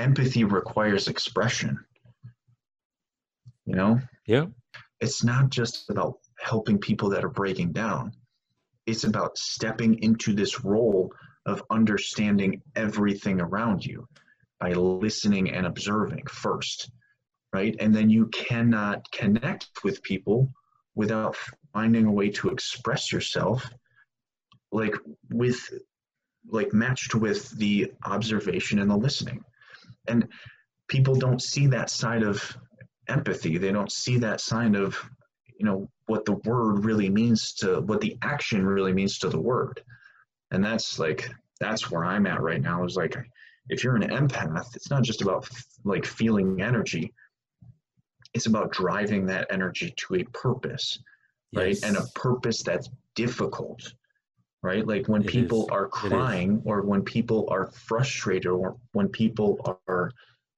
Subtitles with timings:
[0.00, 1.78] empathy requires expression.
[3.66, 4.00] You know?
[4.26, 4.46] Yeah.
[5.00, 8.12] It's not just about helping people that are breaking down.
[8.86, 11.12] It's about stepping into this role
[11.46, 14.08] of understanding everything around you
[14.58, 16.90] by listening and observing first,
[17.52, 17.76] right?
[17.78, 20.52] And then you cannot connect with people
[20.94, 21.36] without
[21.72, 23.70] finding a way to express yourself
[24.72, 24.94] like
[25.30, 25.60] with
[26.48, 29.44] like matched with the observation and the listening
[30.08, 30.28] and
[30.88, 32.56] people don't see that side of
[33.08, 33.58] empathy.
[33.58, 34.98] They don't see that sign of
[35.58, 39.40] you know what the word really means to what the action really means to the
[39.40, 39.82] word.
[40.50, 41.30] And that's like
[41.60, 43.14] that's where i'm at right now is like
[43.68, 45.48] if you're an empath it's not just about
[45.84, 47.12] like feeling energy.
[48.32, 50.98] It's about driving that energy to a purpose
[51.54, 51.68] right?
[51.68, 51.82] Yes.
[51.82, 53.92] and a purpose that's difficult
[54.62, 55.68] right like when It people is.
[55.70, 60.10] are crying or when people are frustrated or when people are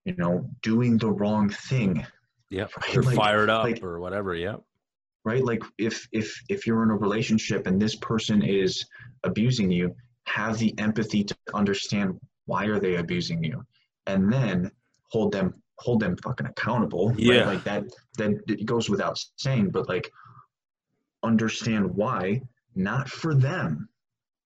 [0.04, 2.04] you know doing the wrong thing
[2.50, 2.66] Yeah.
[2.76, 4.34] Right, They're like- fired up like- or whatever.
[4.34, 4.56] Yeah.
[5.24, 8.72] right like if if if you're in a relationship and this person is
[9.24, 9.94] abusing you
[10.38, 12.08] have the empathy to understand
[12.46, 13.56] why are they abusing you
[14.10, 14.70] and then
[15.12, 15.48] hold them
[15.84, 17.18] hold them fucking accountable right?
[17.20, 17.44] Yeah.
[17.52, 17.82] like that
[18.18, 20.06] that it goes without saying but like
[21.22, 22.40] understand why
[22.74, 23.88] not for them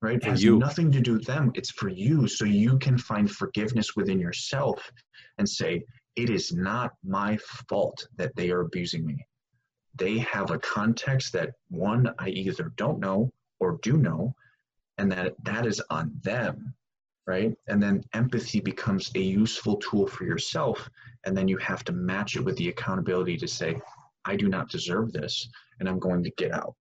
[0.03, 0.23] right?
[0.23, 0.59] For it has you.
[0.59, 1.53] nothing to do with them.
[1.55, 2.29] It's for you.
[2.29, 4.91] So you can find forgiveness within yourself
[5.39, 5.85] and say
[6.17, 7.37] it is not my
[7.69, 9.25] fault that they are abusing me.
[9.95, 14.35] They have a context that one i either don't know or do know
[14.99, 16.75] and that that is on them
[17.27, 17.57] right?
[17.67, 20.89] And then empathy becomes a useful tool for yourself
[21.25, 23.81] and then you have to match it with the accountability to say
[24.25, 26.75] i do not deserve this and i'm going to get out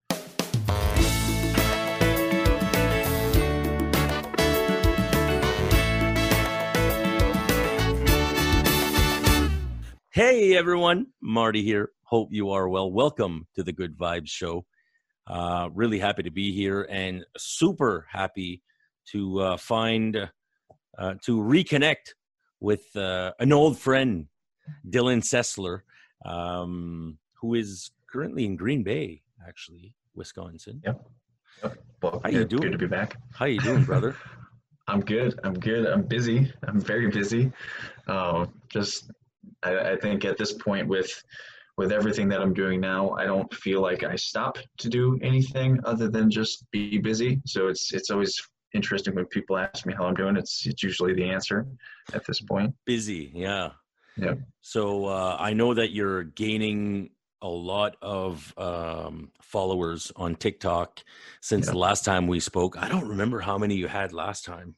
[10.13, 11.89] Hey everyone, Marty here.
[12.03, 12.91] Hope you are well.
[12.91, 14.63] Welcome to the Good Vibes Show.
[15.25, 18.61] Uh, really happy to be here and super happy
[19.07, 20.29] to uh, find,
[20.99, 22.13] uh, to reconnect
[22.59, 24.27] with uh, an old friend,
[24.87, 25.79] Dylan Sessler,
[26.23, 30.83] um, who is currently in Green Bay, actually, Wisconsin.
[32.03, 32.61] well How you doing?
[32.61, 34.15] good to be back How you doing, brother?
[34.87, 37.49] i'm good i'm good i'm busy i'm very busy
[38.07, 39.09] uh, just
[39.65, 41.23] I, I think at this point with
[41.77, 45.79] with everything that i'm doing now i don't feel like i stop to do anything
[45.85, 48.39] other than just be busy so it's it's always
[48.73, 51.65] interesting when people ask me how i'm doing it's it's usually the answer
[52.13, 53.69] at this point Busy, yeah.
[54.17, 54.39] Yep.
[54.61, 57.09] So uh, I know that you're gaining
[57.41, 61.03] a lot of um, followers on TikTok
[61.41, 61.71] since Yeah.
[61.71, 62.77] the last time we spoke.
[62.77, 64.75] I don't remember how many you had last time,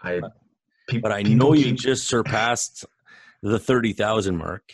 [0.00, 0.20] i
[0.88, 2.84] pe- but I know you just surpassed
[3.42, 4.72] the thirty thousand mark.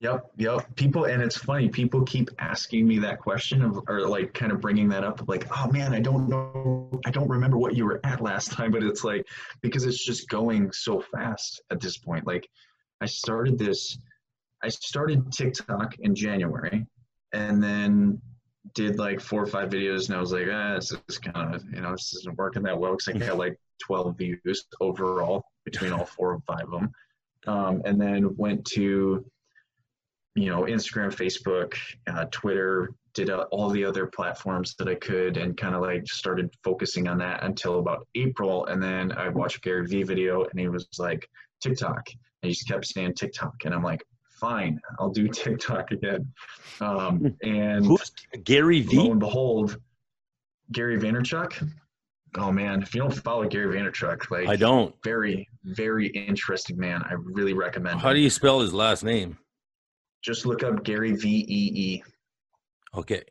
[0.00, 0.76] Yep, yep.
[0.76, 1.70] People, and it's funny.
[1.70, 5.26] People keep asking me that question of, or like, kind of bringing that up.
[5.26, 8.72] Like, oh man, I don't know, I don't remember what you were at last time.
[8.72, 9.26] But it's like
[9.62, 12.26] because it's just going so fast at this point.
[12.26, 12.46] Like,
[13.00, 13.98] I started this,
[14.62, 16.86] I started TikTok in January,
[17.32, 18.20] and then
[18.74, 21.64] did like four or five videos, and I was like, ah, this is kind of,
[21.72, 25.92] you know, this isn't working that well because I got like 12 views overall between
[25.92, 26.92] all four or five of them.
[27.46, 29.24] Um, and then went to
[30.34, 31.74] you know instagram facebook
[32.06, 36.06] uh, twitter did uh, all the other platforms that i could and kind of like
[36.06, 38.66] started focusing on that until about april.
[38.66, 41.28] And then i watched gary vee video and he was like
[41.60, 42.06] tiktok.
[42.42, 43.54] And he just kept saying tiktok.
[43.64, 46.30] And i'm like fine i'll do tiktok again.
[46.80, 48.12] Um, and Who's
[48.44, 49.78] Gary lo and behold
[50.70, 51.66] gary vaynerchuk
[52.38, 54.94] oh man if you don't follow gary vaynerchuk like I don't.
[55.04, 58.16] very very interesting man i really recommend How him.
[58.16, 59.38] do you spell his last name?
[60.22, 62.02] just look up gary vee
[62.94, 63.22] Okay,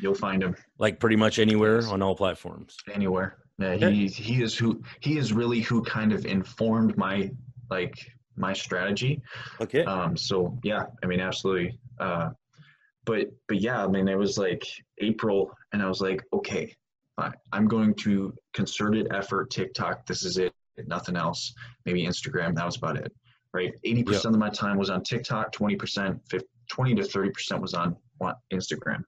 [0.00, 2.76] You'll find him like pretty much anywhere on all platforms.
[2.94, 3.38] anywhere.
[3.58, 7.30] Yeah, he he is who he is really who kind of informed my
[7.70, 7.94] like
[8.36, 9.20] my strategy.
[9.60, 9.84] Okay.
[9.84, 11.76] Um, so yeah, I mean absolutely.
[11.98, 12.30] Uh,
[13.04, 14.62] but but yeah, I mean it was like
[15.00, 16.72] April, and I was like, okay,
[17.52, 20.06] I'm going to concerted effort TikTok.
[20.06, 20.52] This is it.
[20.86, 21.52] Nothing else.
[21.84, 22.54] Maybe Instagram.
[22.54, 23.12] That was about it.
[23.52, 23.72] Right.
[23.84, 25.50] Eighty percent of my time was on TikTok.
[25.52, 26.20] Twenty percent,
[26.70, 27.96] twenty to thirty percent was on
[28.52, 29.02] Instagram,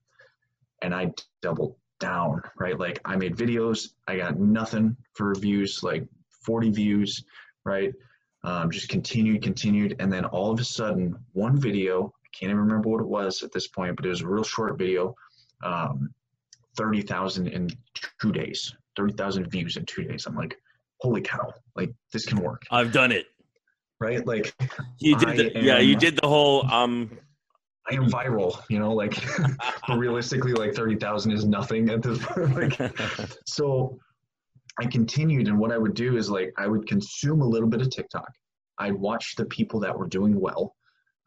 [0.82, 1.12] and I
[1.42, 2.42] doubled down.
[2.58, 2.78] Right.
[2.78, 3.90] Like I made videos.
[4.08, 5.82] I got nothing for views.
[5.82, 6.08] Like
[6.44, 7.22] forty views.
[7.64, 7.92] Right.
[8.42, 12.06] Um, just continued, continued, and then all of a sudden, one video.
[12.06, 14.42] I can't even remember what it was at this point, but it was a real
[14.42, 15.14] short video.
[15.62, 16.12] Um,
[16.76, 17.68] thirty thousand in
[18.20, 18.74] two days.
[18.96, 20.26] Thirty thousand views in two days.
[20.26, 20.56] I'm like,
[21.00, 21.52] holy cow!
[21.76, 22.62] Like this can work.
[22.70, 23.26] I've done it.
[24.00, 24.26] right?
[24.26, 24.54] Like
[24.98, 27.18] You did, the, yeah, you did the whole um.
[27.90, 29.14] I am viral, you know, like
[29.88, 32.78] but realistically, like thirty thousand is nothing at this point.
[32.80, 32.92] like,
[33.46, 33.98] so
[34.78, 37.80] I continued, and what I would do is like I would consume a little bit
[37.80, 38.30] of TikTok.
[38.78, 40.76] I'd watch the people that were doing well,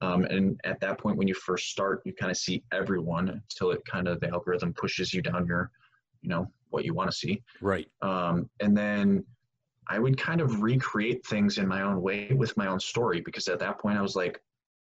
[0.03, 3.71] um, and at that point, when you first start, you kind of see everyone until
[3.71, 5.71] it kind of the algorithm pushes you down your,
[6.21, 7.41] you know, what you want to see.
[7.61, 7.87] right.
[8.01, 9.23] Um, and then
[9.87, 13.47] I would kind of recreate things in my own way with my own story because
[13.47, 14.41] at that point I was like,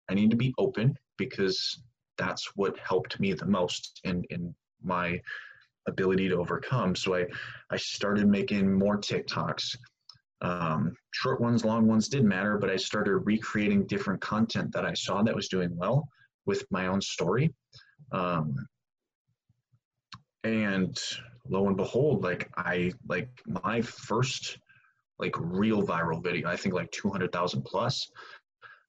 [0.08, 1.82] I need to be open because
[2.16, 5.20] that's what helped me the most in, in my
[5.86, 6.94] ability to overcome.
[6.94, 7.26] So I,
[7.70, 9.76] I started making more TikToks.
[10.42, 14.94] Um, short ones, long ones didn't matter, but I started recreating different content that I
[14.94, 16.08] saw that was doing well
[16.46, 17.52] with my own story.
[18.12, 18.54] Um,
[20.44, 20.98] and
[21.48, 24.58] lo and behold, like I like my first
[25.18, 28.10] like real viral video, I think like 200,000 plus,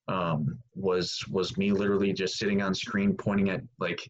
[0.07, 4.09] um, was was me literally just sitting on screen pointing at like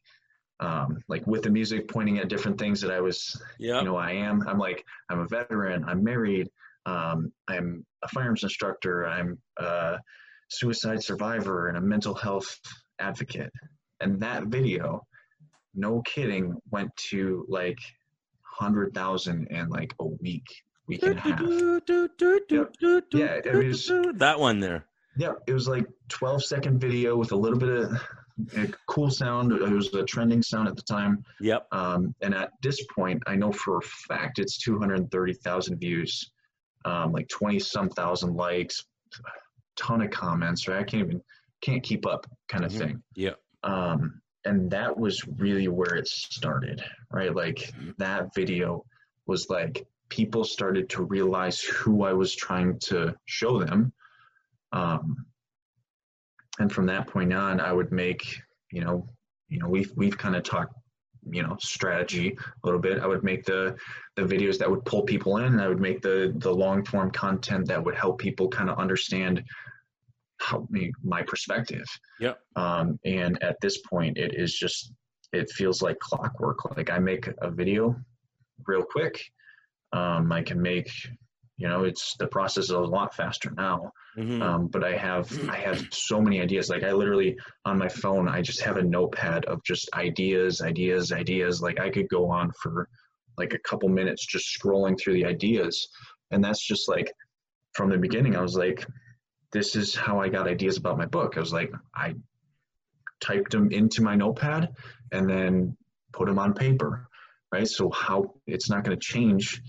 [0.60, 3.80] um, like with the music pointing at different things that I was Yeah.
[3.80, 6.50] you know I am I'm like I'm a veteran I'm married
[6.86, 9.06] um, I'm a firearms instructor.
[9.08, 10.00] I'm a
[10.50, 12.60] suicide survivor and a mental health
[13.00, 13.52] advocate.
[14.00, 15.06] And that video
[15.74, 17.78] no kidding went to like
[18.60, 20.46] 100,000 in like a week
[20.88, 21.40] week and a half.
[23.14, 24.86] Yeah, it was- that one there.
[25.18, 27.92] yeah it was like 12 second video with a little bit of
[28.58, 29.52] a cool sound.
[29.52, 31.24] It was a trending sound at the time.
[31.42, 31.68] Yep.
[31.72, 36.32] Um, and at this point, I know for a fact it's 230,000 views,
[36.86, 38.86] um, like 20 some thousand likes,
[39.76, 40.80] ton of comments, right?
[40.80, 41.22] I can't even,
[41.62, 42.78] can't keep up kind of Mhm.
[42.78, 43.04] thing.
[43.16, 43.34] Yeah.
[43.64, 47.34] Um, and that was really where it started, right?
[47.36, 47.96] Like Mhm.
[47.98, 48.86] that video
[49.28, 53.94] was like people started to realize who I was trying to show them.
[54.72, 55.26] Um,
[56.60, 58.42] and from that point on, I would make,
[58.72, 59.08] you know,
[59.48, 60.74] you know, we've we've kind of talked,
[61.30, 63.00] you know, strategy a little bit.
[63.00, 63.76] I would make the
[64.16, 65.46] the videos that would pull people in.
[65.46, 68.80] And I would make the the long form content that would help people kind of
[68.80, 69.44] understand
[70.40, 71.86] how me my perspective.
[72.20, 74.94] yeah Um, and at this point, it is just
[75.32, 76.76] it feels like clockwork.
[76.76, 77.96] Like I make a video
[78.68, 79.24] real quick.
[79.94, 80.90] Um, I can make,
[81.62, 84.42] you know, it's the process is a lot faster now Mhm.
[84.42, 86.70] um, but I have I have so many ideas.
[86.70, 91.14] Like I literally on my phone, I just have a notepad of just ideas, ideas,
[91.14, 91.62] ideas.
[91.62, 92.90] Like I could go on for
[93.38, 95.88] like a couple minutes just scrolling through the ideas,
[96.32, 97.10] and that's just like
[97.74, 98.36] from the beginning.
[98.36, 98.86] I was like,
[99.54, 101.38] this is how I got ideas about my book.
[101.38, 102.16] I was like, I
[103.22, 104.76] typed them into my notepad
[105.14, 105.78] and then
[106.12, 107.08] put them on paper,
[107.54, 107.68] right?
[107.68, 109.62] So how it's not going to change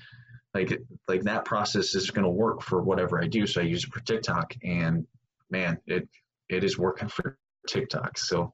[0.54, 0.78] like
[1.08, 3.46] like that process is going to work for whatever I do.
[3.46, 5.06] So I use it for TikTok, and
[5.50, 6.08] man, it
[6.48, 8.18] it is working for TikTok.
[8.18, 8.52] So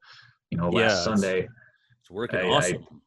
[0.50, 1.48] you know, Yeah, last it's- Sunday,
[2.00, 3.02] It's working I- I- awesome.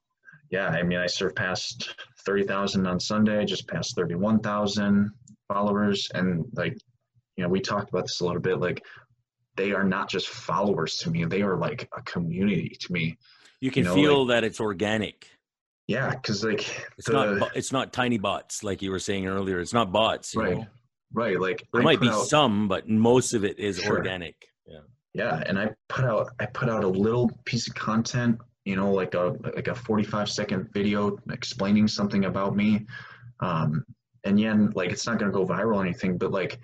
[0.50, 1.96] yeah, I mean, I surpassed
[2.26, 3.38] thirty thousand on Sunday.
[3.40, 5.12] I just passed thirty one thousand
[5.48, 6.78] followers, and like
[7.38, 8.60] you know, we talked about this a little bit.
[8.60, 8.84] Like
[9.56, 13.18] they are not just followers to me; they are like a community to me.
[13.62, 15.30] you can know, feel that it's organic.
[15.92, 16.62] Yeah, because like
[16.98, 17.56] It's the- not.
[17.56, 19.60] It's not tiny bots like you were saying earlier.
[19.60, 20.34] It's not bots.
[20.34, 20.68] You right, Know?
[21.14, 21.40] right.
[21.40, 23.98] Like There I might be out- some, but most of it is Sure.
[23.98, 24.36] organic.
[24.66, 24.80] Yeah.
[25.14, 28.90] yeah and i put out i put out a little piece of content you know
[28.94, 32.86] like a like a 45 second video explaining something about me
[33.42, 33.84] um
[34.24, 36.60] and yeah like it's not going to go viral or anything but like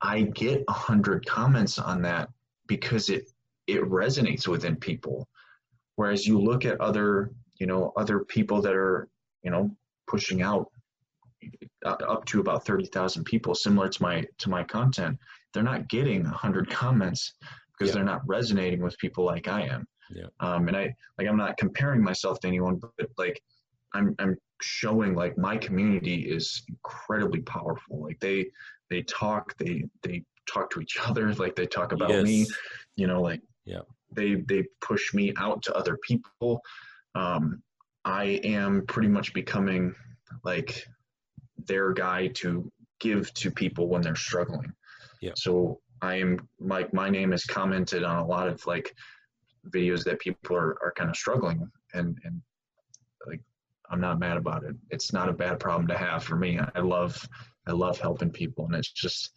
[0.00, 2.28] i get a hundred comments on that
[2.66, 3.30] because it
[3.68, 5.28] it resonates within people
[5.94, 9.08] whereas you look at other you know other people that are
[9.42, 9.70] you know
[10.06, 10.70] pushing out
[11.84, 15.18] uh, up to about 30,000 people similar to my to my content
[15.52, 17.34] they're not getting 100 comments
[17.78, 17.96] because Yeah.
[17.96, 19.86] they're not resonating with people like I am.
[20.14, 20.26] Yeah.
[20.40, 23.40] Um, and I like I'm not comparing myself to anyone, but like
[23.94, 28.02] I'm I'm showing like my community is incredibly powerful.
[28.02, 28.46] Like they
[28.90, 32.46] they talk, they they talk to each other, like they talk about me.
[32.96, 33.80] You know, like Yeah.
[34.12, 36.60] they they push me out to other people.
[37.14, 37.62] Um,
[38.04, 39.94] I am pretty much becoming
[40.42, 40.86] like
[41.66, 44.72] their guy to give to people when they're struggling.
[45.20, 45.32] Yeah.
[45.36, 48.94] So I am like my name is commented on a lot of like
[49.70, 52.42] videos that people are, are kind of struggling and and
[53.26, 53.40] like
[53.90, 54.76] I'm not mad about it.
[54.90, 56.58] It's not a bad problem to have for me.
[56.74, 57.26] I love
[57.66, 59.30] I love helping people and it's just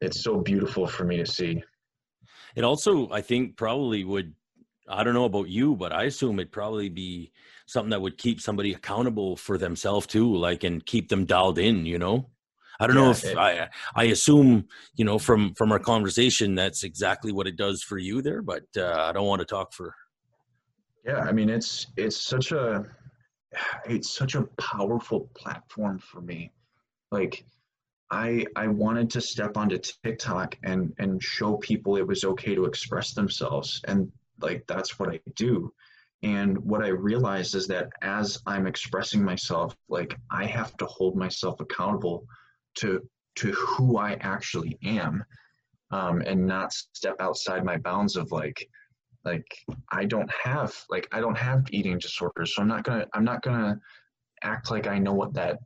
[0.00, 1.62] it's so beautiful for me to see.
[2.56, 4.34] It also, I think, probably would.
[4.88, 7.32] I don't know about you, but I assume it'd probably be
[7.66, 11.86] something that would keep somebody accountable for themselves too, like and keep them dialed in.
[11.86, 12.30] You know,
[12.80, 16.82] I don't know if it- I I assume you know from from our conversation that's
[16.84, 19.94] exactly what it does for you there, but uh, I don't want to talk for.
[21.04, 22.84] Yeah, I mean it's it's such a
[23.86, 26.52] it's such a powerful platform for me.
[27.10, 27.44] Like
[28.10, 32.64] I I wanted to step onto TikTok and and show people it was okay to
[32.64, 34.10] express themselves and
[34.40, 35.72] like that's what I do.
[36.22, 41.16] And what I realized is that as I'm expressing myself, like I have to hold
[41.16, 42.24] myself accountable
[42.76, 43.00] to
[43.36, 45.24] to who I actually am
[45.90, 48.68] um, and not step outside my bounds of like
[49.24, 49.46] like
[49.90, 53.42] I don't have like I don't have eating disorders, so I'm not gonna I'm not
[53.42, 53.80] gonna
[54.42, 55.58] act like I know what that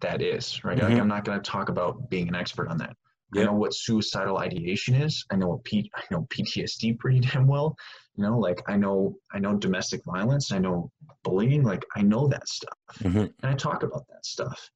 [0.00, 0.78] that is, right?
[0.78, 1.00] Like Mhm.
[1.00, 2.96] I'm not gonna talk about being an expert on that.
[3.36, 5.24] I know what suicidal ideation is.
[5.30, 7.76] I know what P, I know PTSD pretty damn well.
[8.16, 10.52] You know, like I know I know domestic violence.
[10.52, 10.90] I know
[11.24, 11.62] bullying.
[11.64, 13.16] Like I know that stuff, Mhm.
[13.42, 14.70] and I talk about that stuff.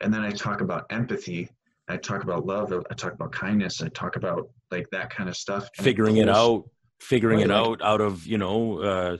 [0.00, 1.48] And then I talk about empathy.
[1.88, 2.72] I talk about love.
[2.90, 3.80] I talk about kindness.
[3.82, 5.68] I talk about like that kind of stuff.
[5.76, 6.70] Figuring it pulls- out,
[7.00, 8.78] figuring Right, it like- out out of you know.
[8.80, 9.16] Uh,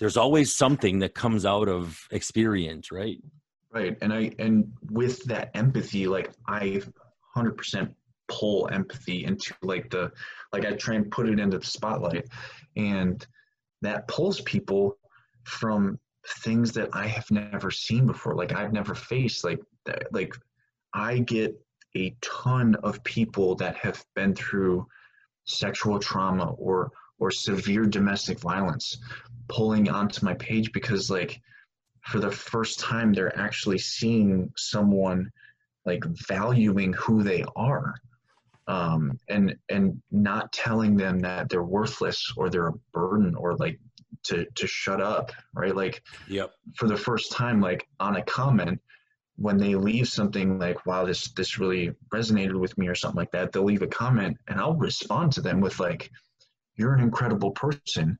[0.00, 3.18] there's always something that comes out of experience, right?
[3.72, 3.96] Right.
[4.00, 6.82] And I and with that empathy, like I
[7.34, 7.94] hundred percent
[8.28, 10.12] pull empathy into like the
[10.52, 12.28] like I try and put it into the spotlight.
[12.76, 13.26] And
[13.82, 14.98] that pulls people
[15.44, 18.34] from things that I have never seen before.
[18.34, 19.60] Like I've never faced like
[20.12, 20.34] like
[20.94, 21.58] I get
[21.96, 24.86] a ton of people that have been through
[25.44, 28.98] sexual trauma or or severe domestic violence
[29.48, 31.40] pulling onto my page because like
[32.02, 35.30] for the first time they're actually seeing someone
[35.86, 37.94] like valuing who they are
[38.68, 43.78] um, and and not telling them that they're worthless or they're a burden or like
[44.24, 46.50] to to shut up right like Yep.
[46.76, 48.80] for the first time like on a comment
[49.36, 53.30] when they leave something like wow this this really resonated with me or something like
[53.32, 56.10] that they'll leave a comment and i'll respond to them with like
[56.76, 58.18] you're an incredible person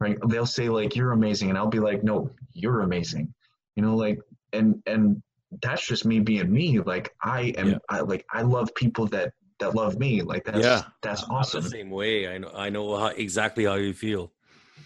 [0.00, 3.32] right they'll say like you're amazing and i'll be like no you're amazing
[3.76, 4.18] you know like
[4.52, 5.22] and and
[5.62, 7.78] that's just me being me like i am Yeah.
[7.88, 10.82] I, like i love people that that love me like that's Yeah.
[11.02, 12.28] that's I'm the awesome same way.
[12.28, 12.50] I know.
[12.54, 14.32] I know how, exactly how you feel.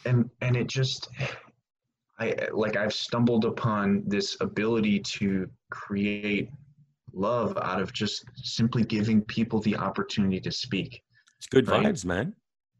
[0.06, 1.08] and and it just
[2.18, 6.48] i like i've stumbled upon this ability to create
[7.12, 11.02] love out of just simply giving people the opportunity to speak
[11.38, 11.84] It's good Right.
[11.86, 12.34] vibes, man.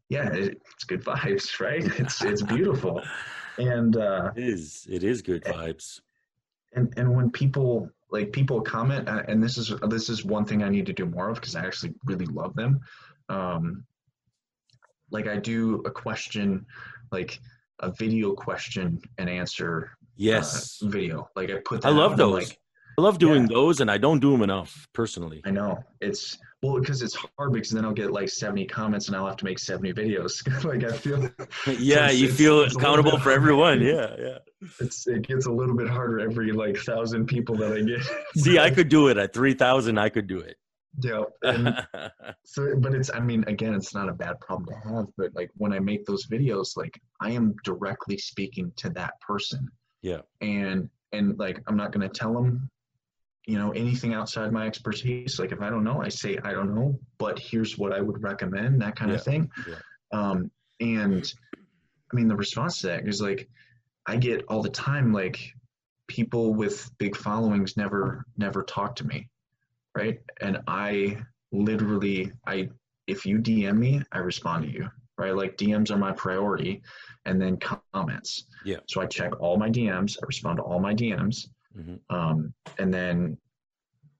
[0.09, 3.01] yeah it, it's good vibes right it's it's beautiful
[3.57, 4.87] and uh It is.
[4.89, 5.99] It is good vibes.
[6.75, 10.63] and and when people like people comment uh, and this is this is one thing
[10.63, 12.79] i need to do more of because i actually really love them
[13.29, 13.83] um
[15.11, 16.65] like i do a question
[17.11, 17.39] like
[17.79, 20.81] a video question and answer Yes.
[20.83, 22.49] uh, video like i put that I love those.
[22.49, 22.59] like,
[22.97, 23.47] I love doing Yeah.
[23.55, 25.41] those, and I don't do them enough personally.
[25.45, 29.15] i know it's well because it's hard because then i'll get like 70 comments and
[29.15, 30.33] i'll have to make 70 videos
[30.71, 31.29] like i feel
[31.79, 33.81] yeah, you feel it's a little accountable for everyone.
[33.81, 34.37] Yeah, yeah.
[34.79, 38.01] it's it gets a little bit harder every like thousand people that i get
[38.43, 39.97] See, I could do it at three thousand.
[39.97, 40.57] I could do it.
[41.01, 41.65] yeah and
[42.43, 45.49] so but it's i mean again it's not a bad problem to have but like
[45.55, 49.61] when i make those videos like i am directly speaking to that person
[50.01, 50.21] Yeah.
[50.41, 52.69] and and like i'm not going to tell them
[53.47, 56.73] you know anything outside my expertise like if i don't know i say i don't
[56.75, 59.49] know but here's what i would recommend that kind Yeah, of thing.
[59.67, 59.75] Yeah.
[60.11, 61.33] um and
[62.11, 63.49] i mean the response to that is like
[64.05, 65.39] i get all the time like
[66.07, 69.27] people with big followings never never talk to me
[69.97, 70.19] right?
[70.41, 71.17] And i
[71.51, 72.69] literally i
[73.07, 75.35] if you dm me i respond to you right?
[75.35, 76.81] Like dms are my priority
[77.25, 78.45] and then comments.
[78.65, 78.77] Yeah.
[78.87, 81.99] so i check all my dms i respond to all my dms Mhm.
[82.09, 83.37] um, and then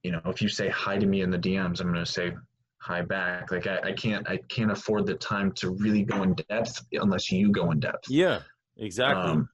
[0.03, 2.33] you know if you say hi to me in the dms i'm going to say
[2.79, 6.33] hi back like I, I can't i can't afford the time to really go in
[6.49, 8.39] depth unless you go in depth Yeah,
[8.77, 9.31] exactly.
[9.31, 9.49] um,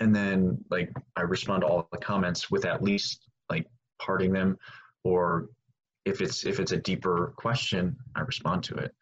[0.00, 3.66] and then like I respond to all the comments with at least like
[4.00, 4.56] parting them,
[5.04, 5.48] or
[6.04, 8.92] if it's if it's a deeper question, I respond to it.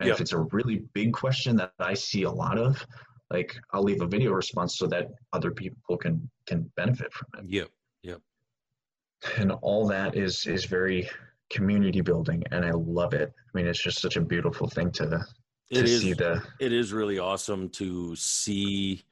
[0.00, 2.84] And if it's a really big question that I see a lot of,
[3.30, 7.44] like I'll leave a video response so that other people can can benefit from it.
[7.48, 7.64] Yeah.
[8.02, 8.20] Yep.
[9.38, 11.08] And all that is is very
[11.50, 13.32] community building, and I love it.
[13.36, 15.06] I mean, it's just such a beautiful thing to
[15.72, 16.02] to It is.
[16.02, 19.04] see the it is really awesome to see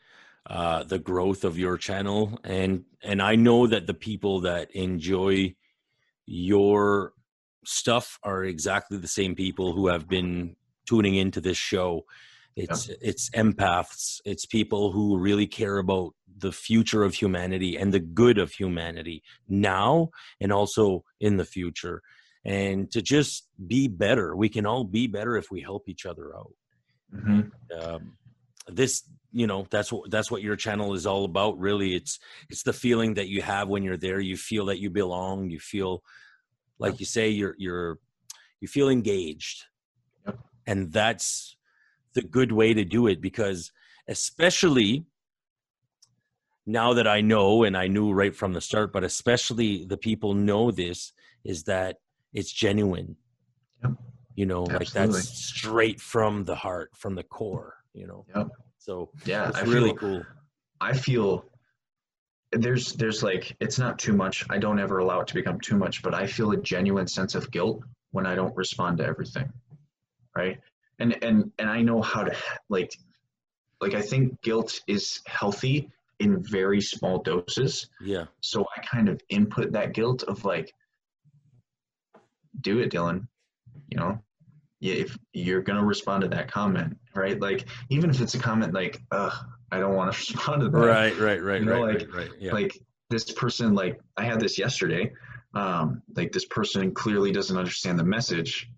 [0.47, 5.55] uh, the growth of your channel and and I know that the people that enjoy
[6.27, 7.15] your
[7.65, 12.05] stuff are exactly the same people who have been tuning into this show
[12.57, 14.21] it's it's empaths.
[14.25, 19.23] It's people who really care about the future of humanity and the good of humanity
[19.49, 22.03] now and also in the future.
[22.45, 26.35] And to just be better we can all be better if we help each other
[26.37, 26.53] out.
[27.13, 27.41] Hmm
[27.81, 28.17] um,
[28.69, 31.95] this you know that's what that's what your channel is all about really.
[31.95, 32.19] It's
[32.51, 34.21] it's the feeling that you have when you're there.
[34.21, 35.51] You feel that you belong.
[35.51, 36.03] You feel
[36.79, 37.99] like you say you're you're
[38.61, 39.65] you feel engaged.
[40.27, 40.39] Yep.
[40.69, 41.57] and that's
[42.15, 43.73] the good way to do it because
[44.09, 45.05] especially
[46.67, 50.35] now that i know and i knew right from the start but especially the people
[50.35, 51.13] know this
[51.45, 51.99] is that
[52.33, 53.17] it's genuine
[53.83, 53.93] Yep.
[54.37, 58.49] you know like that's straight from the heart from the core you know Yep.
[58.79, 60.27] so Yeah, it's I really feel, cool
[60.81, 61.45] I feel
[62.53, 64.45] there's there's like it's not too much.
[64.51, 67.35] I don't ever allow it to become too much, but I feel a genuine sense
[67.35, 69.51] of guilt when I don't respond to everything.
[70.37, 70.59] Right?
[70.99, 72.37] And and and I know how to
[72.69, 72.93] like
[73.81, 77.89] like I think guilt is healthy in very small doses.
[78.01, 80.73] yeah So I kind of input that guilt of like
[82.61, 83.27] do it, Dylan.
[83.89, 84.19] You know,
[84.81, 87.41] yeah, if you're gonna respond to that comment, right?
[87.41, 89.33] Like even if it's a comment like, "Ugh,
[89.71, 92.29] I don't want to respond to that." right right right You know, right, like- right
[92.29, 92.79] right yeah Like
[93.11, 95.13] this person, like I had this yesterday.
[95.55, 98.71] Um, like this person clearly doesn't understand the message.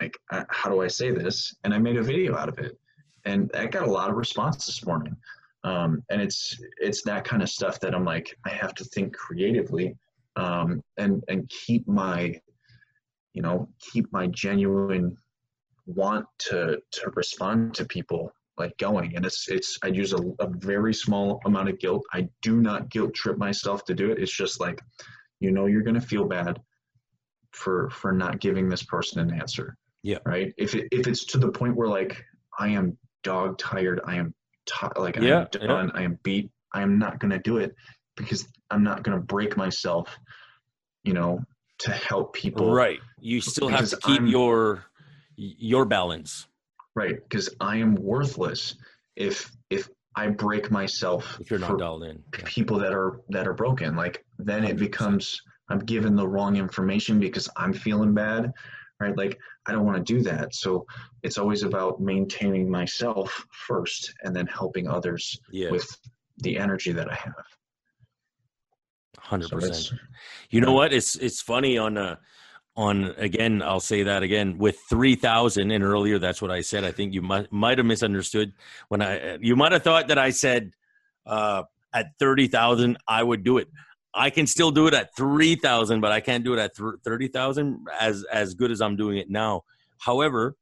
[0.00, 0.18] Like,
[0.48, 1.54] how do I say this?
[1.64, 2.78] And I made a video out of it,
[3.24, 5.16] and I got a lot of response this morning.
[5.62, 9.14] Um, and it's it's that kind of stuff that I'm like, I have to think
[9.14, 9.96] creatively,
[10.36, 12.40] um, and and keep my,
[13.34, 15.16] you know, keep my genuine
[15.86, 19.16] want to to respond to people like going.
[19.16, 22.04] And it's it's i use a, a very small amount of guilt.
[22.12, 24.18] I do not guilt trip myself to do it.
[24.18, 24.80] It's just like
[25.40, 26.60] you know you're going to feel bad
[27.52, 29.76] for for not giving this person an answer.
[30.02, 30.18] Yeah.
[30.24, 30.52] right?
[30.56, 32.24] If it if it's to the point where like
[32.58, 34.34] i am dog tired i am
[34.66, 37.74] ti like i'm done i am beat i am not going to do it
[38.16, 40.18] because i'm not going to break myself
[41.04, 41.40] you know
[41.80, 42.72] to help people.
[42.72, 42.98] Right.
[43.20, 44.84] You still have to keep I'm- your
[45.36, 46.46] your balance.
[46.94, 48.74] Right because i am worthless
[49.16, 52.44] if if i break myself if you're not for dialed in yeah.
[52.44, 53.96] people that are that are broken.
[53.96, 54.78] Like then it 100%.
[54.78, 58.52] becomes i'm given the wrong information because i'm feeling bad
[59.00, 60.86] right like i don't want to do that so
[61.22, 65.88] it's always about maintaining myself first and then helping others yeah with
[66.38, 67.34] the energy that i have
[69.30, 69.96] 100% so
[70.50, 70.92] You know what?
[70.92, 72.16] It's it's funny on uh
[72.76, 73.62] on again.
[73.62, 76.18] I'll say that again with three thousand and earlier.
[76.18, 76.84] That's what I said.
[76.84, 78.52] I think you might might have misunderstood
[78.88, 79.38] when I.
[79.40, 80.72] You might have thought that I said
[81.26, 83.68] uh, at thirty thousand I would do it.
[84.14, 86.72] I can still do it at three thousand, but I can't do it at
[87.04, 89.62] thirty thousand as as good as I'm doing it now.
[89.98, 90.56] However,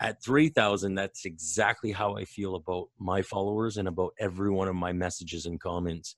[0.00, 4.68] at three thousand, that's exactly how I feel about my followers and about every one
[4.68, 6.16] of my messages and comments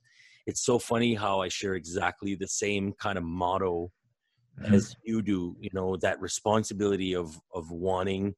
[0.48, 3.92] it's so funny how I share exactly the same kind of motto
[4.58, 4.72] Mhm.
[4.72, 5.54] as you do.
[5.60, 8.34] You know that responsibility of of wanting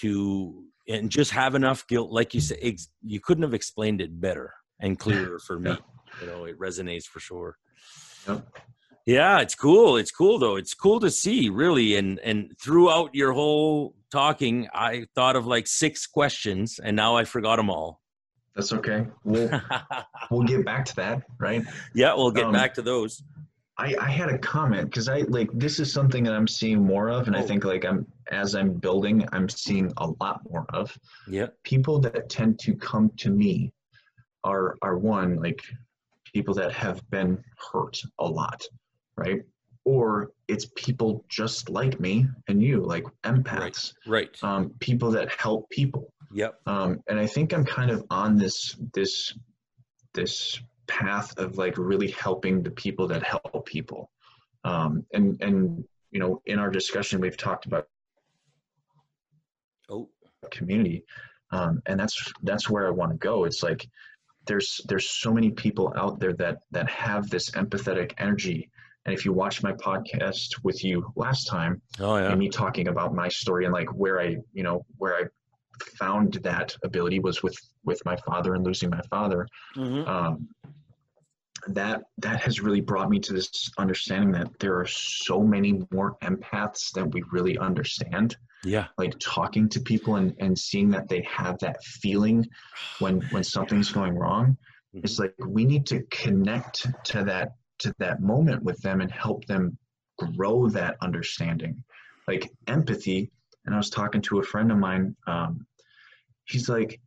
[0.00, 2.58] to and just have enough guilt, like you said.
[2.60, 5.70] Ex- you couldn't have explained it better and clearer for me.
[5.70, 5.76] Yeah.
[6.20, 7.56] You know, it resonates for sure.
[8.26, 8.46] Yep.
[9.06, 9.96] Yeah, it's cool.
[9.96, 10.56] It's cool though.
[10.56, 11.96] It's cool to see, really.
[11.96, 17.24] And and throughout your whole talking, I thought of like six questions, and now I
[17.24, 18.00] forgot them all.
[18.54, 19.48] that's okay we'll
[20.30, 21.62] we'll get back to that right
[21.94, 23.22] yeah, we'll get Um, back to those.
[23.80, 27.08] I, I had a comment because I like this is something that I'm seeing more
[27.08, 27.46] of, and I Oh.
[27.46, 30.86] think like I'm as I'm building, I'm seeing a lot more of.
[31.28, 31.46] Yeah.
[31.62, 33.72] People that tend to come to me
[34.44, 35.62] are are one like
[36.32, 38.62] people that have been hurt a lot,
[39.16, 39.42] right?
[39.84, 44.36] Or it's people just like me and you, like empaths, Right.
[44.42, 46.60] um, people that help people Yep.
[46.66, 49.32] um, and I think I'm kind of on this this
[50.14, 54.10] this path of like really helping the people that help people.
[54.64, 57.86] Um, and and you know, in our discussion, we've talked about
[59.90, 60.10] Oh,
[60.50, 61.04] community,
[61.50, 63.44] um, and that's that's where I want to go.
[63.44, 63.88] It's like
[64.48, 68.70] there's there's so many people out there that that have this empathetic energy.
[69.06, 72.30] And if you watch my podcast with you last time, oh yeah.
[72.30, 75.22] and me talking about my story and like where I, you know, where I
[75.96, 79.46] found that ability was with with my father and losing my father.
[79.76, 80.06] Mhm.
[80.08, 80.48] Um,
[81.68, 86.16] that that has really brought me to this understanding that there are so many more
[86.22, 88.36] empaths that we really understand.
[88.64, 88.86] Yeah.
[88.98, 92.46] Like talking to people and and seeing that they have that feeling
[92.98, 94.56] when when something's going wrong.
[94.94, 95.04] Mhm.
[95.04, 99.44] It's like we need to connect to that to that moment with them and help
[99.46, 99.78] them
[100.36, 101.84] grow that understanding
[102.26, 103.30] like empathy
[103.64, 105.64] and i was talking to a friend of mine um,
[106.46, 107.00] he's like,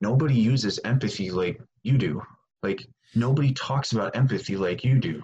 [0.00, 2.22] nobody uses empathy like you do.
[2.62, 5.22] Like nobody talks about empathy like you do.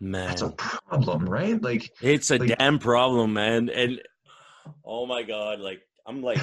[0.00, 1.60] Man, That's a problem, right?
[1.62, 3.70] Like, it's a like- damn problem, man.
[3.70, 4.02] And
[4.84, 6.38] oh my god, like I'm like,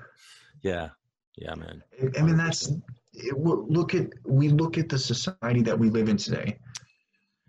[0.62, 0.90] yeah,
[1.36, 1.82] yeah, man.
[2.18, 2.72] I mean, that's
[3.14, 6.58] it, look at we look at the society that we live in today,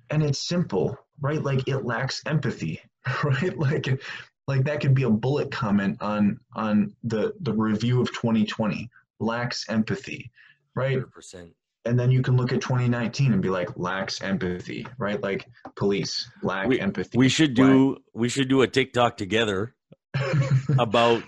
[0.09, 1.41] and it's simple, right?
[1.41, 2.81] Like it lacks empathy,
[3.23, 3.57] right?
[3.57, 4.01] Like,
[4.47, 9.69] like that could be a bullet comment on on the the review of 2020 lacks
[9.69, 10.31] empathy,
[10.75, 10.93] right?
[10.93, 11.51] Hundred percent.
[11.85, 15.21] And then you can look at 2019 and be like lacks empathy, right?
[15.21, 17.17] Like police lack We- empathy.
[17.17, 19.75] We should do we should do a TikTok together
[20.79, 21.23] about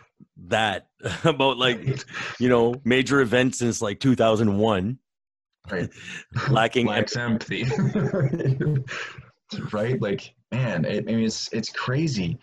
[0.48, 0.88] that
[1.24, 2.04] about like
[2.40, 4.98] you know major events since like 2001
[5.70, 5.90] Right.
[6.50, 7.64] lacking lacks empathy
[9.72, 10.02] right?
[10.02, 12.40] Like man it, I mean, it's it's crazy.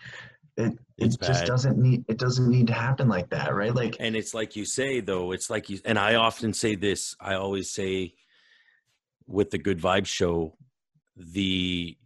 [0.57, 1.47] It It's it just bad.
[1.47, 3.73] doesn't need it doesn't need to happen like that right?
[3.73, 7.15] Like and it's like you say though it's like you and i often say this
[7.19, 8.13] i always say
[9.27, 10.55] with the good vibes show
[11.17, 11.97] the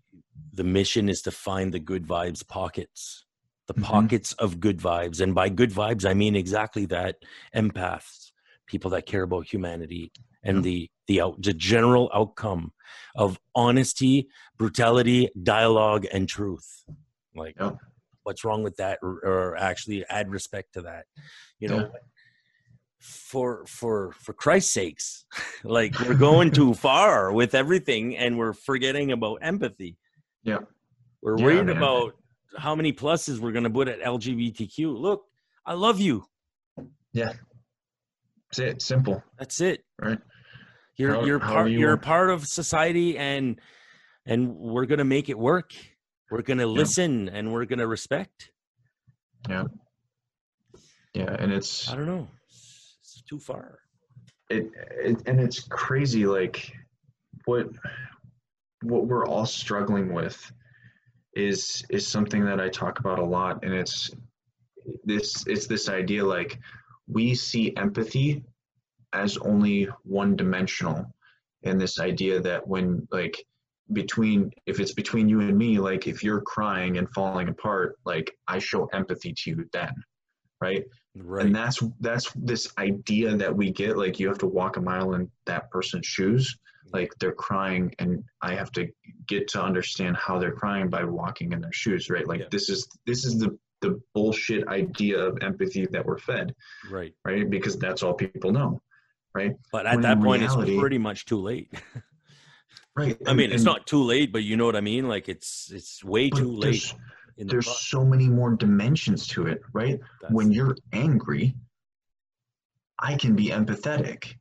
[0.54, 3.26] the mission is to find the good vibes pockets
[3.68, 3.84] the Mhm.
[3.84, 7.16] pockets of good vibes and by good vibes i mean exactly that
[7.56, 8.32] empaths
[8.68, 10.12] people that care about humanity
[10.44, 10.62] and Yeah.
[10.64, 12.74] the the out, the general outcome
[13.16, 16.86] of honesty brutality dialogue and truth
[17.36, 17.72] like Yeah.
[18.24, 21.06] what's wrong with that or, or actually add respect to that
[21.60, 22.00] you know Yeah.
[23.00, 25.26] for for for christ's sakes
[25.64, 29.98] like we're going too far with everything and we're forgetting about empathy
[30.44, 30.60] Yeah.
[31.22, 31.78] we're Yeah, worried man.
[31.78, 32.16] about
[32.58, 35.24] how many pluses we're going to put at lgbtq look
[35.66, 36.24] i love you.
[37.16, 38.82] It's it.
[38.84, 39.24] Simple.
[39.40, 39.84] That's it.
[40.00, 40.20] Right.
[40.98, 43.60] You're How- you're how part you you're want- part of society and
[44.28, 45.74] and we're going to make it work.
[46.30, 48.52] We're going to listen and we're going to respect.
[49.50, 49.64] Yeah.
[51.16, 52.28] Yeah and it's i don't know.
[52.48, 53.80] It's, it's too far.
[54.50, 54.70] It,
[55.04, 56.72] it and it's crazy like
[57.46, 57.68] what
[58.84, 60.52] what we're all struggling with
[61.36, 64.12] is is something that I talk about a lot and it's
[65.04, 66.60] this it's this idea like
[67.08, 68.44] we see empathy
[69.14, 71.06] as only one dimensional
[71.64, 73.44] and this idea that when like
[73.94, 78.36] between if it's between you and me like if you're crying and falling apart like
[78.48, 79.94] I show empathy to you then
[80.64, 80.84] right?
[81.16, 81.46] Right.
[81.46, 85.14] and that's that's this idea that we get like you have to walk a mile
[85.14, 86.58] in that person's shoes
[86.92, 88.88] like they're crying and i have to
[89.28, 92.46] get to understand how they're crying by walking in their shoes right like Yeah.
[92.52, 96.54] this is this is the the bullshit idea of empathy that we're fed
[96.90, 98.82] right right because that's all people know
[99.34, 101.72] right but at When that point reality- it's pretty much too late
[102.96, 105.08] right I mean, it's not too late, but you know what I mean.
[105.08, 106.62] Like it's it's way too late.
[106.62, 106.96] there's,
[107.38, 111.56] the there's pro- so many more dimensions to it right that's- when you're angry,
[113.00, 114.36] I can be empathetic.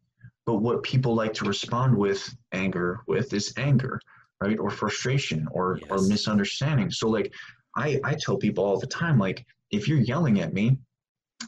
[0.44, 4.00] But what people like to respond with anger with is anger,
[4.40, 4.58] right?
[4.58, 6.90] Or frustration or or misunderstanding.
[6.90, 7.32] So like
[7.76, 10.76] I, I tell people all the time, like, if you're yelling at me,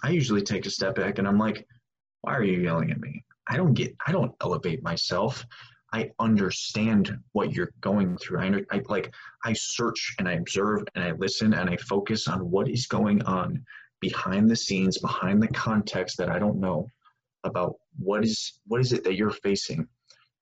[0.02, 1.66] I usually take a step back and I'm like,
[2.22, 3.24] why are you yelling at me?
[3.48, 5.44] I don't get I don't elevate myself.
[5.92, 8.40] I understand what you're going through.
[8.40, 12.50] I, I like I search and I observe and I listen and I focus on
[12.50, 13.62] what is going on
[14.00, 16.88] behind the scenes, behind the context that I don't know
[17.44, 19.88] about what is what is it that you're facing.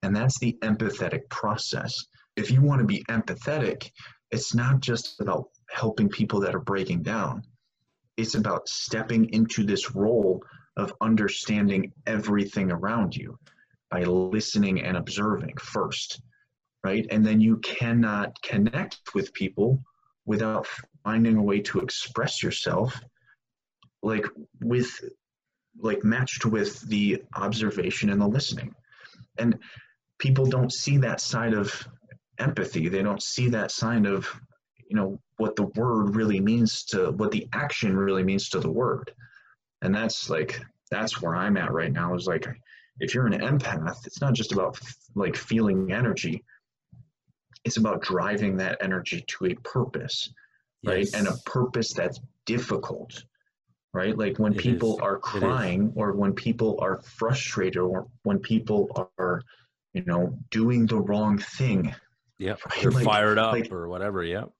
[0.03, 1.95] And that's the empathetic process.
[2.37, 3.91] If you want to be empathetic,
[4.31, 7.43] it's not just about helping people that are breaking down.
[8.17, 10.43] It's about stepping into this role
[10.77, 13.39] of understanding everything around you
[13.91, 16.23] by listening and observing first,
[16.83, 17.07] right?
[17.11, 19.83] And then you cannot connect with people
[20.25, 20.67] without
[21.05, 22.99] finding a way to express yourself
[24.03, 24.27] like
[24.61, 24.89] with
[25.79, 28.75] like matched with the observation and the listening.
[29.39, 29.59] And
[30.19, 31.87] people don't see that side of
[32.39, 32.89] empathy.
[32.89, 34.29] They don't see that side of,
[34.89, 38.71] you know, what the word really means to what the action really means to the
[38.71, 39.13] word.
[39.81, 42.47] And that's like that's where I'm at right now is like
[43.01, 44.79] if you're an empath, it's not just about
[45.15, 46.45] like feeling energy.
[47.65, 50.33] It's about driving that energy to a purpose,
[50.85, 51.09] right?
[51.15, 53.25] And a purpose that's difficult,
[53.95, 54.17] right?
[54.17, 55.01] Like when It people is.
[55.01, 59.43] are crying or when people are frustrated or when people are,
[59.93, 61.95] you know, doing the wrong thing,
[62.39, 62.59] Yep.
[62.67, 62.83] right?
[62.83, 64.23] They're Like- fired up like- or whatever.
[64.25, 64.51] Yep.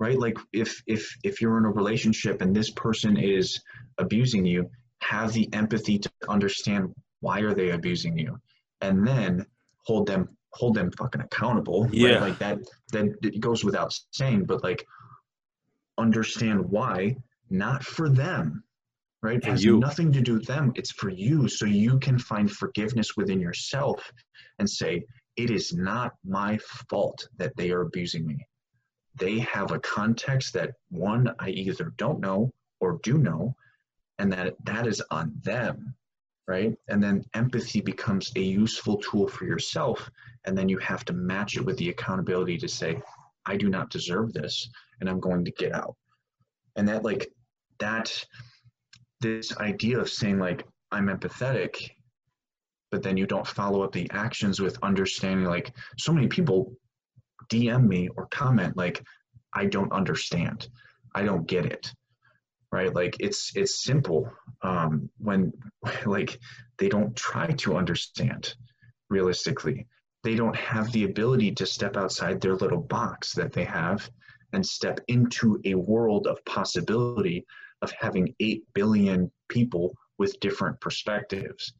[0.00, 3.60] right like if if if you're in a relationship and this person is
[3.98, 8.38] abusing you have the empathy to understand why are they abusing you
[8.80, 9.44] and then
[9.88, 11.94] hold them hold them fucking accountable right?
[11.94, 12.20] Yeah.
[12.20, 12.58] like that
[12.92, 14.86] that it goes without saying but like
[15.96, 17.16] understand why
[17.50, 18.62] not for them
[19.22, 19.38] right?
[19.38, 19.78] It has you.
[19.78, 20.72] nothing to do with them.
[20.74, 21.48] It's for you.
[21.48, 24.12] So you can find forgiveness within yourself
[24.58, 25.04] and say,
[25.36, 28.46] it is not my fault that they are abusing me.
[29.16, 33.54] They have a context that one, I either don't know or do know,
[34.18, 35.94] and that that is on them,
[36.46, 36.74] right?
[36.88, 40.10] And then empathy becomes a useful tool for yourself.
[40.44, 43.00] And then you have to match it with the accountability to say,
[43.46, 44.68] I do not deserve this,
[45.00, 45.96] and I'm going to get out.
[46.76, 47.32] And that, like,
[47.78, 48.24] that,
[49.20, 51.90] this idea of saying, like, I'm empathetic,
[52.90, 56.72] but then you don't follow up the actions with understanding, like, so many people
[57.50, 59.02] DM me or comment, like,
[59.52, 60.68] I don't understand.
[61.14, 61.92] I don't get it.
[62.70, 62.94] Right?
[62.94, 64.30] Like it's it's simple.
[64.62, 65.52] Um, when
[66.06, 66.38] like
[66.78, 68.54] they don't try to understand
[69.10, 69.86] realistically.
[70.24, 74.10] They don't have the ability to step outside their little box that they have
[74.52, 77.46] and step into a world of possibility
[77.82, 81.72] of having 8 billion people with different perspectives.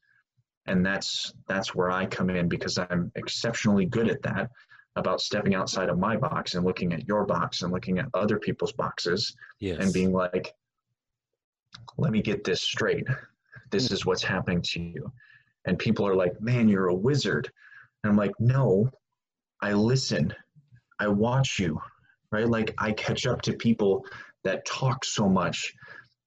[0.66, 4.50] And that's that's where I come in because I'm exceptionally good at that
[4.96, 8.38] about stepping outside of my box and looking at your box and looking at other
[8.38, 9.82] people's boxes Yes.
[9.82, 10.54] and being like,
[11.96, 13.06] let me get this straight.
[13.70, 13.94] This hmm.
[13.94, 15.12] is what's happening to you.
[15.66, 17.50] And people are like, man, you're a wizard.
[18.02, 18.90] And I'm like, no,
[19.60, 20.32] I listen,
[20.98, 21.80] I watch you,
[22.30, 22.48] right?
[22.48, 24.04] Like, I catch up to people
[24.44, 25.74] that talk so much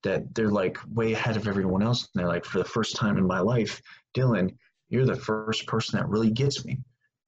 [0.04, 2.10] that they're like way ahead of everyone else.
[2.14, 3.82] And they're like, for the first time in my life,
[4.16, 4.56] Dylan,
[4.90, 6.80] you're the first person that really gets me.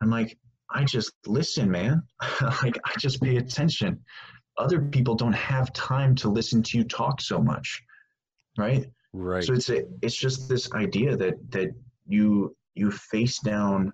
[0.01, 0.37] I'm like,
[0.69, 2.03] I just listen, man.
[2.41, 3.99] like, I just pay attention.
[4.57, 7.81] Other people don't have time to listen to you talk so much,
[8.57, 8.85] right?
[9.13, 9.43] right.
[9.43, 11.71] So it's a, it's just this idea that that
[12.07, 13.93] you you face down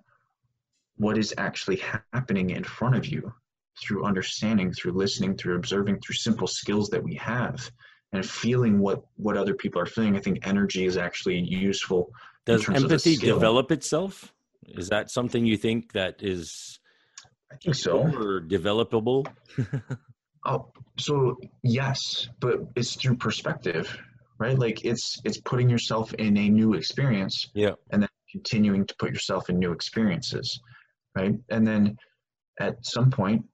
[0.96, 1.80] what is actually
[2.12, 3.32] happening in front of you
[3.80, 7.70] through understanding, through listening, through observing, through simple skills that we have,
[8.12, 10.16] and feeling what what other people are feeling.
[10.16, 12.12] I think energy is actually useful.
[12.46, 14.32] Does terms of a empathy develop itself?
[14.66, 16.78] Is that something you think that is
[17.52, 18.00] I think so.
[18.02, 19.26] or developable?
[20.46, 23.94] Oh, so yes, but it's through perspective,
[24.38, 24.58] right?
[24.58, 27.72] Like it's it's putting yourself in a new experience Yeah.
[27.90, 30.58] and then continuing to put yourself in new experiences,
[31.14, 31.34] right?
[31.50, 31.96] And then
[32.58, 33.44] at some point,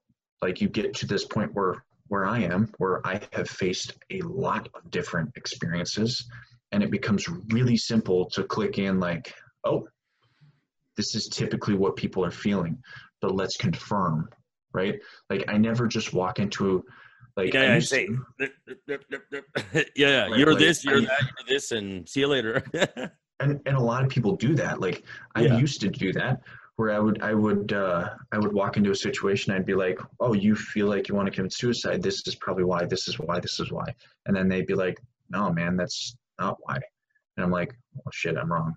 [0.41, 4.21] like you get to this point where where I am, where I have faced a
[4.21, 6.27] lot of different experiences,
[6.71, 9.87] and it becomes really simple to click in like, oh,
[10.95, 12.77] this is typically what people are feeling,
[13.21, 14.29] but let's confirm,
[14.73, 14.99] right?
[15.29, 16.83] Like I never just walk into
[17.35, 18.07] like Okay, I I say,
[18.39, 18.47] yeah,
[19.95, 22.63] yeah, you're like, this, you're I- that, you're this, and see you later.
[23.39, 25.03] and and a lot of people do that like
[25.35, 25.59] i Yeah.
[25.59, 26.41] used to do that
[26.77, 29.99] where i would i would uh i would walk into a situation i'd be like
[30.19, 32.01] oh you feel like you want to commit suicide.
[32.01, 33.93] This is probably why this is why this is why.
[34.25, 36.75] And then they'd be like no man that's not why.
[37.35, 38.75] And i'm like well shit i'm wrong.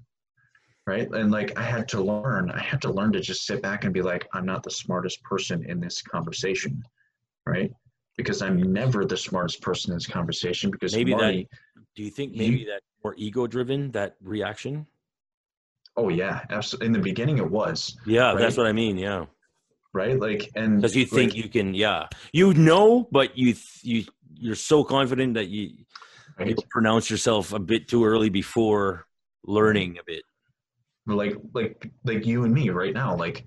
[0.86, 1.08] Right?
[1.12, 3.92] And like i had to learn i had to learn to just sit back and
[3.94, 6.82] be like i'm not the smartest person in this conversation.
[7.46, 7.70] Right?
[8.16, 11.46] Because i'm never the smartest person in this conversation because Maybe that-
[11.96, 14.86] Do you think maybe that more ego driven that reaction?
[15.96, 18.96] Oh yeah absolutely in the beginning it was Yeah, that's what I mean.
[18.96, 19.26] Yeah,
[19.92, 21.74] right like and because you think like, you can.
[21.74, 25.84] Yeah, you know, but you you you're so confident that you
[26.38, 26.48] right?
[26.48, 29.06] you pronounce yourself a bit too early before
[29.44, 30.22] learning a bit.
[31.06, 33.44] like like like you and me right now like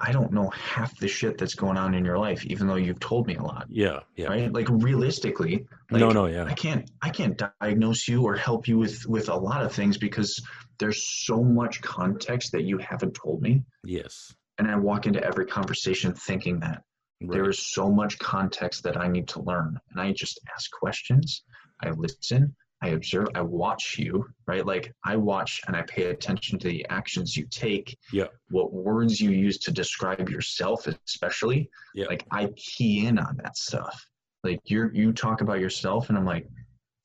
[0.00, 3.00] i don't know half the shit that's going on in your life even though you've
[3.00, 4.26] told me a lot Yeah, yeah.
[4.28, 6.44] right like realistically like, no, no, yeah.
[6.44, 9.96] i can't i can't diagnose you or help you with with a lot of things
[9.98, 10.40] because
[10.78, 14.34] there's so much context that you haven't told me Yes.
[14.58, 16.82] and i walk into every conversation thinking that
[17.20, 17.50] there Right.
[17.50, 19.78] is so much context that I need to learn.
[19.90, 21.42] And I just ask questions,
[21.84, 24.64] I listen, I observe, I watch you, right?
[24.64, 28.26] Like I watch and I pay attention to the actions you take, Yeah.
[28.50, 31.68] what words you use to describe yourself, especially.
[31.94, 32.06] Yeah.
[32.06, 34.02] Like I key in on that stuff.
[34.44, 36.48] Like you're you talk about yourself and I'm like,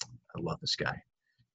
[0.04, 0.96] I love this guy.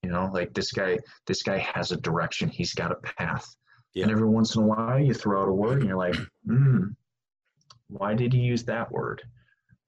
[0.03, 3.47] You know, like this guy, this guy has a direction, he's got a path.
[3.95, 4.03] Yeah.
[4.05, 6.89] And every once in a while you throw out a word and you're like, hmm,
[7.89, 9.23] why did he use that word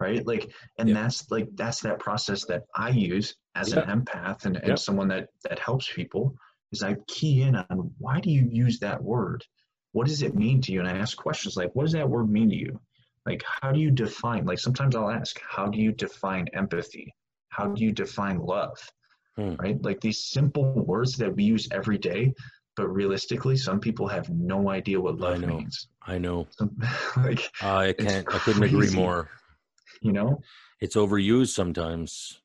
[0.03, 0.45] right like
[0.79, 0.95] and Yeah.
[0.99, 3.29] that's like that's that process that i use
[3.63, 4.75] as an empath and, and Yeah.
[4.87, 6.25] someone that that helps people
[6.73, 9.41] is i key in on why do you use that word
[9.97, 12.29] what does it mean to you and i ask questions like what does that word
[12.39, 12.73] mean to you
[13.29, 17.07] like how do you define like sometimes i'll ask how do you define empathy
[17.57, 18.79] how do you define love
[19.37, 19.55] Hmm.
[19.65, 22.23] right like these simple words that we use every day
[22.77, 25.57] but realistically some people have no idea what I love know.
[25.57, 26.41] means I know.
[27.29, 28.27] like I can't.
[28.35, 29.31] I couldn't agree more.
[30.03, 30.41] You know
[30.81, 32.41] It's overused sometimes.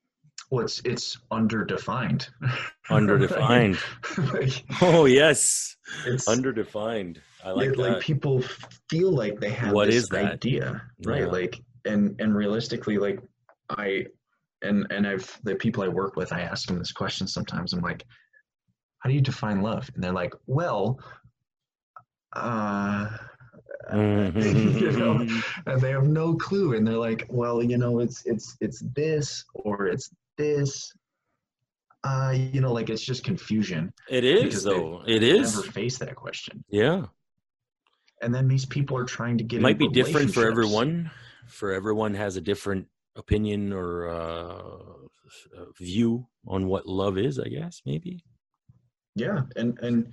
[0.52, 2.30] well it's it's underdefined
[2.89, 3.78] Underdefined.
[4.34, 7.17] like, Oh yes, it's underdefined.
[7.43, 7.80] I like that.
[7.80, 8.41] like people
[8.89, 10.34] feel like they have What this is that?
[10.34, 11.28] idea right Yeah.
[11.28, 13.20] like and and realistically like
[13.70, 14.06] i
[14.63, 17.82] and and i've the people i work with i ask them this question sometimes i'm
[17.82, 18.04] like
[19.00, 21.00] how do you define love and they're like well
[22.34, 23.08] uh
[23.92, 25.44] you know Mhm.
[25.68, 29.46] and they have no clue and they're like well you know it's it's it's this
[29.54, 30.92] or it's this
[32.04, 35.04] uh you know like it's just confusion It is though.
[35.08, 35.66] It never is.
[35.68, 37.06] face that question Yeah.
[38.22, 41.12] and then these people are trying to get It might be different for everyone.
[41.48, 44.70] For everyone has a different opinion or uh,
[45.80, 47.40] view on what love is.
[47.40, 48.24] I guess maybe.
[49.16, 50.12] yeah and and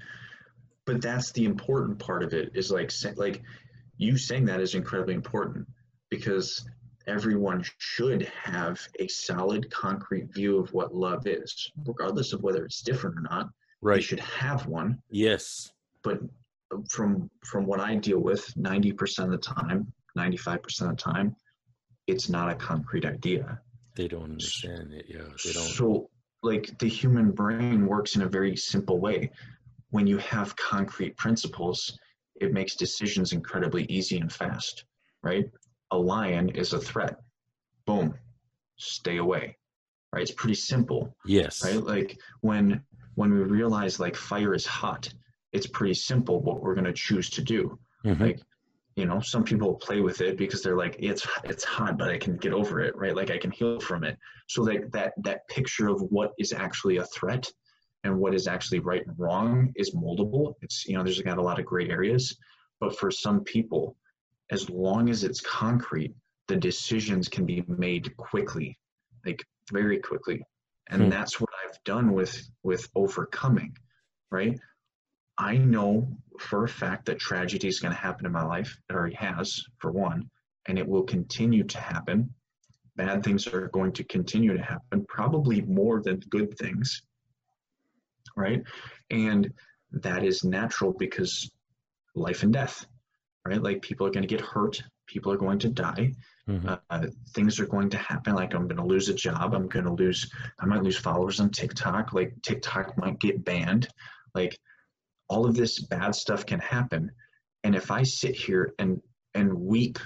[0.87, 3.43] but that's the important part of it is like like
[3.97, 5.67] you saying that is incredibly important
[6.11, 6.67] because
[7.07, 12.83] everyone should have a solid concrete view of what love is regardless of whether it's
[12.83, 14.03] different or not they Right.
[14.03, 15.71] should have one Yes.
[16.03, 16.19] but
[16.73, 21.37] uh, from from what i deal with 90% of the time 95% of the time
[22.07, 23.61] it's not a concrete idea
[23.97, 25.07] They don't understand it.
[25.09, 25.23] Yeah.
[25.45, 25.63] They don't.
[25.79, 26.11] So,
[26.43, 29.31] like the human brain works in a very simple way.
[29.95, 31.97] When you have concrete principles,
[32.41, 34.87] it makes decisions incredibly easy and fast,
[35.23, 35.49] right?
[35.93, 37.15] A lion is a threat.
[37.87, 38.13] Boom,
[38.77, 39.57] stay away,
[40.13, 40.23] right?
[40.23, 41.63] It's pretty simple, Yes.
[41.63, 41.81] right?
[41.81, 42.83] Like when
[43.15, 45.09] when we realize like fire is hot,
[45.53, 47.79] it's pretty simple what we're going to choose to do.
[48.05, 48.19] Mhm.
[48.19, 48.41] Like,
[48.97, 52.19] you know, some people play with it because they're like, it's it's hot, but I
[52.19, 53.15] can get over it, right?
[53.15, 54.19] Like I can heal from it.
[54.49, 57.49] So like that that picture of what is actually a threat
[58.05, 60.55] and what is actually right and wrong is moldable.
[60.63, 62.37] It's you know, there's got a lot of gray areas,
[62.81, 63.97] but for some people,
[64.51, 66.15] as long as it's concrete,
[66.47, 68.79] the decisions can be made quickly,
[69.25, 70.43] like very quickly.
[70.89, 71.09] And Hmm.
[71.09, 73.77] that's what I've done with with overcoming,
[74.31, 74.61] right?
[75.39, 76.07] I know
[76.39, 78.79] for a fact that tragedy is going to happen in my life.
[78.89, 80.31] It already has, for one,
[80.67, 82.33] and it will continue to happen.
[82.97, 87.03] Bad things are going to continue to happen, probably more than good things,
[88.37, 88.63] right?
[89.11, 89.53] And
[89.93, 91.51] that is natural because
[92.15, 92.87] life and death,
[93.47, 93.63] right?
[93.63, 96.13] Like people are going to get hurt, people are going to die,
[96.49, 96.79] Mhm.
[96.91, 98.35] uh, things are going to happen.
[98.35, 101.41] Like I'm going to lose a job, I'm going to lose, I might lose followers
[101.41, 102.13] on TikTok.
[102.13, 103.89] Like TikTok might get banned.
[104.35, 104.59] Like
[105.29, 107.11] all of this bad stuff can happen
[107.65, 109.01] and if i sit here and
[109.33, 109.99] and weep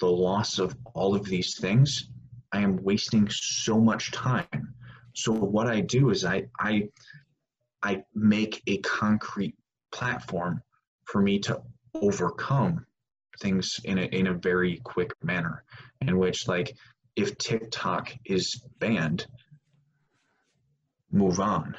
[0.00, 2.08] the loss of all of these things
[2.52, 4.74] i am wasting so much time
[5.12, 6.88] so what i do is i i
[7.84, 9.54] i make a concrete
[9.92, 10.60] platform
[11.04, 11.60] for me to
[11.94, 12.84] overcome
[13.40, 15.64] things in a, in a very quick manner
[16.00, 16.76] in which like
[17.14, 19.26] if tiktok is banned
[21.12, 21.76] move on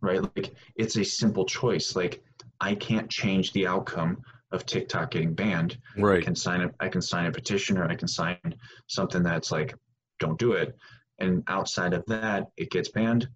[0.00, 0.22] right?
[0.22, 1.96] Like it's a simple choice.
[1.96, 2.22] Like
[2.60, 4.18] I can't change the outcome
[4.52, 5.78] of TikTok getting banned.
[5.96, 8.38] right I can sign a I can sign a petition or I can sign
[8.86, 9.74] something that's like,
[10.18, 10.76] don't do it.
[11.18, 13.28] And outside of that, it gets banned.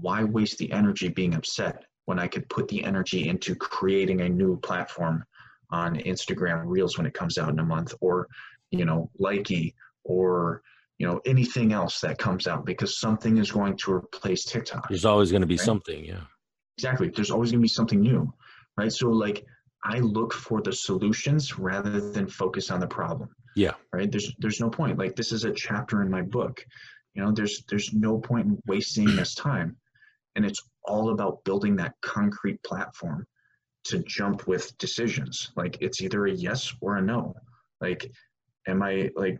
[0.00, 4.28] Why waste the energy being upset when I could put the energy into creating a
[4.28, 5.24] new platform
[5.70, 8.28] on Instagram Reels when it comes out in a month, or
[8.70, 10.62] you know, Likee, or
[10.98, 14.88] you know, anything else that comes out because something is going to replace TikTok.
[14.88, 15.64] There's always going to be Right.
[15.64, 16.04] something.
[16.04, 16.20] Yeah.
[16.78, 17.08] Exactly.
[17.08, 18.32] There's always going to be something new,
[18.76, 18.92] right?
[18.92, 19.44] So, like,
[19.84, 23.28] I look for the solutions rather than focus on the problem.
[23.56, 23.74] Yeah.
[23.92, 24.10] Right.
[24.10, 24.98] There's there's no point.
[24.98, 26.64] Like, this is a chapter in my book.
[27.14, 29.76] You know, there's there's no point in wasting this time,
[30.36, 33.26] and it's all about building that concrete platform
[33.84, 35.52] to jump with decisions.
[35.56, 37.34] Like, it's either a yes or a no.
[37.80, 38.10] Like,
[38.66, 39.38] am I like,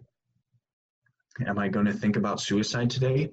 [1.46, 3.30] am I going to think about suicide today?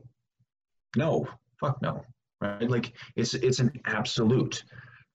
[0.96, 1.28] No.
[1.60, 2.04] Fuck no
[2.42, 4.64] right like it's it's an absolute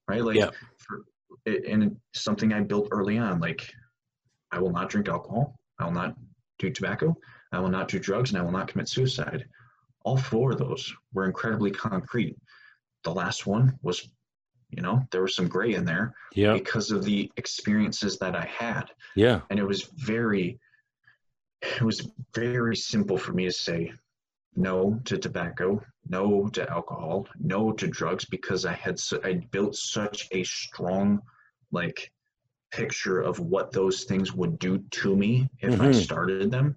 [0.09, 0.49] right like Yeah.
[0.77, 1.03] for,
[1.45, 3.69] and something i built early on like
[4.51, 6.15] i will not drink alcohol i will not
[6.57, 7.15] do tobacco
[7.51, 9.45] i will not do drugs and i will not commit suicide
[10.07, 12.37] all four of those were incredibly concrete
[13.03, 14.09] the last one was
[14.69, 16.53] you know there was some gray in there Yeah.
[16.53, 19.41] because of the experiences that i had Yeah.
[19.49, 19.81] and it was
[20.13, 20.59] very
[21.61, 23.91] it was very simple for me to say
[24.55, 25.69] no to tobacco
[26.07, 31.21] no to alcohol no to drugs because i had i built such a strong
[31.79, 31.99] like
[32.71, 36.03] picture of what those things would do to me if i Mhm.
[36.05, 36.67] started them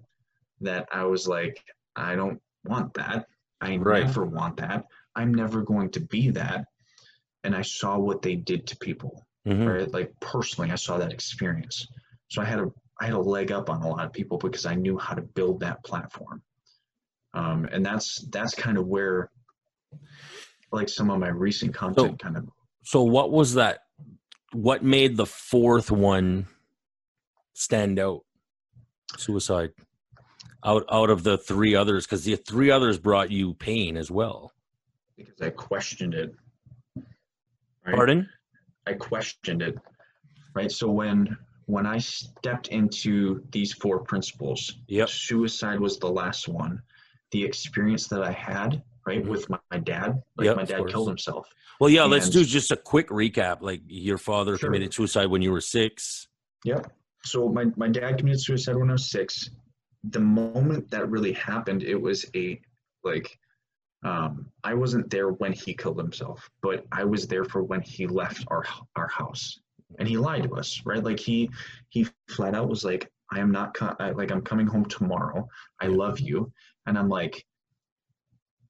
[0.59, 1.57] that i was like
[1.95, 3.27] i don't want that
[3.61, 4.05] i Right.
[4.05, 4.85] never want that
[5.15, 6.65] i'm never going to be that
[7.43, 9.67] and i saw what they did to people Mhm.
[9.67, 9.91] right?
[9.91, 11.87] Like personally, I saw that experience.
[12.27, 12.67] So I had a
[12.99, 15.23] I had a leg up on a lot of people because I knew how to
[15.23, 16.43] build that platform.
[17.33, 19.31] um, and that's that's kind of where
[20.71, 22.47] like some of my recent content kind of
[22.83, 23.79] So what was that?
[24.53, 26.45] What made the fourth one
[27.53, 28.21] stand out?
[29.17, 29.71] Suicide.
[30.63, 34.51] Out out of the three others, because the three others brought you pain as well.
[35.17, 36.33] because i questioned it
[37.85, 37.95] right?
[37.95, 38.29] Pardon?
[38.87, 39.75] i questioned it
[40.55, 41.35] right so when
[41.65, 45.09] when i stepped into these four principles Yep.
[45.09, 46.81] suicide was the last one
[47.31, 49.29] the experience that i had right Mhm.
[49.29, 51.47] with my, my dad like Yep, my dad killed himself
[51.79, 52.03] Well, yeah.
[52.03, 53.61] Let's do just a quick recap.
[53.61, 54.67] Like your father Sure.
[54.69, 56.27] committed suicide when you were six.
[56.63, 56.91] Yep.
[57.25, 59.49] So my, my dad committed suicide when I was six.
[60.03, 62.59] The moment that really happened, it was a
[63.03, 63.37] like
[64.03, 68.07] um, I wasn't there when he killed himself, but I was there for when he
[68.07, 69.59] left our our house,
[69.99, 71.03] and he lied to us, right?
[71.03, 71.49] Like he
[71.89, 75.47] he flat out was like, "I am not co- I, like I'm coming home tomorrow.
[75.79, 76.51] I love you,"
[76.87, 77.45] and I'm like,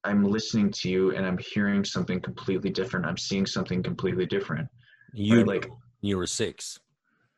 [0.04, 3.06] I'm listening to you, and I'm hearing something completely different.
[3.06, 4.68] I'm seeing something completely different
[5.14, 5.70] You Right, like-
[6.02, 6.80] you were six.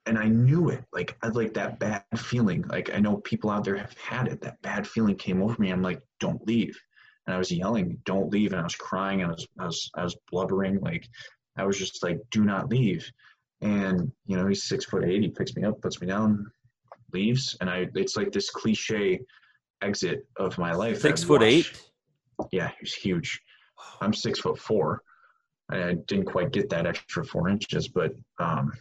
[0.06, 0.84] And I knew it.
[0.92, 2.64] Like I like that bad feeling.
[2.64, 4.42] Like I know people out there have had it.
[4.42, 5.72] That bad feeling came over me.
[5.72, 6.78] I'm like, don't leave.
[7.26, 8.52] And I was yelling, don't leave.
[8.52, 10.80] And I was crying and I was I was I was blubbering.
[10.82, 11.08] Like
[11.58, 13.10] I was just like, do not leave.
[13.62, 15.22] And you know, he's six foot eight.
[15.22, 16.52] He picks me up, puts me down,
[17.14, 17.88] leaves, and I.
[17.96, 19.22] It's like this cliche
[19.82, 21.00] exit of my life.
[21.00, 21.46] Six foot watched.
[21.46, 21.82] eight.
[22.52, 23.40] Yeah, he's huge.
[24.02, 25.02] I'm six foot four.
[25.72, 28.74] I didn't quite get that extra four inches, but um,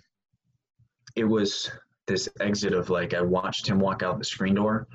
[1.16, 1.70] it was
[2.06, 4.88] this exit of like I watched him walk out the screen door,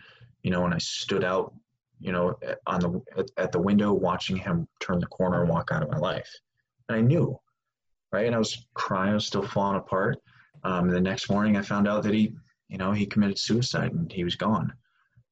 [0.44, 1.54] you know, and I stood out,
[2.00, 5.84] you know, on the at, the window watching him turn the corner and walk out
[5.84, 6.30] of my life,
[6.90, 7.40] and I knew,
[8.12, 8.26] right?
[8.26, 10.18] And I was crying, I was still falling apart.
[10.64, 12.34] Um, the next morning, I found out that he,
[12.68, 14.74] you know, he committed suicide and he was gone.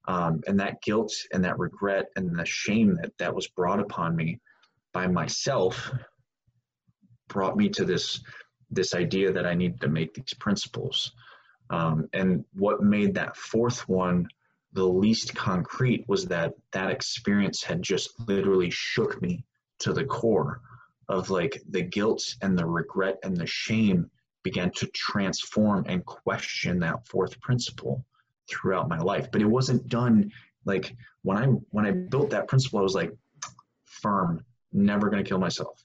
[0.07, 4.15] Um, and that guilt and that regret and the shame that that was brought upon
[4.15, 4.39] me
[4.93, 5.91] by myself
[7.27, 8.21] brought me to this
[8.71, 11.11] this idea that I needed to make these principles.
[11.69, 14.27] Um, and what made that fourth one
[14.75, 19.45] the least concrete was that that experience had just literally shook me
[19.79, 20.59] to the core
[21.07, 24.11] of like the guilt and the regret and the shame
[24.43, 28.05] began to transform and question that fourth principle
[28.49, 30.29] throughout my life but it wasn't done
[30.65, 30.93] like
[31.23, 33.13] when i when i built that principle i was like
[33.85, 34.43] firm
[34.73, 35.84] never going to kill myself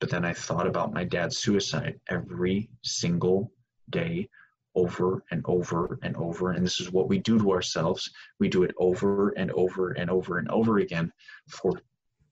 [0.00, 3.52] but then i thought about my dad's suicide every single
[3.90, 4.28] day
[4.74, 6.52] over and over and over.
[6.52, 8.10] And this is what we do to ourselves.
[8.38, 11.12] We do it over and over and over and over again
[11.48, 11.72] for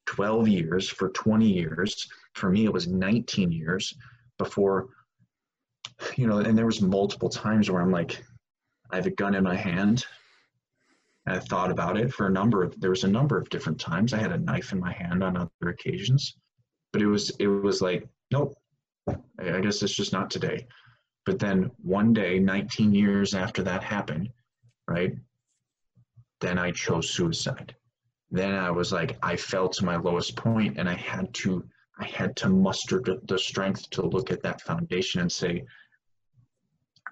[0.06, 2.08] 12 years for 20 years.
[2.34, 3.94] For me it was 19 years
[4.38, 4.88] before
[6.16, 8.24] you know and there was multiple times where i'm like
[8.90, 10.04] i have a gun in my hand.
[11.26, 13.78] And i thought about it for a number of there was a number of different
[13.78, 14.12] times.
[14.12, 16.36] I had a knife in my hand on other occasions
[16.92, 18.54] but it was it was like nope
[19.08, 20.66] i guess it's just not today.
[21.24, 24.28] But then one day 19 years after that happened
[24.88, 25.14] right
[26.40, 27.74] then i chose suicide.
[28.30, 31.64] Then i was like i fell to my lowest point and i had to
[31.98, 35.64] i had to muster the strength to look at that foundation and say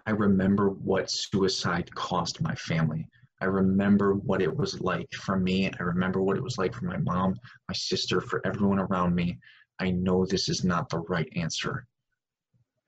[0.06, 3.06] i remember what suicide cost my family.
[3.42, 5.70] I remember what it was like for me.
[5.78, 9.38] I remember what it was like for my mom my sister for everyone around me
[9.80, 11.86] i know this is not the right answer.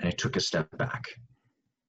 [0.01, 1.05] And i took a step back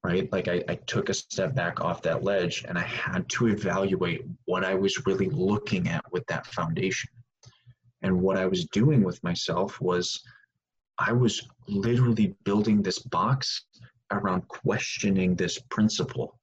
[0.03, 0.31] right?
[0.31, 4.25] Like I, I took a step back off that ledge and i had to evaluate
[4.45, 7.09] what i was really looking at with that foundation.
[8.01, 10.21] And what i was doing with myself was
[10.99, 13.65] i was literally building this box
[14.11, 16.37] around questioning this principle.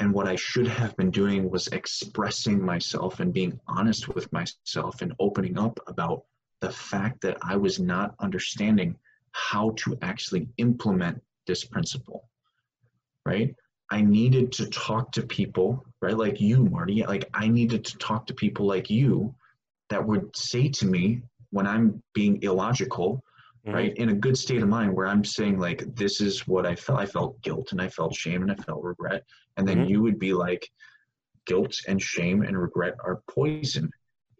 [0.00, 5.00] And what i should have been doing was expressing myself and being honest with myself
[5.02, 6.24] and opening up about
[6.60, 8.96] the fact that i was not understanding
[9.32, 12.24] how to actually implement this principle
[13.26, 13.54] right?
[13.90, 16.16] I needed to talk to people, right?
[16.16, 17.04] Like you, Marty.
[17.04, 19.34] Like I needed to talk to people like you
[19.90, 23.22] that would say to me when I'm being illogical,
[23.66, 23.74] Mhm.
[23.74, 23.94] right?
[23.96, 27.00] In a good state of mind where I'm saying like this is what I felt.
[27.00, 29.24] I felt guilt and I felt shame and I felt regret.
[29.58, 29.90] And then Mhm.
[29.90, 30.70] you would be like,
[31.46, 33.90] guilt and shame and regret are poison.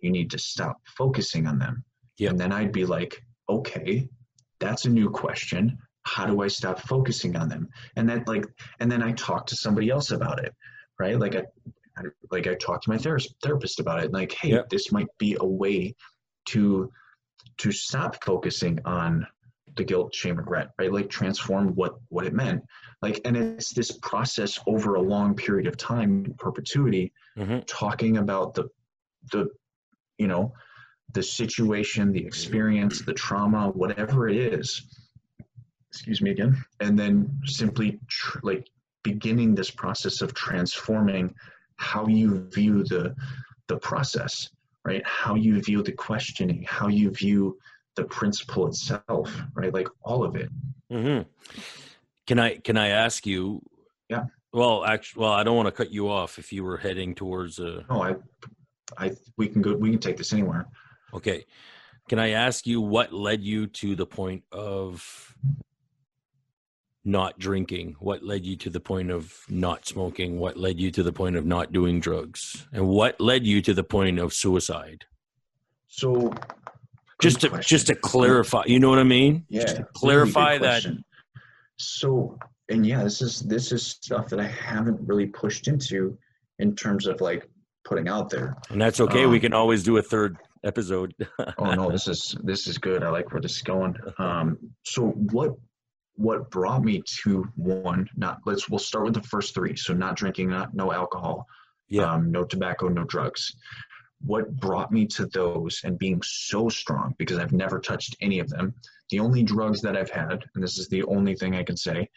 [0.01, 1.85] You need to stop focusing on them.
[2.19, 2.31] Yeah.
[2.31, 4.09] And then I'd be like, okay,
[4.61, 5.79] that's a new question.
[6.03, 7.69] How do I stop focusing on them?
[7.97, 8.45] And then like,
[8.81, 10.55] and then I talk to somebody else about it,
[10.99, 11.19] right?
[11.19, 11.43] Like I,
[12.31, 14.13] like I talked to my therapist therapist about it.
[14.13, 14.63] Like, hey, Yeah.
[14.71, 15.95] this might be a way
[16.51, 16.91] to
[17.59, 19.27] to stop focusing on
[19.77, 20.93] the guilt, shame, regret, right?
[20.93, 22.63] Like transform what what it meant.
[23.03, 27.65] Like, and it's this process over a long period of time, in perpetuity, Mhm.
[27.67, 28.65] talking about the
[29.33, 29.49] the
[30.19, 30.53] you know
[31.13, 34.83] the situation the experience the trauma whatever it is
[35.91, 38.69] excuse me again and then simply tr- like
[39.03, 41.35] beginning this process of transforming
[41.77, 43.15] how you view the
[43.69, 44.51] the process
[44.85, 47.59] right how you view the questioning how you view
[47.97, 50.49] the principle itself right like all of it
[50.91, 51.21] hmm
[52.27, 53.63] Can I can I ask you?
[54.11, 54.25] Yeah.
[54.53, 57.59] Well, actually, well, I don't want to cut you off if you were heading towards
[57.59, 57.85] a.
[57.89, 58.17] no i
[58.99, 60.67] i we can go we can take this anywhere
[61.15, 61.45] Okay.
[62.09, 65.35] Can I ask you what led you to the point of
[67.05, 67.97] not drinking?
[68.01, 70.39] What led you to the point of not smoking?
[70.39, 72.67] What led you to the point of not doing drugs?
[72.73, 75.05] And what led you to the point of suicide?
[75.91, 76.33] so
[77.21, 77.69] Just to question.
[77.77, 79.45] just to clarify, you know what I mean?
[79.49, 80.83] yeah Just to really clarify that.
[80.83, 81.05] question.
[81.79, 82.39] so
[82.69, 86.17] and yeah this is this is stuff that i haven't really pushed into
[86.59, 87.49] in terms of like
[87.85, 89.25] putting out there And that's okay.
[89.27, 91.15] we Um, can always do a third episode.
[91.59, 93.03] oh no this is this is good.
[93.03, 93.97] I like where this is going.
[94.19, 95.55] Um so what
[96.17, 99.77] what brought me to one not let's we'll start with the first three.
[99.77, 101.47] So not drinking not no alcohol.
[101.89, 102.13] Yeah.
[102.13, 103.55] um, no tobacco no drugs.
[104.21, 108.49] What brought me to those and being so strong because i've never touched any of
[108.49, 108.75] them.
[109.11, 112.09] The only drugs that i've had and this is the only thing i can say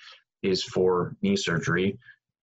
[0.41, 1.99] is for knee surgery.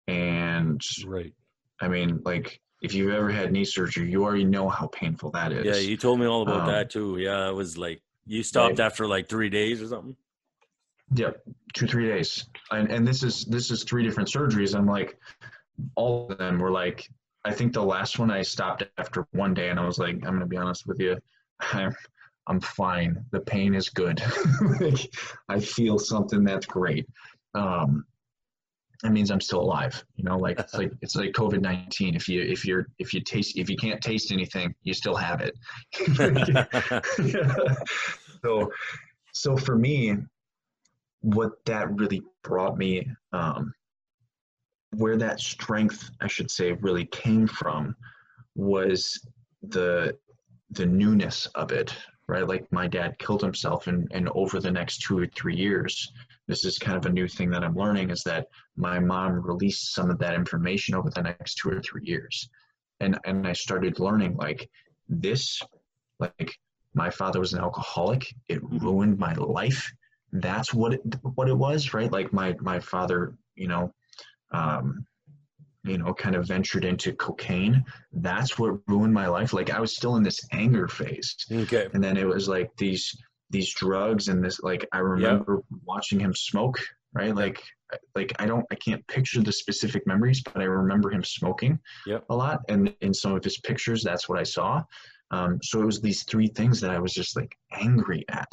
[0.07, 1.33] And right.
[1.81, 5.51] i mean like if you've ever had knee surgery you already know how painful that
[5.51, 7.17] is Yeah, you told me all about Um, that too.
[7.17, 8.85] Yeah, it was like you stopped right.
[8.85, 10.15] after like three days or something.
[11.15, 11.41] Yep,
[11.73, 14.75] two three days, and and this is this is three different surgeries.
[14.77, 15.17] I'm like,
[15.95, 17.09] all of them were like,
[17.43, 20.33] I think the last one I stopped after one day, and I was like, I'm
[20.33, 21.17] gonna be honest with you,
[21.59, 21.95] I'm
[22.45, 23.25] I'm fine.
[23.31, 24.21] The pain is good.
[24.79, 25.11] like,
[25.49, 27.07] I feel something that's great.
[27.55, 28.05] Um,
[29.03, 30.03] that means I'm still alive.
[30.15, 32.15] You know, like it's like it's like COVID nineteen.
[32.15, 35.41] If you if you're if you taste if you can't taste anything, you still have
[35.41, 35.57] it.
[38.43, 38.71] so
[39.33, 40.17] so for me
[41.21, 43.73] what that really brought me um,
[44.95, 47.95] where that strength i should say really came from
[48.55, 49.19] was
[49.63, 50.15] the
[50.71, 51.93] the newness of it
[52.27, 56.11] right like my dad killed himself and and over the next two or three years
[56.49, 59.93] this is kind of a new thing that i'm learning is that my mom released
[59.93, 62.49] some of that information over the next two or three years.
[62.99, 64.69] And and i started learning like
[65.07, 65.61] this
[66.19, 66.59] like
[66.93, 68.33] my father was an alcoholic.
[68.47, 69.91] It ruined my life.
[70.31, 71.01] That's what it
[71.35, 72.11] what it was right?
[72.11, 73.93] Like my my father you know
[74.51, 75.05] um
[75.83, 77.85] you know kind of ventured into cocaine.
[78.11, 79.53] That's what ruined my life.
[79.53, 81.35] Like i was still in this anger phase.
[81.51, 81.87] Okay.
[81.93, 83.15] and then it was like these
[83.49, 86.79] these drugs and this like i remember watching him smoke
[87.13, 87.35] right?
[87.35, 87.59] Like
[88.15, 92.25] like i don't i can't picture the specific memories but i remember him smoking Yep.
[92.29, 92.59] a lot.
[92.69, 94.83] And in some of his pictures that's what i saw.
[95.31, 98.51] Um, so it was these three things that i was just like angry at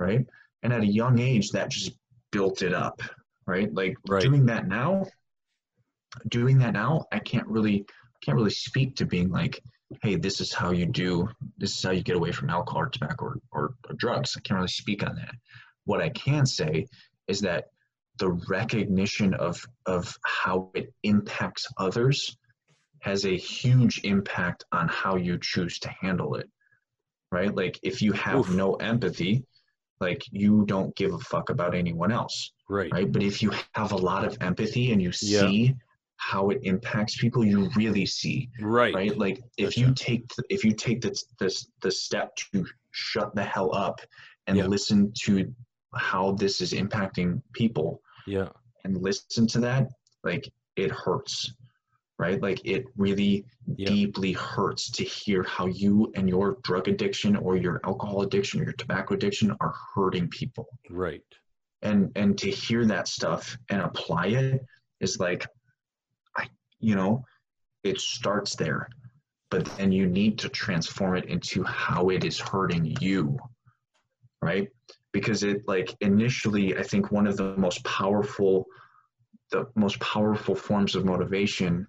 [0.00, 0.24] right?
[0.62, 1.92] And at a young age that just
[2.32, 3.00] built it up
[3.46, 3.72] right?
[3.74, 4.22] Like Right.
[4.22, 5.06] doing that now
[6.28, 7.84] doing that now i can't really
[8.22, 9.62] can't really speak to being like
[10.02, 12.88] hey this is how you do this is how you get away from alcohol or
[12.88, 15.34] tobacco or, or, or drugs i can't really speak on that
[15.84, 16.86] what i can say
[17.26, 17.66] is that
[18.18, 22.36] the recognition of of how it impacts others
[23.00, 26.48] has a huge impact on how you choose to handle it
[27.32, 28.50] right like if you have Oof.
[28.54, 29.44] no empathy
[30.00, 32.92] like you don't give a fuck about anyone else Right.
[32.92, 35.72] right but if you have a lot of empathy and you Yeah.
[36.18, 38.94] How it impacts people you really see Right.
[38.94, 39.80] right like if Gotcha.
[39.80, 44.00] you take if you take this this the step to shut the hell up
[44.46, 44.66] and Yeah.
[44.66, 45.52] listen to
[45.94, 48.48] how this is impacting people Yeah.
[48.84, 49.88] and listen to that
[50.24, 51.54] like it hurts
[52.18, 53.44] right like it really
[53.76, 53.88] Yeah.
[53.88, 58.64] deeply hurts to hear how you and your drug addiction or your alcohol addiction or
[58.64, 61.22] your tobacco addiction are hurting people Right.
[61.82, 64.64] and and to hear that stuff and apply it
[65.00, 65.46] is like
[66.80, 67.24] you know
[67.84, 68.88] it starts there
[69.50, 73.38] but then you need to transform it into how it is hurting you
[74.40, 74.68] right?
[75.12, 78.66] Because it like initially i think one of the most powerful
[79.50, 81.86] the most powerful forms of motivation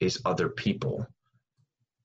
[0.00, 1.06] is other people.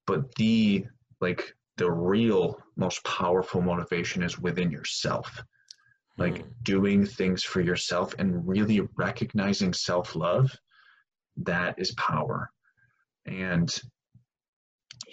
[0.08, 0.86] But the
[1.22, 5.44] like the real most powerful motivation is within yourself.
[6.18, 6.54] Like Mm.
[6.64, 10.56] doing things for yourself and really recognizing self-love
[11.38, 12.50] that is power.
[13.26, 13.74] And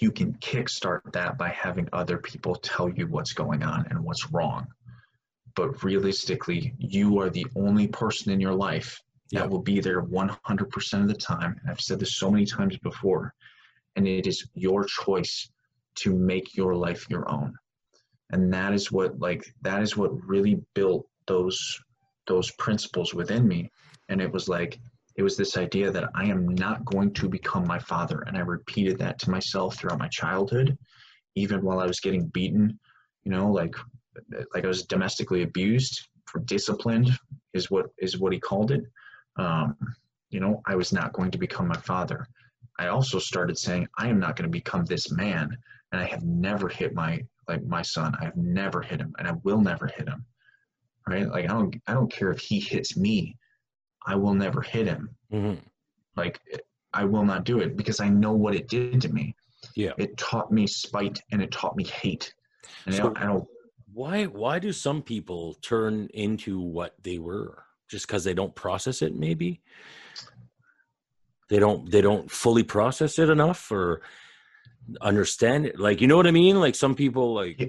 [0.00, 4.30] you can kickstart that by having other people tell you what's going on and what's
[4.32, 4.66] wrong.
[5.54, 9.00] But realistically you are the only person in your life
[9.32, 11.56] that will be there 100% of the time.
[11.60, 13.34] And i've said this so many times before
[13.96, 15.50] and it is your choice
[15.94, 17.54] to make your life your own.
[18.30, 21.78] And that is what like that is what really built those
[22.26, 23.70] those principles within me.
[24.08, 24.80] And it was like
[25.16, 28.22] it was this idea that i am not going to become my father.
[28.26, 30.76] And i repeated that to myself throughout my childhood
[31.34, 32.78] even while i was getting beaten
[33.24, 33.74] you know like
[34.54, 37.10] like i was domestically abused for disciplined
[37.52, 38.84] is what is what he called it.
[39.36, 39.76] Um,
[40.30, 42.26] you know i was not going to become my father.
[42.78, 45.56] I also started saying i am not going to become this man.
[45.92, 48.14] And i have never hit my like my son.
[48.20, 50.24] I've never hit him and i will never hit him.
[51.06, 51.28] Right?
[51.28, 53.36] Like i don't i don't care if he hits me
[54.06, 55.60] i will never hit him Mhm.
[56.16, 56.40] like
[56.92, 59.34] i will not do it because i know what it did to me
[59.74, 59.92] Yeah.
[59.98, 62.34] it taught me spite and it taught me hate
[62.86, 63.48] and I, So- don't, I don't
[63.94, 67.62] Why why do some people turn into what they were?
[67.88, 69.60] Just because they don't process it, maybe?
[71.50, 74.00] They don't they don't fully process it enough or
[75.02, 75.78] understand it.
[75.78, 76.58] Like you know what I mean?
[76.58, 77.66] Like some people like Yeah.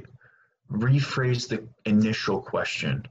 [0.72, 3.04] rephrase the initial question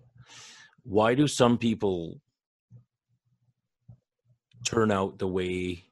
[0.84, 2.20] why do some people
[4.64, 5.84] turn out the way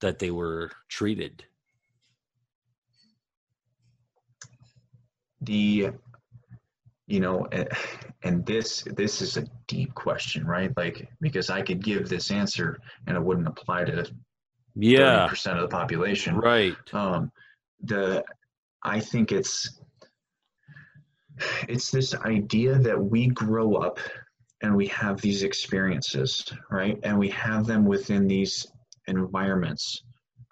[0.00, 1.44] that they were treated?
[5.40, 5.90] the
[7.06, 7.46] you know
[8.22, 12.80] and this this is a deep question right like because i could give this answer
[13.06, 14.10] and it wouldn't apply to
[14.74, 15.28] Yeah.
[15.28, 16.76] 30% of the population Right.
[16.94, 17.30] um
[17.82, 18.24] the
[18.82, 19.80] i think it's
[21.68, 23.98] it's this idea that we grow up
[24.64, 26.98] and we have these experiences right?
[27.02, 28.66] And we have them within these
[29.06, 30.02] environments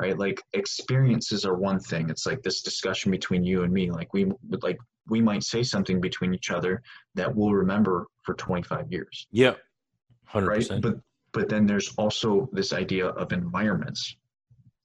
[0.01, 0.19] right?
[0.19, 2.11] Like experiences are one thing.
[2.11, 3.91] It's like this discussion between you and me.
[3.91, 6.83] Like we would like we might say something between each other
[7.15, 9.27] that we'll remember for 25 years.
[9.31, 9.55] Yeah.
[10.33, 10.47] 100%.
[10.47, 10.95] right but
[11.33, 14.17] but then there's also this idea of environments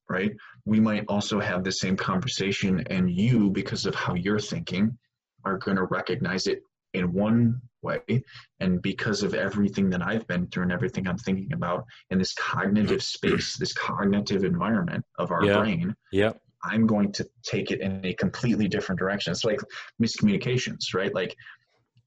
[0.10, 0.32] right?
[0.66, 4.98] We might also have the same conversation and you because of how you're thinking
[5.44, 6.62] are going to recognize it
[6.98, 8.02] in one way
[8.60, 12.34] and because of everything that i've been through and everything i'm thinking about in this
[12.34, 15.60] cognitive space this cognitive environment of our Yeah.
[15.60, 16.34] brain yeah.
[16.64, 19.32] I'm going to take it in a completely different direction.
[19.32, 19.60] It's like
[20.02, 21.14] miscommunications, right?
[21.14, 21.36] Like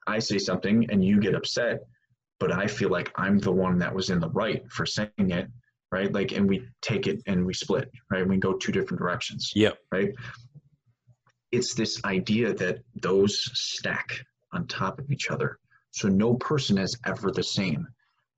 [0.09, 1.79] I say something and you get upset,
[2.41, 5.47] but I feel like I'm the one that was in the right for saying it,
[5.93, 6.13] right?
[6.13, 8.27] Like, and we take it and we split, right?
[8.27, 9.75] We go two different directions, Yeah.
[9.93, 10.11] right?
[11.53, 14.21] It's this idea that those stack
[14.53, 15.59] on top of each other.
[15.93, 17.87] So no person is ever the same,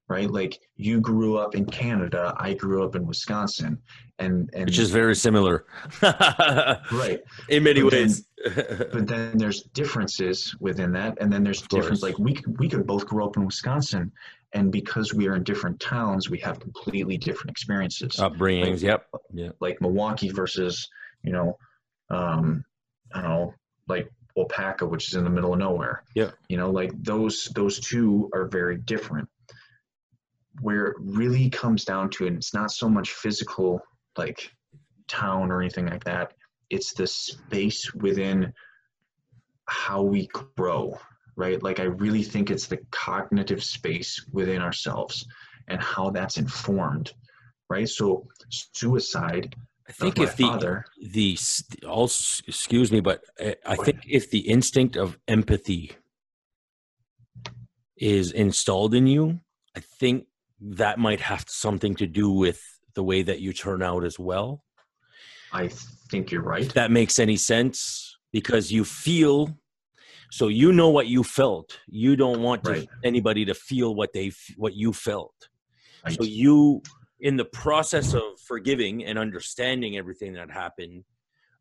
[0.09, 0.31] right?
[0.31, 3.79] Like you grew up in Canada, I grew up in Wisconsin,
[4.19, 5.67] and and Which is very similar.
[6.03, 7.21] right.
[7.49, 8.27] In many But then- ways.
[8.93, 12.85] but then there's differences within that and then there's difference like we could, we could
[12.85, 14.11] both grow up in wisconsin
[14.53, 18.83] and because we are in different towns we have completely different experiences Upbringings.
[18.83, 19.07] Yep.
[19.33, 19.51] Yeah.
[19.61, 20.89] like milwaukee versus
[21.23, 21.57] you know
[22.11, 22.65] um
[23.15, 23.55] i don't know
[23.87, 26.05] like Waupaca, which is in the middle of nowhere.
[26.15, 26.31] Yeah.
[26.49, 29.29] you know like those those two are very different.
[30.61, 33.81] Where it really comes down to and it's not so much physical
[34.17, 34.53] like
[35.09, 36.33] town or anything like that
[36.71, 38.53] it's the space within
[39.67, 40.99] how we grow
[41.35, 41.63] right?
[41.63, 45.27] Like i really think it's the cognitive space within ourselves
[45.69, 47.13] and how that's informed
[47.73, 47.89] right?
[47.89, 49.55] So suicide
[49.89, 51.37] I think if the father the
[51.89, 55.93] also excuse me, but I, I think if the instinct of empathy
[57.97, 59.41] is installed in you,
[59.77, 60.27] I think
[60.61, 62.61] that might have something to do with
[62.95, 64.65] the way that you turn out as well.
[65.53, 65.69] i
[66.11, 69.57] think you're right If that makes any sense, because you feel,
[70.31, 71.79] so you know what you felt.
[71.89, 72.89] You don't want to, Right.
[73.05, 75.35] anybody to feel what they what you felt.
[76.05, 76.15] right.
[76.17, 76.83] So you,
[77.23, 81.05] in the process of forgiving and understanding everything that happened,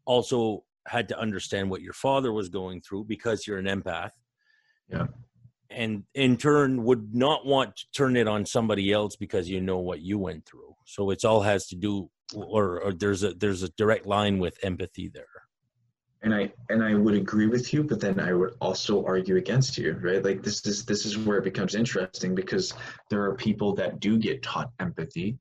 [0.05, 4.09] also had to understand what your father was going through because you're an empath.
[4.89, 5.05] Yeah.
[5.70, 9.78] And in turn, would not want to turn it on somebody else because you know
[9.78, 10.76] what you went through.
[10.86, 14.57] So it's all has to do, or, or there's a there's a direct line with
[14.64, 15.28] empathy there.
[16.24, 19.78] and i and i would agree with you but then i would also argue against
[19.78, 22.74] you right like this is this is where it becomes interesting because
[23.09, 25.38] there are people that do get taught empathy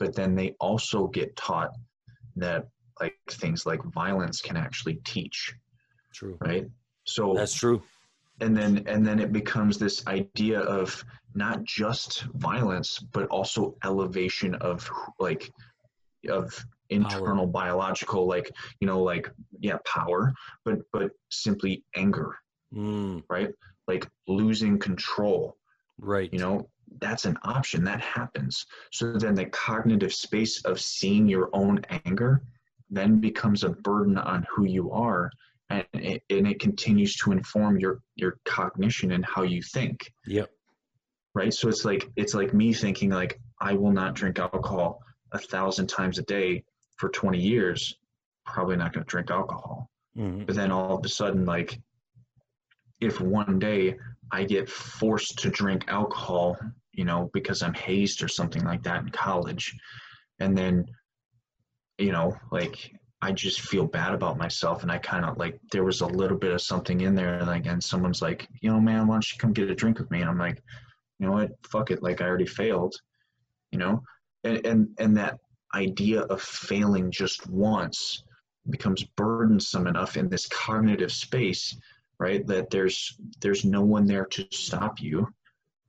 [0.00, 1.70] but then they also get taught
[2.34, 2.66] that
[3.00, 5.54] like things like violence can actually teach
[6.12, 6.36] True.
[6.40, 6.66] right
[7.04, 7.82] so That's true.
[8.40, 14.54] and then and then it becomes this idea of not just violence but also elevation
[14.56, 14.90] of
[15.20, 15.52] like
[16.28, 16.52] of
[16.90, 19.30] internal biological like you know like
[19.60, 20.32] yeah power
[20.64, 22.34] but but simply anger
[22.72, 23.50] Mm, right
[23.88, 25.56] like losing control
[25.98, 26.32] right.
[26.32, 26.68] you know
[26.98, 32.42] that's an option that happens so then the cognitive space of seeing your own anger
[32.90, 35.30] then becomes a burden on who you are
[35.70, 40.50] and it, and it continues to inform your your cognition and how you think Yep.
[41.34, 45.00] right so it's like it's like me thinking like i will not drink alcohol
[45.32, 46.64] a thousand times a day
[46.96, 47.96] for 20 years
[48.44, 50.44] probably not going to drink alcohol Mhm.
[50.44, 51.78] but then all of a sudden like
[53.00, 53.96] if one day
[54.32, 56.58] i get forced to drink alcohol
[56.92, 59.74] you know because i'm hazed or something like that in college.
[60.38, 60.86] And then
[61.98, 65.84] you know like i just feel bad about myself and i kind of like there
[65.84, 69.06] was a little bit of something in there like and someone's like you know man
[69.06, 70.20] why don't you come get a drink with me?
[70.20, 70.62] And i'm like
[71.20, 71.50] you know what?
[71.70, 72.02] Fuck it.
[72.02, 72.94] Like i already failed.
[73.70, 74.02] You know?
[74.42, 75.38] And and and that
[75.74, 78.24] idea of failing just once
[78.68, 81.76] becomes burdensome enough in this cognitive space
[82.18, 85.26] right that there's there's no one there to stop you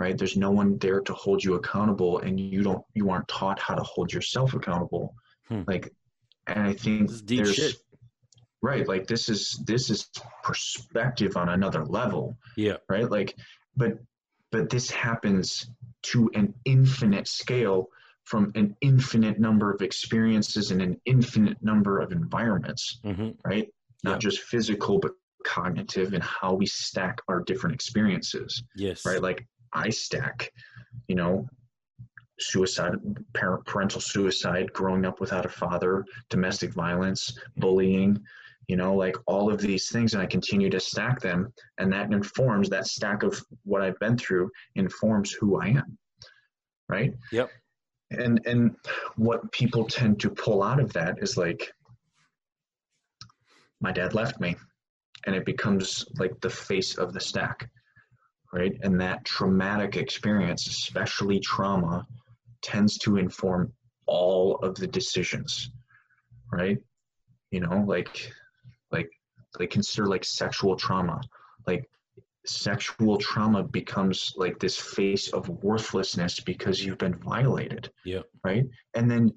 [0.01, 3.59] right there's no one there to hold you accountable and you don't you aren't taught
[3.59, 5.05] how to hold yourself accountable
[5.49, 5.63] Hmm.
[5.67, 5.85] like
[6.47, 7.75] and i think This is deep there's shit.
[8.69, 9.41] right like this is
[9.71, 10.01] this is
[10.43, 12.77] perspective on another level Yeah.
[12.89, 13.35] right like
[13.75, 13.93] but
[14.53, 15.69] but this happens
[16.11, 17.87] to an infinite scale
[18.23, 23.67] from an infinite number of experiences and an infinite number of environments hmm right
[24.03, 24.29] not Yeah.
[24.29, 25.11] just physical but
[25.43, 29.05] cognitive and how we stack our different experiences Yes.
[29.05, 29.39] right like
[29.73, 30.51] i stack
[31.07, 31.47] you know
[32.39, 32.93] suicide
[33.33, 38.19] parent parental suicide growing up without a father domestic violence bullying
[38.67, 42.11] you know like all of these things and i continue to stack them and that
[42.11, 45.97] informs that stack of what i've been through informs who i am
[46.89, 47.49] right Yep.
[48.11, 48.75] and and
[49.17, 51.71] what people tend to pull out of that is like
[53.81, 54.55] my dad left me
[55.25, 57.69] and it becomes like the face of the stack
[58.53, 62.05] right and that traumatic experience especially trauma
[62.61, 63.71] tends to inform
[64.07, 65.71] all of the decisions
[66.51, 66.77] right
[67.51, 68.31] you know like
[68.91, 69.09] like
[69.59, 71.19] like consider like sexual trauma
[71.67, 71.89] like
[72.45, 78.21] sexual trauma becomes like this face of worthlessness because you've been violated Yeah.
[78.43, 79.31] right and then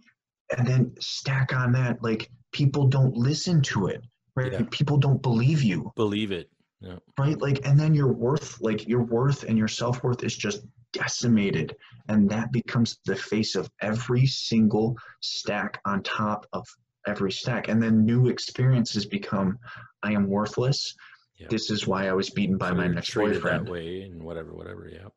[0.56, 4.02] and then stack on that like people don't listen to it
[4.36, 4.62] right Yeah.
[4.70, 6.48] people don't believe you Believe it.
[6.84, 6.96] Yeah.
[7.18, 10.60] right like and then your worth like your worth and your self-worth is just
[10.92, 11.74] decimated
[12.08, 16.66] and that becomes the face of every single stack on top of
[17.06, 19.58] every stack and then new experiences become
[20.02, 20.94] i am worthless
[21.36, 21.48] Yeah.
[21.50, 24.52] this is why i was beaten by So my next boyfriend that way and whatever,
[24.54, 24.88] whatever.
[24.92, 25.08] Yeah.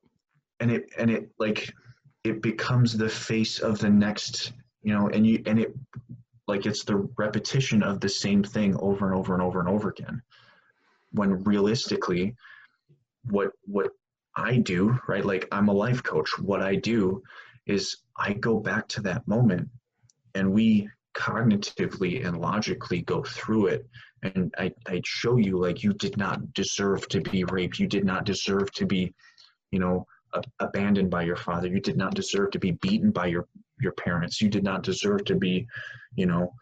[0.59, 1.71] and it and it like
[2.23, 4.53] it becomes the face of the next
[4.83, 5.73] you know and you and it
[6.47, 9.89] like it's the repetition of the same thing over and over and over and over
[9.89, 10.21] again
[11.11, 12.35] when realistically
[13.29, 13.91] what what
[14.35, 15.25] i do right?
[15.25, 16.37] Like i'm a life coach.
[16.39, 17.21] What i do
[17.65, 19.67] is i go back to that moment
[20.35, 23.87] and we cognitively and logically go through it.
[24.23, 27.79] And i i show you like you did not deserve to be raped.
[27.79, 29.13] You did not deserve to be
[29.71, 31.67] you know a- abandoned by your father.
[31.67, 33.47] You did not deserve to be beaten by your
[33.81, 34.41] your parents.
[34.41, 35.67] You did not deserve to be
[36.15, 36.53] you know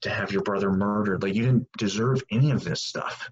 [0.00, 1.22] to have your brother murdered.
[1.22, 3.30] Like you didn't deserve any of this stuff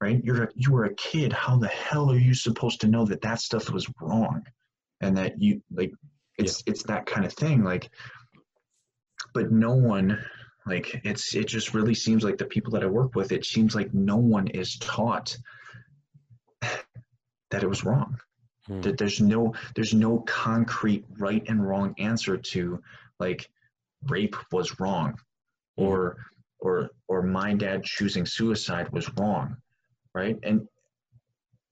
[0.00, 0.22] right?
[0.24, 1.32] You're a, you were a kid.
[1.32, 4.42] How the hell are you supposed to know that that stuff was wrong?
[5.00, 5.92] And that you like
[6.38, 7.90] it's it's that kind of thing like
[9.34, 10.18] but no one
[10.66, 13.74] like it's it just really seems like the people that i work with it seems
[13.74, 15.36] like no one is taught
[16.60, 18.18] that it was wrong.
[18.66, 18.80] Hmm.
[18.82, 22.80] that there's no there's no concrete right and wrong answer to
[23.18, 23.48] like
[24.08, 25.14] rape was wrong
[25.78, 25.84] Mhm.
[25.86, 26.16] or
[26.58, 29.56] or or my dad choosing suicide was wrong
[30.14, 30.36] right?
[30.42, 30.66] And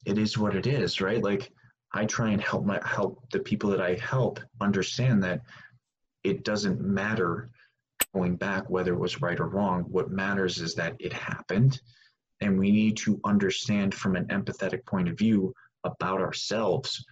[0.07, 1.23] it is what it is right?
[1.23, 1.51] Like
[1.93, 5.41] i try and help my help the people that i help understand that
[6.23, 7.49] it doesn't matter
[8.15, 9.85] going back whether it was right or wrong.
[9.89, 11.81] What matters is that it happened.
[12.41, 15.53] And we need to understand from an empathetic point of view
[15.85, 17.05] about ourselves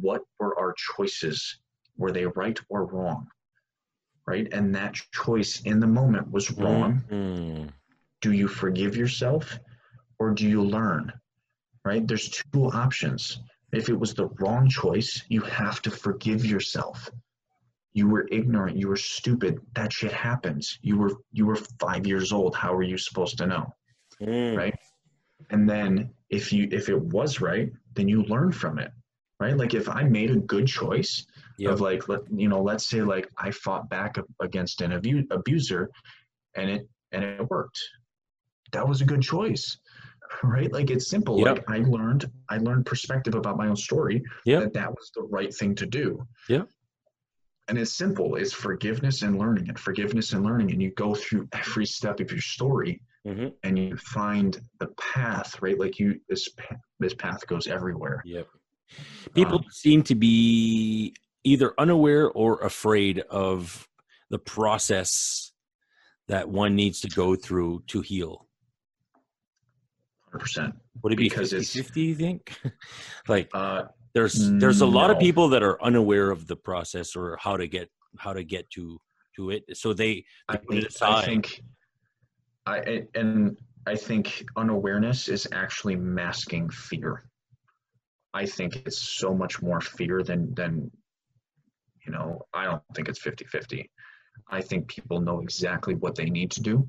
[0.00, 1.58] what were our choices?
[1.96, 3.28] Were they right or wrong?
[4.26, 4.48] Right?
[4.52, 7.02] And that choice in the moment was wrong.
[7.10, 7.72] Mhm.
[8.22, 9.58] do you forgive yourself
[10.18, 11.12] or do you learn
[11.84, 12.06] right?
[12.08, 13.40] There's two options.
[13.72, 17.08] If it was the wrong choice you have to forgive yourself.
[17.92, 18.76] You were ignorant.
[18.76, 19.60] You were stupid.
[19.74, 20.78] That shit happens.
[20.82, 22.54] You were you were 5 years old.
[22.56, 23.66] How are you supposed to know
[24.22, 24.56] Mm.
[24.56, 24.74] Right.
[25.50, 28.90] and then if you if it was right then you learn from it
[29.38, 29.56] right?
[29.56, 31.26] Like if i made a good choice
[31.58, 31.72] Yep.
[31.72, 35.90] of like let you know let's say like i fought back against an abu- abuser
[36.54, 37.78] and it and it worked
[38.72, 39.78] that was a good choice
[40.42, 41.46] right like it's simple Yep.
[41.68, 44.62] like i learned i learned perspective about my own story Yep.
[44.62, 46.62] that that was the right thing to do yeah
[47.68, 51.48] and it's simple it's forgiveness and learning and forgiveness and learning and you go through
[51.52, 53.52] every step of your story Mhm.
[53.64, 56.48] and you find the path right like you this
[57.00, 58.46] this path goes everywhere Yep.
[59.34, 61.12] People Um, seem to be
[61.42, 63.88] either unaware or afraid of
[64.30, 65.50] the process
[66.28, 68.45] that one needs to go through to heal.
[70.38, 70.72] 100%
[71.02, 72.58] Would it be Because 50 it's- 50, you think?
[73.28, 73.84] like uh,
[74.14, 77.66] there's there's a lot of people that are unaware of the process or how to
[77.68, 78.98] get how to get to
[79.36, 79.64] to it.
[79.74, 81.62] So they, I, they put it I think
[82.66, 87.28] I- and I think unawareness is actually masking fear.
[88.34, 90.90] I think it's so much more fear than than
[92.06, 93.84] you know, I don't think it's 50-50.
[94.48, 96.88] I think people know exactly what they need to do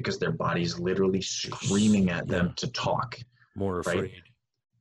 [0.00, 2.52] because their body's literally screaming at them Yeah.
[2.56, 3.18] to talk.
[3.56, 4.12] more right?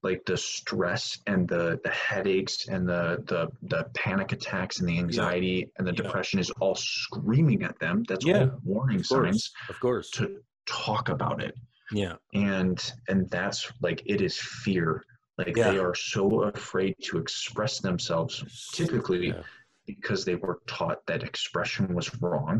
[0.01, 3.41] Like the stress and the the headaches and the the
[3.73, 6.03] the panic attacks and the anxiety and the Yeah.
[6.03, 8.03] depression is all screaming at them.
[8.07, 10.09] That's Yeah, all warning Of signs Of course.
[10.11, 10.23] to
[10.65, 11.55] talk about it
[11.91, 12.15] Yeah.
[12.33, 12.77] and
[13.09, 15.03] and that's like it is fear
[15.37, 15.71] like Yeah.
[15.71, 18.33] they are so afraid to express themselves
[18.73, 19.43] typically Yeah.
[19.87, 22.55] because they were taught that expression was wrong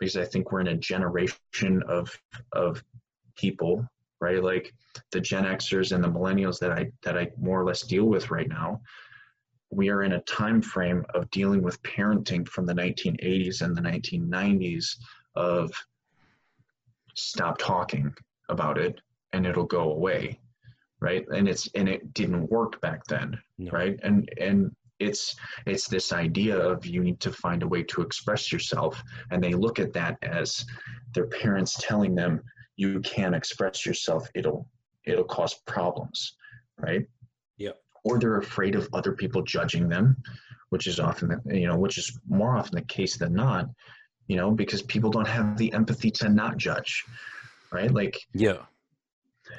[0.00, 2.10] because i think we're in a generation of
[2.52, 2.82] of
[3.36, 3.86] people
[4.22, 4.44] right?
[4.44, 4.74] Like
[5.12, 8.30] the gen xers and the millennials that i that i more or less deal with
[8.30, 8.80] right now
[9.70, 13.80] we are in a time frame of dealing with parenting from the 1980s and the
[13.80, 14.96] 1990s
[15.36, 15.72] of
[17.14, 18.12] stop talking
[18.48, 19.00] about it
[19.32, 20.38] and it'll go away
[21.00, 21.24] right?
[21.34, 23.70] And it's and it didn't work back then No.
[23.70, 23.98] right?
[24.02, 25.34] And and it's
[25.66, 29.52] it's this idea of you need to find a way to express yourself and they
[29.52, 30.64] look at that as
[31.14, 32.40] their parents telling them
[32.76, 34.68] you can't express yourself it'll
[35.06, 36.34] it'll cause problems
[36.78, 37.06] right
[37.56, 37.76] Yep.
[38.04, 40.16] or they're afraid of other people judging them
[40.68, 43.68] which is often the, you know which is more often the case than not
[44.28, 47.04] you know because people don't have the empathy to not judge
[47.72, 48.58] right like Yeah.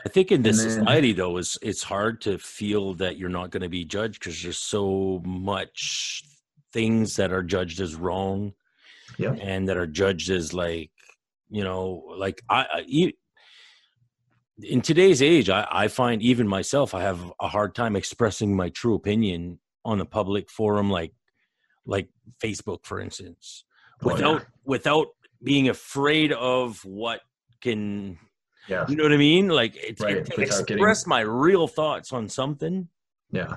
[0.05, 3.51] I think in this then- society though is it's hard to feel that you're not
[3.51, 6.23] going to be judged because there's so much
[6.73, 8.53] things that are judged as wrong
[9.17, 9.39] Yep.
[9.41, 10.89] and that are judged as like
[11.49, 13.13] you know like I, I
[14.63, 18.69] in today's age I, I find even myself I have a hard time expressing my
[18.69, 21.13] true opinion on a public forum like
[21.85, 22.07] like
[22.43, 23.65] Facebook for instance
[24.03, 24.13] Oh, yeah.
[24.15, 25.07] without without
[25.43, 27.19] being afraid of what
[27.61, 28.17] can
[28.67, 29.47] yeah you know what I mean?
[29.49, 32.87] Like it, Right, it, without getting- express my real thoughts on something.
[33.31, 33.55] yeah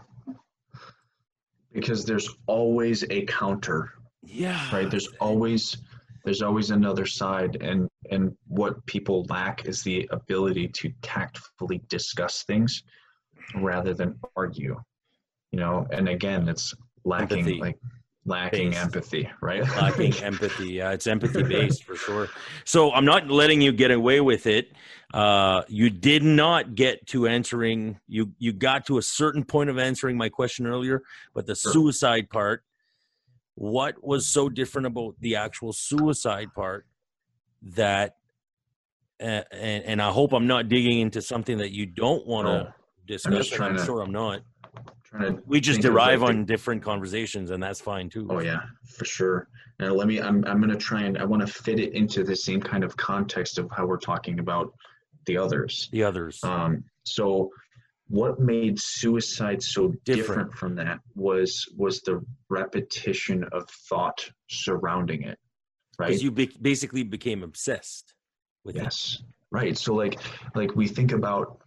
[1.72, 3.90] because there's always a counter
[4.22, 4.60] Yeah.
[4.72, 5.76] right there's always
[6.24, 12.44] there's always another side and and what people lack is the ability to tactfully discuss
[12.44, 12.82] things
[13.56, 14.80] rather than argue
[15.50, 16.74] you know and again it's
[17.04, 17.58] lacking Empathy.
[17.60, 17.78] like
[18.26, 18.82] lacking Based.
[18.82, 20.72] empathy right lacking empathy.
[20.74, 22.28] Yeah, it's empathy based for sure.
[22.64, 24.72] So I'm not letting you get away with it.
[25.12, 28.00] Uh, you did not get to answering.
[28.08, 31.02] You you got to a certain point of answering my question earlier,
[31.34, 31.72] but the Sure.
[31.72, 32.64] suicide part.
[33.56, 36.86] What was so different about the actual suicide part
[37.62, 38.16] that?
[39.22, 42.52] Uh, and and I hope I'm not digging into something that you don't want to
[42.64, 42.68] No.
[43.06, 43.46] discuss.
[43.48, 44.40] trying I'm to- sure I'm not.
[45.04, 48.26] Trying to We just derive on different conversations, and that's fine too.
[48.30, 48.60] Oh yeah,
[48.96, 49.48] for sure.
[49.78, 50.20] Now let me.
[50.20, 50.44] I'm.
[50.44, 51.18] I'm gonna try and.
[51.18, 54.38] I want to fit it into the same kind of context of how we're talking
[54.38, 54.72] about
[55.26, 55.88] the others.
[55.92, 56.40] The others.
[56.42, 56.84] Um.
[57.04, 57.50] So,
[58.08, 60.04] what made suicide so Different.
[60.04, 65.38] different, from that was was the repetition of thought surrounding it.
[65.98, 66.08] Right.
[66.08, 68.14] because you be- basically became obsessed
[68.64, 68.82] with it.
[68.82, 69.22] Yes.
[69.50, 69.78] Right.
[69.78, 70.18] So like
[70.56, 71.60] like we think about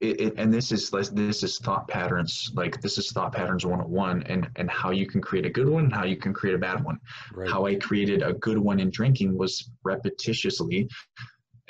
[0.00, 3.64] it, it and this is like this is thought patterns like this is thought patterns
[3.64, 6.54] 101 and and how you can create a good one and how you can create
[6.54, 6.98] a bad one
[7.34, 7.48] Right.
[7.50, 10.88] how i created a good one in drinking was repetitiously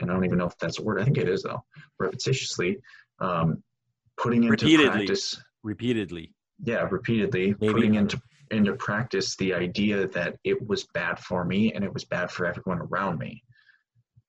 [0.01, 1.63] and i don't even know if that's a word i think it is though
[2.01, 2.77] repetitiously
[3.21, 3.63] um,
[4.19, 4.91] putting into Repeatedly.
[4.91, 6.33] practice Repeatedly.
[6.65, 8.21] yeah repeatedly Maybe putting into
[8.51, 12.47] into practice the idea that it was bad for me and it was bad for
[12.47, 13.43] everyone around me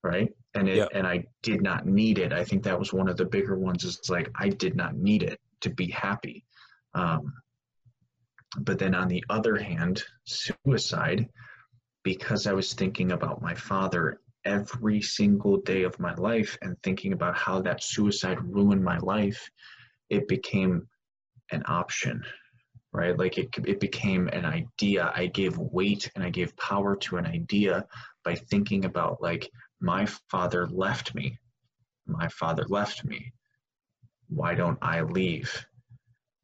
[0.04, 0.88] right and it Yeah.
[0.98, 2.32] and i did not need it.
[2.34, 5.24] I think that was one of the bigger ones is like i did not need
[5.24, 6.38] it to be happy.
[6.94, 7.24] Um,
[8.68, 11.22] but then on the other hand suicide
[12.04, 14.04] because i was thinking about my father
[14.46, 19.42] every single day of my life and thinking about how that suicide ruined my life
[20.10, 20.88] it became
[21.52, 22.24] an option
[22.94, 23.18] right?
[23.18, 25.12] Like it, it became an idea.
[25.16, 27.86] I gave weight and i gave power to an idea
[28.24, 31.38] by thinking about like my father left me.
[32.06, 33.34] My father left me.
[34.30, 35.66] Why don't i leave?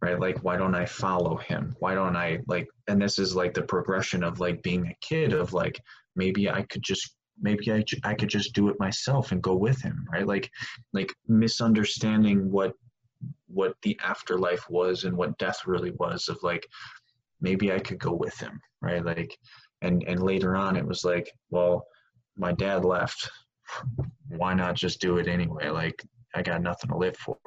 [0.01, 0.19] Right?
[0.19, 1.75] Like why don't i follow him?
[1.79, 5.33] Why don't i like and this is like the progression of like being a kid
[5.33, 5.81] of like
[6.15, 9.81] maybe i could just maybe I, I could just do it myself and go with
[9.81, 10.27] him right?
[10.27, 10.51] Like
[10.91, 12.73] like misunderstanding what
[13.47, 16.67] what the afterlife was and what death really was of like
[17.41, 19.03] maybe i could go with him right?
[19.03, 19.37] Like
[19.81, 21.87] and and later on it was like well
[22.37, 23.29] my dad left
[24.29, 25.69] why not just do it anyway?
[25.69, 26.03] Like
[26.35, 27.37] i got nothing to live for.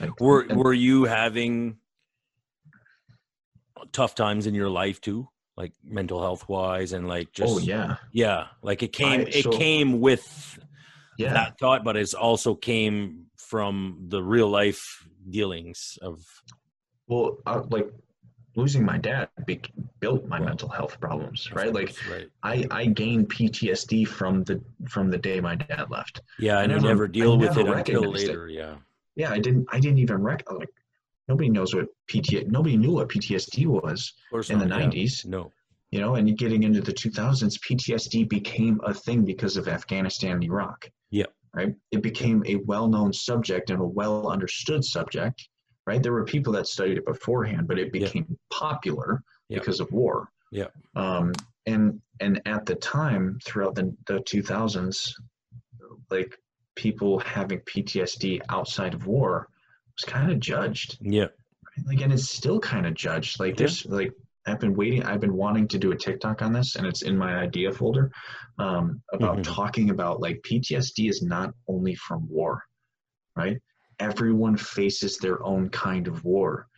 [0.00, 1.78] Like, were were you having
[3.92, 5.28] tough times in your life too?
[5.56, 7.96] Like mental health wise and like just oh yeah.
[8.12, 10.58] Yeah like it came I- it came with
[11.18, 11.32] yeah.
[11.32, 16.24] that thought but it's also came from the real life dealings of
[17.08, 17.90] well uh, like
[18.60, 19.60] losing my dad be-
[20.00, 24.56] built my mental health problems right like right I, I gained PTSD from the
[24.94, 26.14] from the day my dad left.
[26.38, 28.28] yeah I and you never- never I deal with never it until recognized it.
[28.28, 28.74] later yeah
[29.22, 30.72] Yeah, I didn't I didn't even rec like
[31.30, 32.48] nobody knows what PTSD.
[32.58, 34.00] nobody knew what PTSD was
[34.52, 34.88] in the not, yeah.
[35.04, 35.42] 90s, no
[35.90, 40.44] you know, and getting into the 2000s PTSD became a thing because of Afghanistan and
[40.44, 40.80] Iraq.
[41.10, 41.30] Yep.
[41.58, 41.74] Right?
[41.96, 45.48] It became a well-known subject and a well understood subject,
[45.88, 46.02] right?
[46.02, 48.00] There were people that studied it beforehand, but it Yeah.
[48.00, 49.58] became popular Yeah.
[49.58, 50.28] because of war.
[50.52, 50.68] Yeah.
[50.94, 51.32] Um,
[51.66, 55.14] and and at the time, throughout the, the 2000s,
[56.10, 56.36] like
[56.74, 59.48] people having PTSD outside of war
[59.96, 60.98] was kind of judged.
[61.00, 61.28] yeah
[61.86, 63.38] Like, and it's still kind of judged.
[63.40, 63.58] Like, Yeah.
[63.60, 64.12] there's like
[64.46, 65.02] I've been waiting.
[65.04, 68.10] I've been wanting to do a TikTok on this, and it's in my idea folder
[68.58, 69.44] um, about Mhm.
[69.44, 72.62] talking about like PTSD is not only from war,
[73.36, 73.58] right?
[74.00, 76.68] Everyone faces their own kind of war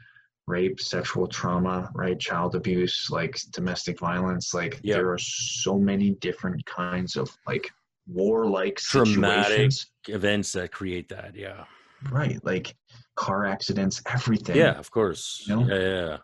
[0.47, 2.19] rape, sexual trauma, right?
[2.19, 4.53] Child abuse, like domestic violence.
[4.53, 4.97] Like Yeah.
[4.97, 7.71] there are so many different kinds of like
[8.09, 9.47] war-like Traumatic.
[9.73, 9.87] situations.
[10.09, 11.65] events that create that yeah
[12.11, 12.75] Right, like
[13.15, 14.57] car accidents, everything.
[14.57, 15.67] yeah of course You know?
[15.69, 16.17] yeah yeah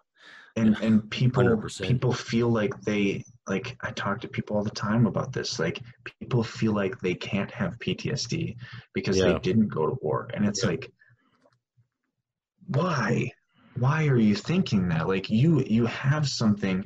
[0.57, 1.83] and and people 100%.
[1.87, 5.81] people feel like they like i talk to people all the time about this like
[6.21, 8.57] people feel like they can't have ptsd
[8.95, 9.33] because Yeah.
[9.35, 10.71] they didn't go to war and it's Yeah.
[10.71, 10.91] like
[12.69, 13.31] why
[13.79, 16.85] why are you thinking that like you you have something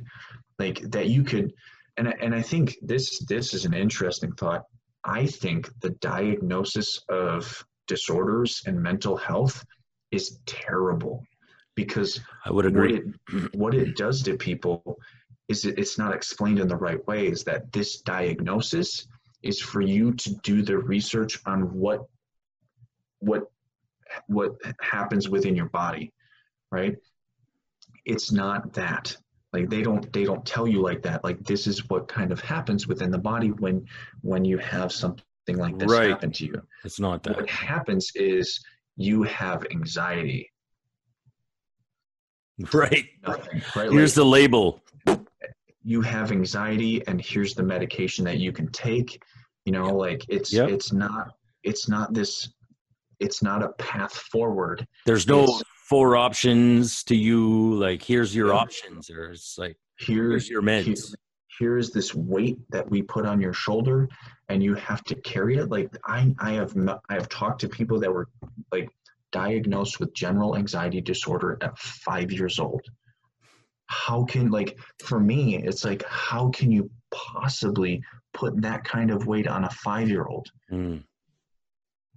[0.59, 1.51] like that you could
[1.97, 4.63] and I- and i think this this is an interesting thought
[5.03, 9.65] i think the diagnosis of disorders and mental health
[10.11, 11.23] is terrible
[11.75, 13.03] because i would what it,
[13.55, 14.97] what it does to people
[15.47, 19.07] is it, it's not explained in the right way is that this diagnosis
[19.43, 22.05] is for you to do the research on what
[23.19, 23.43] what
[24.27, 24.51] what
[24.81, 26.11] happens within your body
[26.71, 26.95] right?
[28.05, 29.15] It's not that.
[29.53, 32.39] Like they don't they don't tell you like that like this is what kind of
[32.39, 33.85] happens within the body when
[34.21, 35.25] when you have something
[35.57, 36.09] like this Right.
[36.09, 36.61] happen to you.
[36.85, 37.35] It's not that.
[37.35, 38.63] What happens is
[38.95, 40.50] you have anxiety
[42.73, 43.05] right.
[43.27, 43.61] Nothing.
[43.75, 44.81] Right here's the label.
[45.83, 49.21] you have anxiety and here's the medication that you can take
[49.65, 50.69] you know like it's Yep.
[50.69, 51.31] it's not
[51.63, 52.49] it's not this
[53.19, 54.85] it's not a path forward.
[55.05, 58.53] There's no It's- four options to you like here's your Yeah.
[58.63, 61.13] options there's like here's here's your meds.
[61.59, 64.07] here's this weight that we put on your shoulder
[64.47, 65.69] and you have to carry it.
[65.69, 66.73] Like i i have
[67.09, 68.29] i have talked to people that were
[68.71, 68.89] like
[69.31, 72.81] diagnosed with general anxiety disorder at five years old.
[73.87, 78.01] How can like for me it's like how can you possibly
[78.33, 81.03] put that kind of weight on a five year old Mm,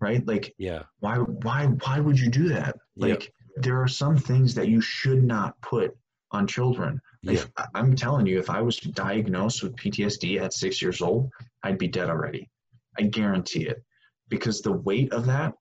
[0.00, 0.26] right?
[0.26, 0.84] Like yeah.
[1.00, 2.76] why why why would you do that?
[2.96, 5.96] Like there are some things that you should not put
[6.30, 7.00] on children.
[7.22, 7.44] Yeah.
[7.74, 11.30] I'm telling you if i was diagnosed with ptsd at six years old
[11.62, 12.50] i'd be dead already.
[12.98, 13.82] I guarantee it.
[14.28, 15.54] Because the weight of that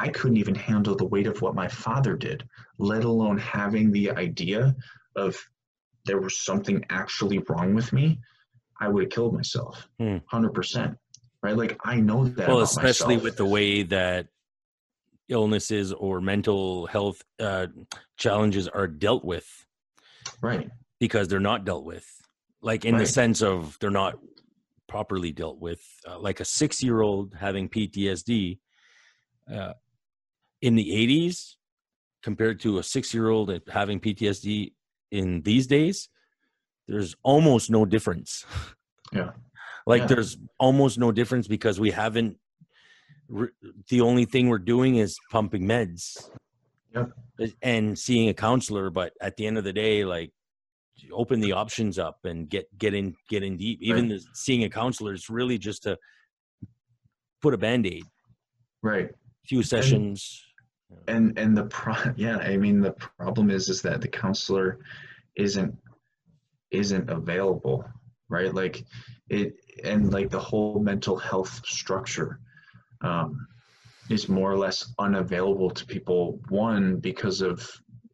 [0.00, 2.44] i couldn't even handle the weight of what my father did
[2.78, 4.74] let alone having the idea
[5.16, 5.36] of
[6.04, 8.18] there was something actually wrong with me
[8.80, 9.88] i would have killed myself.
[9.98, 10.18] Hmm.
[10.32, 10.96] 100%
[11.42, 11.56] right?
[11.56, 13.24] Like i know that well especially myself.
[13.24, 14.28] with the way that
[15.30, 17.68] illnesses or mental health uh,
[18.18, 19.66] challenges are dealt with.
[20.42, 20.68] Right.
[20.98, 22.06] Because they're not dealt with.
[22.60, 24.18] Like in the sense of they're not
[24.86, 25.80] properly dealt with.
[26.06, 28.58] Uh, like a six year old having ptsd
[29.50, 29.72] uh,
[30.62, 31.54] in the 80s
[32.22, 34.72] compared to a six year old having ptsd
[35.10, 36.08] in these days
[36.88, 38.44] there's almost no difference.
[39.12, 39.30] Yeah.
[39.86, 40.06] like Yeah.
[40.06, 42.36] there's almost no difference because we haven't
[43.28, 43.48] re-
[43.88, 46.30] the only thing we're doing is pumping meds.
[46.94, 47.10] Yep.
[47.62, 50.30] and seeing a counselor but at the end of the day like
[51.12, 53.78] open the options up and get get in get in deep.
[53.82, 55.98] Even the, seeing a counselor is really just to
[57.42, 58.04] put a band-aid.
[58.82, 59.08] Right.
[59.10, 60.44] A few sessions.
[60.44, 60.49] and
[61.08, 64.78] and and the pro yeah i mean the problem is is that the counselor
[65.36, 65.74] isn't
[66.70, 67.84] isn't available
[68.28, 68.54] right?
[68.54, 68.84] Like
[69.28, 72.38] it and like the whole mental health structure
[73.00, 73.44] um,
[74.08, 77.68] is more or less unavailable to people one because of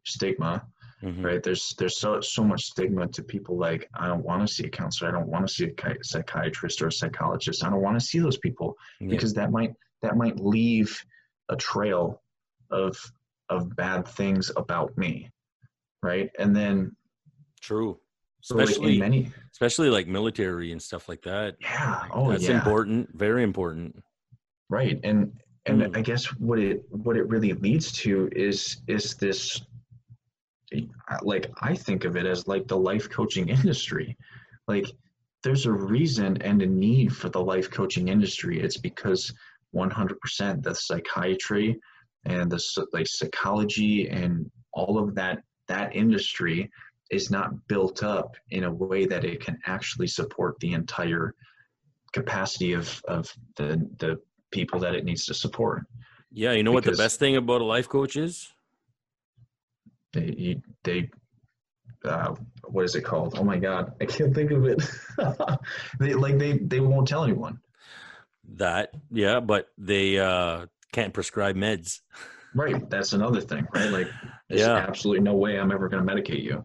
[0.05, 0.65] stigma
[1.03, 1.23] Mhm.
[1.23, 1.43] right?
[1.43, 4.69] There's there's so so much stigma to people like i don't want to see a
[4.69, 5.09] counselor.
[5.09, 7.63] I don't want to see a chi- psychiatrist or a psychologist.
[7.63, 9.09] I don't want to see those people Yeah.
[9.09, 10.89] because that might that might leave
[11.49, 12.23] a trail
[12.71, 12.95] of
[13.49, 15.29] of bad things about me
[16.03, 16.95] right and then
[17.61, 17.99] True.
[18.41, 21.55] so like Especially in many especially like military and stuff like that.
[21.61, 23.09] yeah oh That's yeah important.
[23.17, 23.95] Very important.
[24.69, 25.31] right and
[25.65, 25.97] and Mm.
[25.97, 29.61] i guess what it what it really leads to is is this
[31.21, 34.15] like i think of it as like the life coaching industry
[34.67, 34.85] like
[35.43, 39.33] there's a reason and a need for the life coaching industry it's because
[39.75, 41.77] 100% the psychiatry
[42.27, 46.69] and the like psychology and all of that that industry
[47.09, 51.33] is not built up in a way that it can actually support the entire
[52.13, 54.19] capacity of of the the
[54.51, 55.83] people that it needs to support.
[56.31, 58.53] Yeah, you know what the best thing about a life coach is?
[60.13, 61.09] they they
[62.05, 63.35] uh, what is it called?
[63.37, 64.81] Oh my god i can't think of it.
[65.99, 67.59] They like they they won't tell anyone.
[68.55, 71.99] That, yeah, but they uh can't prescribe meds.
[72.55, 74.07] right that's another thing right like
[74.49, 74.77] there's Yeah.
[74.77, 76.63] absolutely no way i'm ever going to medicate you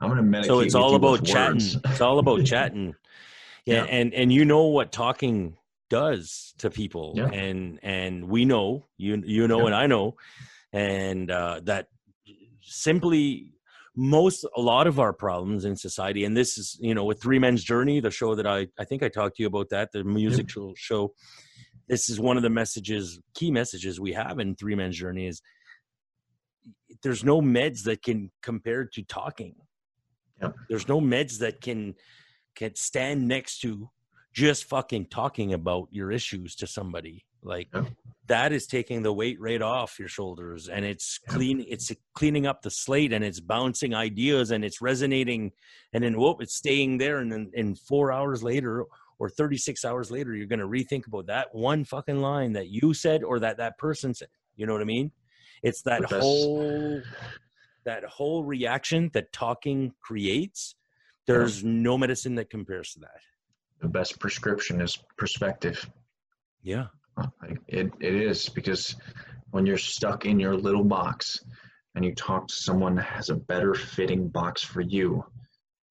[0.00, 1.54] i'm going to medicate So it's all about chatting.
[1.54, 1.76] words.
[1.84, 2.94] It's all about chatting.
[3.66, 3.84] Yeah, Yeah.
[3.84, 5.56] and and you know what talking
[5.90, 7.28] does to people, Yeah.
[7.28, 9.66] and and we know you you know Yeah.
[9.66, 10.16] and I know,
[10.72, 11.88] and uh, that
[12.62, 13.52] simply
[13.96, 17.38] most a lot of our problems in society, and this is you know with Three
[17.38, 20.04] Men's Journey, the show that I I think I talked to you about that the
[20.04, 21.12] musical show.
[21.90, 25.42] This is one of the messages, key messages we have in Three Men's Journey is
[27.02, 29.56] there's no meds that can compare to talking.
[30.68, 31.96] There's no meds that can
[32.54, 33.90] can stand next to
[34.32, 37.24] just fucking talking about your issues to somebody.
[37.42, 37.68] Like
[38.28, 42.62] that is taking the weight right off your shoulders and it's clean it's cleaning up
[42.62, 45.50] the slate and it's bouncing ideas and it's resonating
[45.92, 48.84] and then whoop it's staying there and then in 4 hours later
[49.20, 52.92] or 36 hours later you're going to rethink about that one fucking line that you
[52.92, 54.28] said or that that person said.
[54.56, 55.12] You know what I mean?
[55.62, 57.00] It's that whole
[57.84, 60.74] that whole reaction that talking creates
[61.26, 63.20] there's no medicine that compares to that
[63.80, 65.88] the best prescription is perspective
[66.62, 68.96] yeah uh, Like it, it is because
[69.50, 71.40] when you're stuck in your little box
[71.94, 75.24] and you talk to someone that has a better fitting box for you,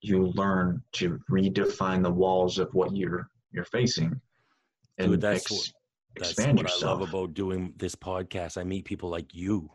[0.02, 4.20] you learn to redefine the walls of what you're you're facing
[4.98, 5.70] and Dude, that's ex- what-
[6.16, 6.84] that's expand what yourself.
[6.98, 9.70] i love about doing this podcast i meet people like you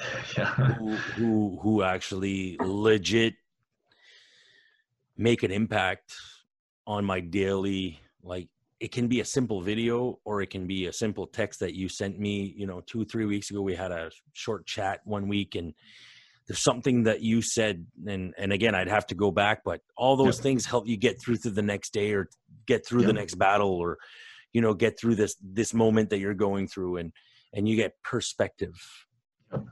[0.36, 0.46] yeah.
[0.54, 3.34] who who who actually legit
[5.16, 6.14] make an impact
[6.86, 8.48] on my daily like
[8.80, 11.88] it can be a simple video or it can be a simple text that you
[11.88, 15.54] sent me you know two three weeks ago we had a short chat one week
[15.56, 15.74] and
[16.48, 20.16] there's something that you said and and again i'd have to go back but all
[20.16, 20.42] those Yep.
[20.42, 22.28] things help you get through to the next day or
[22.66, 23.98] get through the next battle or
[24.52, 27.12] you know get through this this moment that you're going through and
[27.52, 28.74] and you get perspective
[29.52, 29.64] Yep.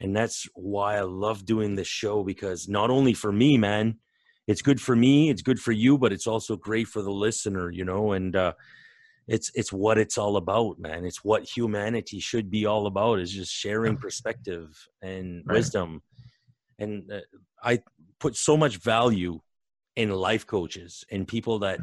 [0.00, 3.98] and that's why i love doing this show because not only for me man
[4.46, 7.70] it's good for me it's good for you but it's also great for the listener
[7.70, 8.52] you know and uh
[9.30, 11.04] it's it's what it's all about man.
[11.04, 14.68] It's what humanity should be all about is just sharing perspective
[15.02, 15.54] and Right.
[15.58, 16.02] wisdom.
[16.80, 17.20] And uh,
[17.62, 17.78] i
[18.18, 19.34] put so much value
[19.96, 21.78] in life coaches and people that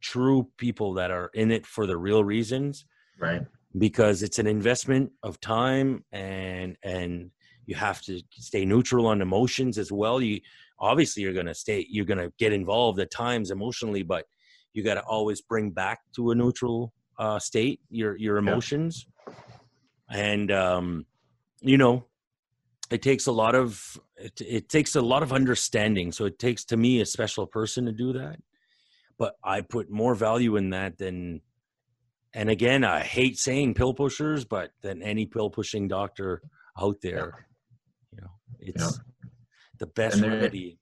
[0.00, 2.84] true people that are in it for the real reasons
[3.18, 3.42] Right.
[3.86, 7.30] because it's an investment of time and and
[7.66, 8.14] you have to
[8.50, 10.20] stay neutral on emotions as well.
[10.22, 10.40] You
[10.78, 14.24] obviously you're going to stay you're going to get involved at times emotionally but
[14.72, 19.06] you got to always bring back to a neutral uh state your your emotions.
[20.10, 21.06] And um
[21.60, 22.06] you know
[22.90, 26.12] it takes a lot of it, it takes a lot of understanding.
[26.12, 28.36] So it takes to me a special person to do that.
[29.18, 31.42] But i put more value in that than
[32.34, 36.42] and again i hate saying pill pushers but than any pill pushing doctor
[36.80, 37.46] out there.
[38.12, 39.00] You know it's
[39.78, 40.78] the best there- remedy.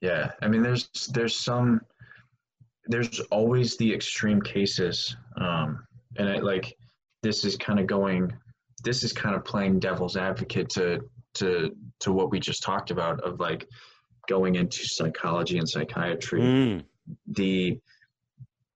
[0.00, 1.80] Yeah, I mean, there's there's some
[2.86, 5.86] there's always the extreme cases, um,
[6.16, 6.76] and it like
[7.22, 8.32] this is kind of going,
[8.84, 11.00] this is kind of playing devil's advocate to
[11.34, 13.68] to to what we just talked about of like
[14.28, 16.40] going into psychology and psychiatry.
[16.40, 16.84] Mm,
[17.28, 17.78] The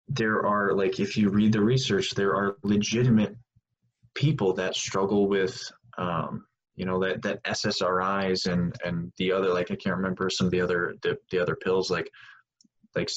[0.08, 3.36] there are like if you read the research, there are legitimate
[4.14, 5.60] people that struggle with
[5.98, 6.44] um,
[6.76, 10.50] you know that that SSRIs and and the other like I can't remember some of
[10.52, 12.10] the other the, the other pills like
[12.94, 13.10] like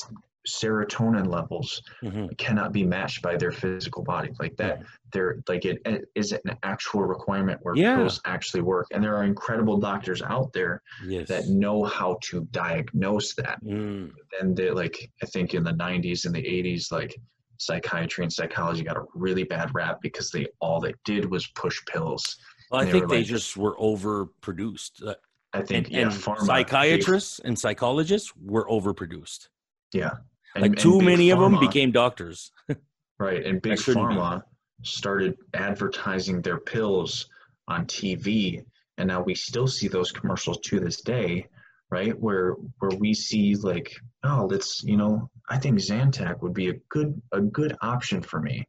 [0.50, 4.80] serotonin levels hmm cannot be matched by their physical body like that
[5.12, 7.96] they're like it, it is an actual requirement where Yeah.
[7.98, 11.28] pills actually work and there are incredible doctors out there Yes.
[11.28, 16.26] that know how to diagnose that Mm, and they like i think in the 90s
[16.26, 17.14] and the 80s like
[17.58, 21.78] psychiatry and psychology got a really bad rap because they all they did was push
[21.92, 22.24] pills
[22.72, 25.06] well, I They think they like- just were overproduced.
[25.06, 25.16] Uh,
[25.54, 29.48] i think and yeah and pharma, psychiatrists and psychologists were overproduced.
[29.94, 30.12] yeah
[30.56, 32.52] And- Like too many of them became doctors.
[33.20, 34.16] right and big shouldn't be.
[34.16, 34.42] pharma
[34.84, 37.28] started advertising their pills
[37.68, 38.64] on tv
[38.98, 41.46] and now we still see those commercials to this day
[41.92, 43.94] right where where we see like
[44.24, 48.40] oh let's you know i think zantac would be a good a good option for
[48.40, 48.66] me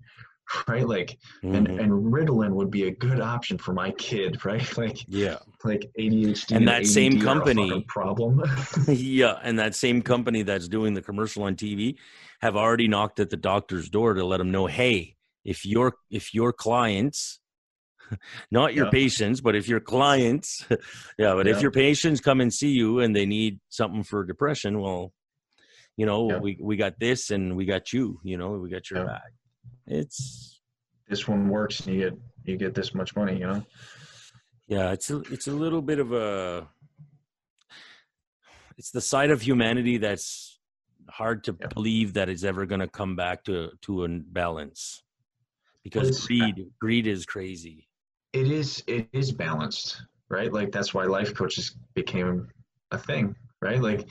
[0.69, 1.81] right like and Mhm.
[1.81, 5.39] and ritalin would be a good option for my kid right like yeah.
[5.65, 8.43] like adhd And that same company- problem
[8.89, 11.97] yeah, and that same company that's doing the commercial on TV
[12.41, 16.35] have already knocked at the doctor's door to let them know, hey, if your if
[16.35, 17.39] your clients,
[18.51, 18.91] not your Yeah.
[18.91, 20.65] patients, but if your clients,
[21.19, 24.81] yeah, but if your patients come and see you and they need something for depression,
[24.81, 25.13] well,
[25.97, 26.39] you know, Yeah.
[26.39, 29.07] we we got this and we got you, you know, we got your Yeah.
[29.07, 29.33] back.
[29.91, 30.61] It's
[31.09, 33.63] this one works and you get you get this much money you know
[34.69, 36.69] yeah, it's a it's a little bit of a
[38.79, 40.61] it's the side of humanity that's
[41.11, 41.67] hard to Yeah.
[41.75, 45.03] believe that it's ever going to come back to to a balance
[45.83, 47.89] because it's- greed greed is crazy.
[48.33, 52.47] it is it is balanced right like that's why life coaches became
[52.93, 54.07] a thing right like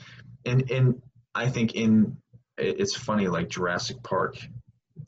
[0.45, 1.01] and and
[1.35, 2.17] i think in
[2.57, 4.35] it's funny like jurassic park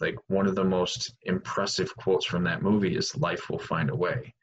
[0.02, 3.96] like one of the most impressive quotes from that movie is life will find a
[3.96, 4.34] way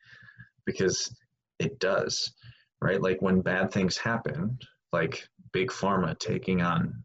[0.64, 1.14] because
[1.58, 2.32] it does
[2.80, 3.02] right?
[3.02, 4.58] Like when bad things happen
[4.92, 7.04] like big pharma taking on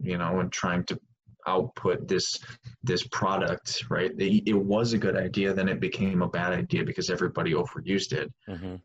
[0.00, 0.98] you know and trying to
[1.46, 2.38] output this
[2.82, 4.12] this product right?
[4.18, 8.12] It, it was a good idea then it became a bad idea because everybody overused
[8.12, 8.32] it.
[8.46, 8.76] Hmm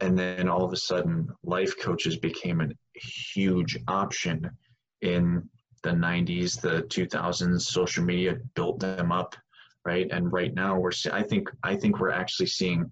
[0.00, 2.68] and then all of a sudden life coaches became a
[2.98, 4.50] huge option
[5.02, 5.48] in
[5.82, 9.34] the 90s the 2000s social media built them up
[9.84, 10.08] right?
[10.10, 12.90] And right now we're i think i think we're actually seeing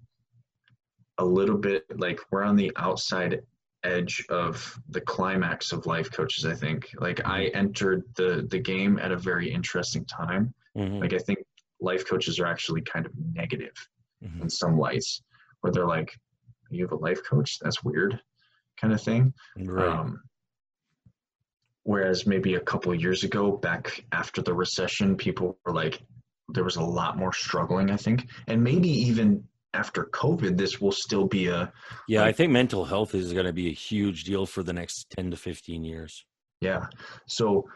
[1.19, 3.41] a little bit like we're on the outside
[3.83, 6.89] edge of the climax of life coaches i think.
[6.99, 10.53] Like i entered the the game at a very interesting time.
[10.75, 11.39] Hmm like i think
[11.81, 13.75] life coaches are actually kind of negative
[14.21, 15.21] hmm in some lights
[15.61, 16.11] where they're like
[16.69, 17.57] you have a life coach?
[17.59, 18.19] That's weird
[18.79, 19.33] kind of thing.
[19.57, 19.87] Right.
[19.87, 20.21] um,
[21.89, 25.99] whereas maybe a couple of years ago back after the recession people were like
[26.49, 29.43] there was a lot more struggling i think and maybe even
[29.73, 31.73] after covid this will still be a
[32.07, 35.09] yeah, I think mental health is going to be a huge deal for the next
[35.17, 36.25] 10 to 15 years.
[36.61, 36.85] yeah
[37.25, 37.67] so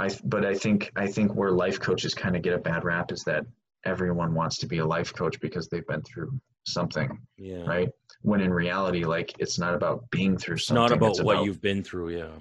[0.00, 3.12] i but i think i think where life coaches kind of get a bad rap
[3.12, 3.44] is that
[3.84, 6.30] everyone wants to be a life coach because they've been through
[6.66, 7.64] something Yeah.
[7.74, 7.88] right
[8.22, 11.34] when in reality like it's not about being through something It's not about it's what
[11.36, 12.34] about, you've been through, yeah.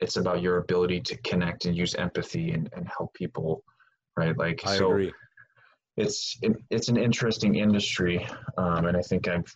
[0.00, 3.62] It's about your ability to connect and use empathy and, and help people
[4.16, 5.12] right like I so agree.
[5.96, 8.26] it's it, it's an interesting industry
[8.58, 9.52] um, and i think i've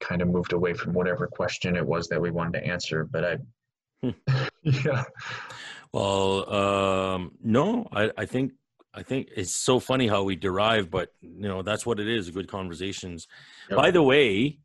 [0.00, 3.24] kind of moved away from whatever question it was that we wanted to answer but
[3.24, 3.36] i
[4.62, 5.04] yeah
[5.96, 8.52] Well, um, no, I, I think
[8.92, 12.28] I think it's so funny how we derive, but you know that's what it is.
[12.30, 13.26] Good conversations.
[13.70, 13.76] Yep.
[13.78, 14.58] By the way,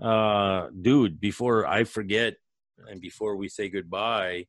[0.00, 2.34] uh, dude, before I forget,
[2.88, 4.46] and before we say goodbye,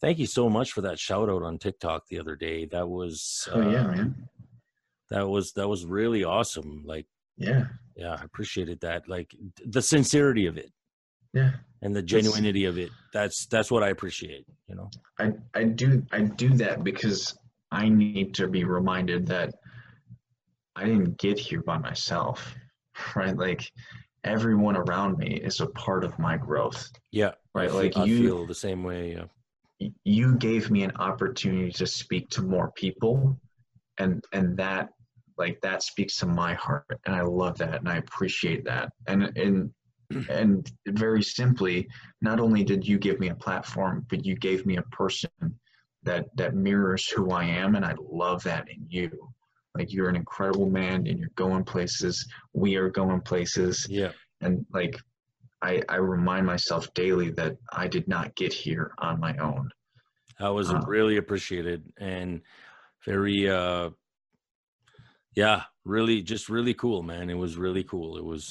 [0.00, 2.66] thank you so much for that shout out on TikTok the other day.
[2.66, 4.28] That was oh yeah uh, man
[5.10, 6.82] that was that was really awesome.
[6.84, 7.06] Like,
[7.36, 7.64] yeah
[7.96, 9.08] yeah, I appreciated that.
[9.08, 9.30] Like
[9.64, 10.72] the sincerity of it
[11.32, 11.52] yeah
[11.82, 12.90] and the genuinity of it.
[13.12, 14.46] That's that's what I appreciate.
[14.68, 14.90] You know.
[15.18, 17.38] I, I do I do that because
[17.70, 19.54] I need to be reminded that
[20.76, 22.54] I didn't get here by myself,
[23.16, 23.36] right?
[23.36, 23.70] Like
[24.24, 27.32] everyone around me is a part of my growth, Yeah.
[27.54, 27.66] Right?
[27.68, 29.12] I feel, Like I you feel the same way.
[29.12, 29.88] Yeah.
[30.04, 33.38] you gave me an opportunity to speak to more people,
[33.98, 34.90] and and that
[35.36, 39.36] like that speaks to my heart, and I love that, and I appreciate that, and
[39.36, 39.70] and
[40.28, 41.88] and very simply,
[42.20, 45.30] not only did you give me a platform, but you gave me a person
[46.02, 49.10] that that mirrors who I am, and I love that in you.
[49.76, 52.28] Like you're an incredible man, and you're going places.
[52.52, 54.12] We are going places, Yeah.
[54.40, 54.96] and like
[55.64, 59.70] I I remind myself daily that I did not get here on my own.
[60.40, 62.42] That was Uh, really appreciated and
[63.06, 63.90] very uh
[65.36, 67.30] yeah, really just really cool man.
[67.30, 68.16] It was really cool.
[68.16, 68.44] It was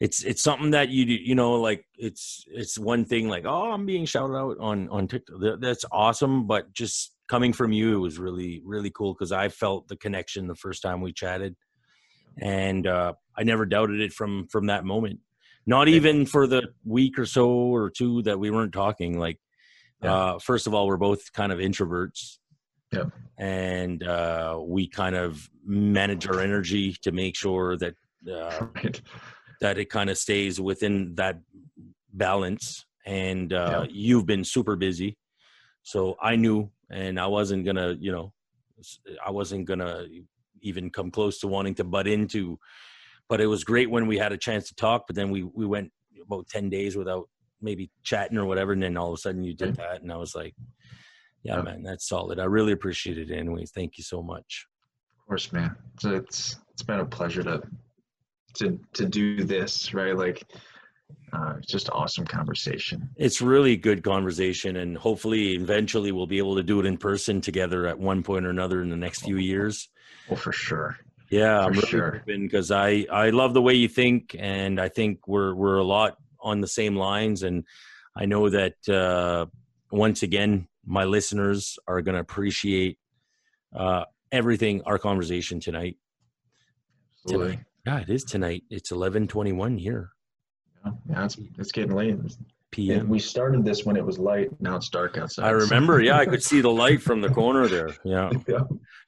[0.00, 3.86] it's it's something that you you know like it's it's one thing like oh i'm
[3.86, 5.58] being shouted out on on tiktok.
[5.60, 9.88] That's awesome but just coming from you it was really really cool because i felt
[9.88, 11.56] the connection the first time we chatted.
[12.42, 15.20] And uh i never doubted it from from that moment
[15.66, 19.38] not even for the week or so or two that we weren't talking like
[20.02, 20.14] yeah.
[20.14, 22.38] uh first of all we're both kind of introverts.
[23.38, 27.94] And uh, we kind of manage our energy to make sure that
[28.30, 29.00] uh, right.
[29.60, 31.40] that it kind of stays within that
[32.12, 32.86] balance.
[33.04, 35.16] And uh, you've been super busy,
[35.82, 38.32] so I knew, and I wasn't gonna, you know,
[39.24, 40.06] I wasn't gonna
[40.62, 42.58] even come close to wanting to butt into.
[43.28, 45.06] But it was great when we had a chance to talk.
[45.06, 45.90] But then we we went
[46.24, 47.28] about ten days without
[47.60, 50.16] maybe chatting or whatever, and then all of a sudden you did that, and I
[50.16, 50.54] was like,
[51.42, 52.38] yeah, man, that's solid.
[52.38, 53.30] I really appreciate it.
[53.30, 54.66] Anyways, thank you so much.
[55.18, 55.74] Of course, man.
[56.00, 57.62] So it's it's been a pleasure to
[58.54, 60.16] to to do this, right?
[60.16, 60.44] Like,
[61.32, 63.08] uh, just awesome conversation.
[63.16, 67.40] It's really good conversation, and hopefully, eventually, we'll be able to do it in person
[67.40, 69.88] together at one point or another in the next few years.
[70.28, 70.98] Well, for sure.
[71.30, 72.22] Yeah, I'm really sure.
[72.26, 76.16] because I I love the way you think, and I think we're we're a lot
[76.40, 77.64] on the same lines, and
[78.16, 79.46] I know that uh,
[79.90, 82.98] once again my listeners are going to appreciate
[83.74, 85.96] uh, everything our conversation tonight.
[87.24, 87.52] Absolutely.
[87.52, 87.66] Tonight.
[87.86, 88.64] Yeah, it is tonight.
[88.70, 90.10] It's eleven twenty one here.
[90.84, 92.16] Yeah, yeah, it's it's getting late.
[92.76, 93.08] PM.
[93.08, 94.50] we started this when it was light.
[94.60, 95.46] Now it's dark outside.
[95.46, 96.00] I remember.
[96.00, 97.96] yeah, I could see the light from the corner there.
[98.04, 98.30] Yeah.
[98.48, 98.60] yeah.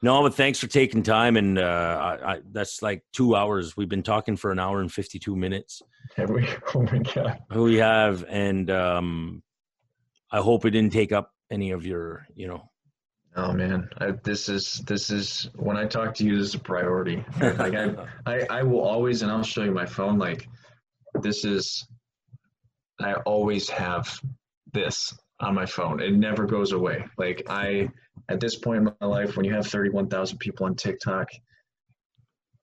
[0.02, 3.76] No, but thanks for taking time, and uh, I, I, that's like two hours.
[3.76, 5.82] We've been talking for an hour and fifty two minutes.
[6.16, 6.48] Have we?
[6.74, 7.38] Oh my god.
[7.54, 9.42] We have, and um,
[10.30, 12.68] I hope it didn't take up any of your you know
[13.36, 16.58] oh man I, this is this is when i talk to you this is a
[16.58, 17.94] priority like I,
[18.26, 20.48] I i will always and i'll show you my phone like
[21.22, 21.86] this is
[23.00, 24.20] i always have
[24.72, 27.88] this on my phone it never goes away like i
[28.28, 31.28] at this point in my life when you have 31000 people on tiktok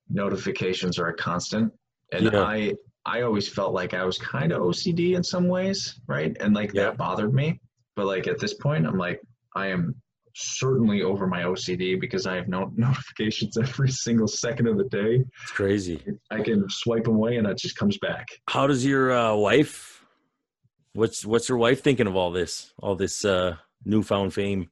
[0.08, 1.72] notifications are a constant
[2.12, 2.42] and yeah.
[2.42, 2.72] i
[3.06, 6.72] i always felt like i was kind of ocd in some ways right and like
[6.74, 6.84] yeah.
[6.84, 7.58] that bothered me
[7.96, 9.20] but like at this point, I'm like,
[9.56, 9.94] I am
[10.34, 15.24] certainly over my OCD because I have no notifications every single second of the day.
[15.42, 16.04] It's crazy.
[16.30, 18.26] I can swipe them away and it just comes back.
[18.48, 19.95] How does your uh, wife?
[20.96, 22.72] What's what's your wife thinking of all this?
[22.78, 24.70] All this uh, newfound fame.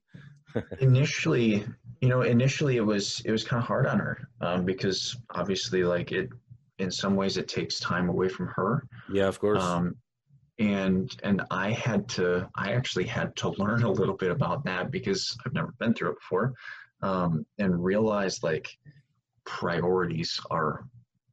[0.80, 1.64] initially,
[2.00, 5.84] you know, initially it was it was kind of hard on her um, because obviously,
[5.84, 6.30] like it,
[6.78, 8.86] in some ways, it takes time away from her.
[9.12, 9.62] Yeah, of course.
[9.62, 9.96] Um,
[10.58, 14.90] and and i had to i actually had to learn a little bit about that
[14.92, 16.52] because i've never been through it before
[17.02, 18.68] um, and realize like
[19.44, 20.86] priorities are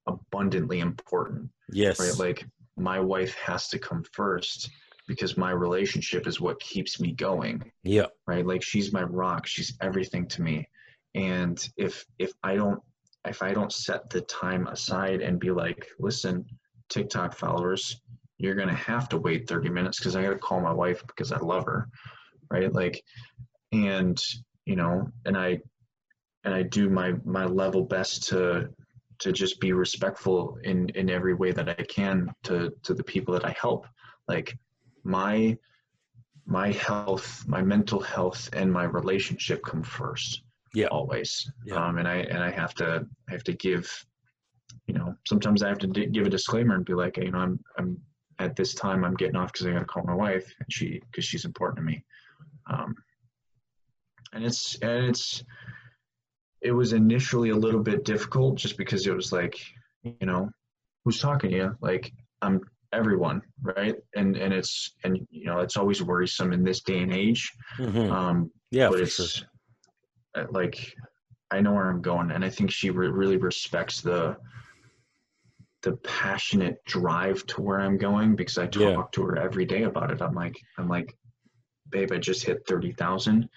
[0.08, 2.48] abundantly important yes right like
[2.82, 4.70] my wife has to come first
[5.08, 9.78] because my relationship is what keeps me going yeah right like she's my rock she's
[9.82, 10.68] everything to me
[11.16, 12.80] and if if i don't
[13.28, 16.46] if i don't set the time aside and be like listen
[16.90, 18.02] tiktok followers
[18.42, 21.06] you're going to have to wait 30 minutes because I got to call my wife
[21.06, 21.88] because I love her.
[22.50, 22.74] Right.
[22.74, 23.04] Like,
[23.72, 24.22] and,
[24.66, 25.60] you know, and I,
[26.44, 28.70] and I do my, my level best to,
[29.22, 33.34] to just be respectful in, in every way that I can to, to the people
[33.34, 33.88] that I help.
[34.28, 34.58] Like
[35.04, 35.58] my,
[36.46, 40.44] my health, my mental health and my relationship come first.
[40.74, 40.88] Yeah.
[40.88, 41.52] Always.
[41.66, 41.76] Yeah.
[41.76, 44.06] Um, and I, and I have to, I have to give,
[44.88, 47.40] you know, sometimes I have to d- give a disclaimer and be like, you know,
[47.40, 47.98] I'm, I'm
[48.40, 51.02] at this time I'm getting off because I got to call my wife and she
[51.12, 52.04] because she's important to me.
[52.72, 52.96] Um,
[54.34, 55.44] and it's and it's
[56.62, 59.60] it was initially a little bit difficult just because it was like
[60.04, 60.50] you know
[61.04, 62.12] who's talking to you like
[62.42, 62.62] I'm
[62.94, 67.14] everyone right and and it's and you know it's always worrisome in this day and
[67.14, 67.52] age.
[67.78, 68.12] Mm-hmm.
[68.12, 69.48] Um, yeah, but it's sure.
[70.36, 70.96] Uh, like
[71.50, 74.38] I know where I'm going and I think she re- really respects the
[75.82, 79.04] the passionate drive to where I'm going because I talk yeah.
[79.14, 80.22] to her every day about it.
[80.22, 81.16] I'm like, I'm like,
[81.90, 83.50] babe, I just hit 30,000.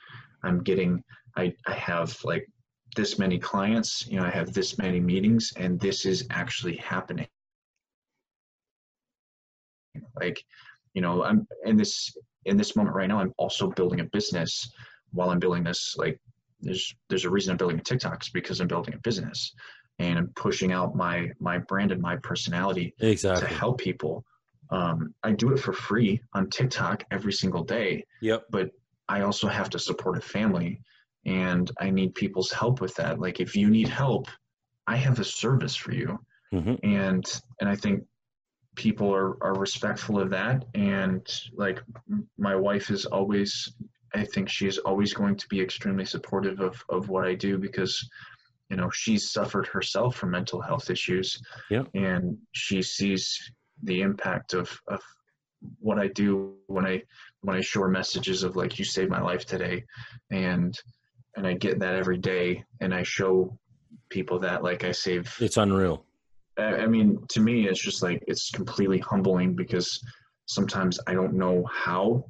[0.42, 1.02] I'm getting,
[1.36, 2.48] I, I have like
[2.94, 7.26] this many clients, you know, I have this many meetings and this is actually happening.
[10.20, 10.44] Like,
[10.94, 14.70] you know, I'm in this, in this moment right now, I'm also building a business
[15.12, 16.20] while I'm building this, like
[16.60, 19.52] there's, there's a reason I'm building a TikToks because I'm building a business
[19.98, 23.46] and I'm pushing out my my brand and my personality exactly.
[23.46, 24.24] to help people.
[24.70, 28.04] Um, I do it for free on TikTok every single day.
[28.22, 28.46] Yep.
[28.50, 28.70] But
[29.08, 30.80] I also have to support a family,
[31.26, 33.18] and I need people's help with that.
[33.18, 34.26] Like if you need help,
[34.86, 36.18] I have a service for you.
[36.52, 36.78] Mhm.
[36.82, 37.24] And
[37.60, 38.04] and I think
[38.76, 41.80] people are are respectful of that and like
[42.36, 43.72] my wife is always
[44.14, 48.08] I think she's always going to be extremely supportive of of what I do because
[48.70, 51.40] you know she's suffered herself from mental health issues
[51.70, 51.84] Yeah.
[51.94, 53.38] and she sees
[53.82, 55.00] the impact of of
[55.78, 57.02] what I do when I
[57.42, 59.84] when I share messages of like you saved my life today
[60.30, 60.74] and
[61.36, 63.56] and I get that every day and I show
[64.08, 66.04] people that like I save It's unreal.
[66.58, 70.02] I I mean to me it's just like it's completely humbling because
[70.46, 72.24] sometimes I don't know how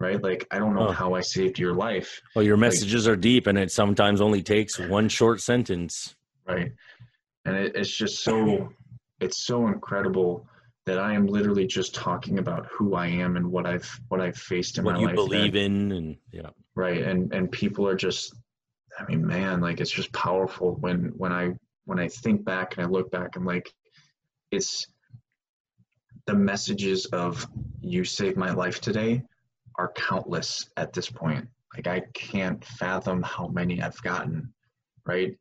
[0.00, 0.92] right like I don't know Huh.
[0.92, 4.78] how I saved your life Well, your messages are deep, and it sometimes only takes
[4.78, 6.16] one short sentence.
[6.46, 6.72] right
[7.46, 8.68] and it, it's just so
[9.20, 10.46] it's so incredible
[10.86, 14.36] that I am literally just talking about who I am and what I've what I've
[14.36, 17.96] faced in What my you believe that- in, and yeah, right and and people are
[17.96, 18.34] just
[18.98, 21.50] i mean man like it's just powerful when when i
[21.84, 23.72] when i think back and i look back i'm like
[24.52, 24.86] it's
[26.26, 27.46] the messages of
[27.80, 29.22] you saved my life today
[29.76, 31.46] are countless at this point.
[31.74, 34.52] Like i can't fathom how many i've gotten
[35.06, 35.36] right?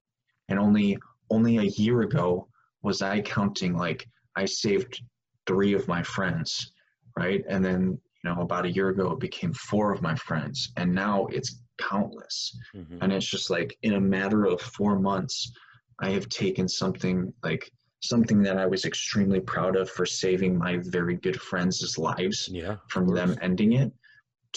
[0.50, 0.98] And only
[1.30, 2.48] only a year ago
[2.82, 5.02] was i counting like i saved
[5.48, 6.72] three of my friends
[7.16, 7.44] right?
[7.48, 10.94] And then you know about a year ago it became four of my friends and
[10.94, 12.58] now it's countless.
[12.76, 12.98] Mhm.
[13.02, 15.52] and it's just like in a matter of four months
[16.00, 17.72] i have taken something like
[18.02, 22.76] something that i was extremely proud of for saving my very good friends' lives yeah,
[22.90, 23.92] from them ending it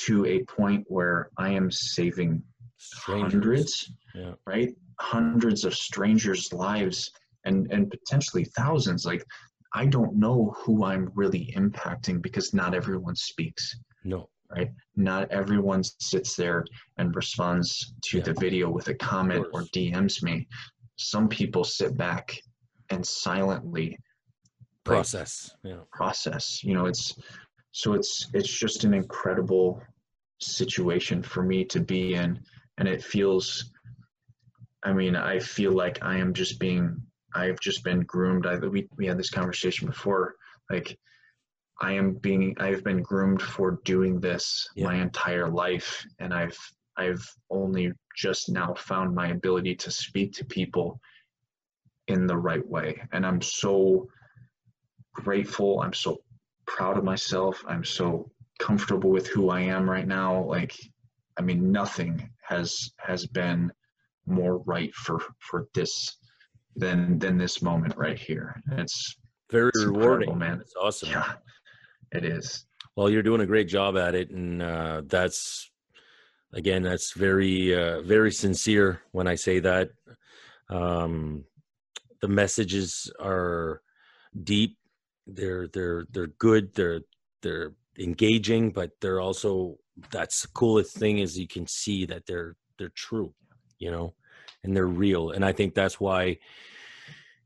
[0.06, 2.42] to a point where i am saving
[2.78, 3.32] Strangers.
[3.32, 4.70] hundreds Yeah, right?
[5.00, 7.10] Hundreds of strangers lives
[7.44, 9.04] and and potentially thousands.
[9.04, 9.24] Like
[9.76, 15.82] i don't know who i'm really impacting because not everyone speaks no, right not everyone
[15.84, 16.64] sits there
[16.98, 18.24] and responds to Yeah.
[18.24, 20.48] the video with a comment or dms me
[20.96, 22.40] some people sit back
[22.90, 24.00] and silently like,
[24.84, 25.50] process.
[25.64, 27.14] Yeah, process you know it's
[27.72, 29.82] so it's it's just an incredible
[30.40, 32.40] situation for me to be in
[32.78, 33.72] and it feels
[34.84, 36.96] i mean i feel like i am just being
[37.36, 40.34] i've just been groomed i we, we had this conversation before
[40.70, 40.98] like
[41.80, 44.86] i am being i've been groomed for doing this Yeah.
[44.88, 46.58] my entire life and i've
[46.96, 51.00] i've only just now found my ability to speak to people
[52.08, 54.08] in the right way and i'm so
[55.16, 55.80] grateful.
[55.80, 56.18] I'm so
[56.66, 57.64] proud of myself.
[57.66, 60.44] I'm so comfortable with who I am right now.
[60.44, 60.74] Like,
[61.38, 63.72] I mean, nothing has has been
[64.26, 66.16] more right for for this
[66.76, 68.62] than than this moment right here.
[68.72, 69.16] It's
[69.50, 70.60] very It's rewarding, man.
[70.60, 71.10] It's awesome.
[71.10, 71.32] yeah,
[72.12, 72.64] it is.
[72.96, 75.70] Well, you're doing a great job at it, and uh, that's
[76.52, 79.90] again, that's very, uh, very sincere when I say that.
[80.70, 81.44] Um,
[82.20, 83.82] the messages are
[84.42, 84.76] deep.
[85.26, 86.74] They're they're they're good.
[86.74, 87.00] They're
[87.42, 89.76] they're engaging, but they're also
[90.10, 93.34] that's the coolest thing is you can see that they're they're true,
[93.78, 94.14] you know,
[94.64, 95.30] and they're real.
[95.30, 96.38] And I think that's why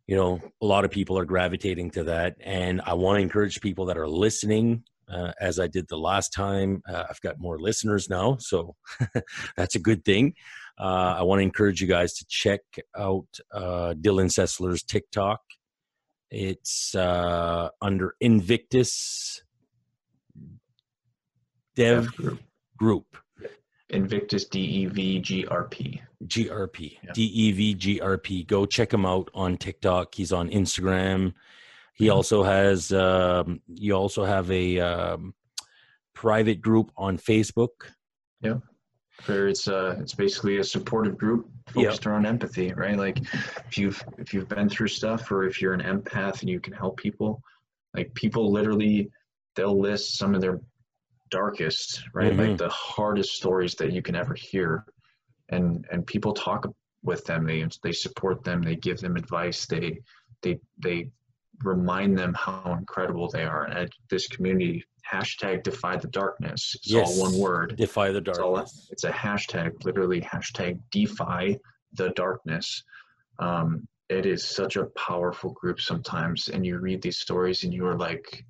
[0.06, 2.36] you know a lot of people are gravitating to that.
[2.40, 6.32] And I want to encourage people that are listening uh, as I did the last
[6.32, 6.82] time.
[6.88, 8.76] Uh, I've got more listeners now, so
[9.56, 10.34] that's a good thing.
[10.78, 12.60] Uh, I want to encourage you guys to check
[12.96, 15.40] out uh, Dylan Sessler's TikTok.
[16.30, 19.42] It's uh, under Invictus
[21.74, 22.08] Dev
[22.76, 23.16] group.
[23.90, 26.00] Invictus D E V G R P.
[26.26, 27.12] GRP, Yeah.
[27.14, 28.44] D-E-V-G-R-P.
[28.44, 30.14] Go check him out on TikTok.
[30.14, 31.32] He's on Instagram.
[31.94, 32.14] He Mhm.
[32.14, 32.92] also has.
[32.92, 35.34] Um, you also have a um,
[36.14, 37.70] private group on Facebook.
[38.42, 38.58] Yeah.
[39.26, 41.84] Where it's uh it's basically a supportive group Yeah.
[41.84, 42.96] focused around empathy, right?
[42.96, 43.18] Like
[43.68, 46.72] if you've if you've been through stuff or if you're an empath and you can
[46.72, 47.42] help people,
[47.94, 49.10] like people literally
[49.56, 50.60] they'll list some of their
[51.30, 52.32] darkest, right?
[52.32, 52.38] Mhm.
[52.48, 54.84] Like the hardest stories that you can ever hear.
[55.48, 56.66] And and people talk
[57.02, 60.00] with them, they they support them, they give them advice, they
[60.42, 61.10] they they
[61.64, 63.64] remind them how incredible they are.
[63.64, 66.74] And at this community, hashtag defy the darkness.
[66.76, 67.18] It's Yes.
[67.18, 67.76] all one word.
[67.76, 68.88] Defy the It's all darkness.
[68.90, 71.58] it's a hashtag, literally hashtag defy
[71.94, 72.84] the darkness.
[73.38, 77.86] Um, it is such a powerful group sometimes, and you read these stories and you
[77.86, 78.44] are like,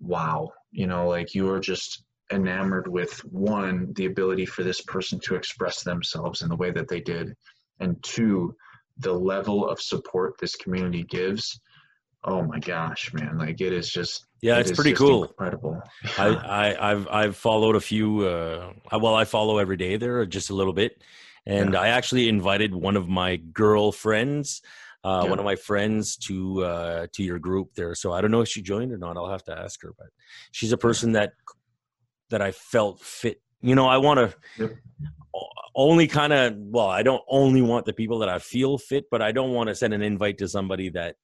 [0.00, 5.20] wow, you know, like you are just enamored with one, the ability for this person
[5.20, 7.34] to express themselves in the way that they did,
[7.80, 8.54] and two,
[8.98, 11.60] the level of support this community gives.
[12.24, 13.38] Oh my gosh, man!
[13.38, 15.24] Like it is just Yeah, it's is pretty cool.
[15.24, 15.80] incredible.
[16.18, 18.26] I, I, I've I've followed a few.
[18.26, 21.02] Uh, well, I follow every day there, just a little bit,
[21.46, 21.80] and Yeah.
[21.80, 24.62] I actually invited one of my girlfriends
[25.04, 25.30] uh, Yeah.
[25.30, 27.94] one of my friends to uh, to your group there.
[27.94, 29.16] So I don't know if she joined or not.
[29.16, 29.92] I'll have to ask her.
[29.98, 30.08] But
[30.52, 31.32] she's a person that
[32.30, 33.40] that I felt fit.
[33.60, 34.76] You know, I want to Yep.
[35.74, 39.22] only kind of well, I don't only want the people that I feel fit, but
[39.22, 41.16] I don't want to send an invite to somebody that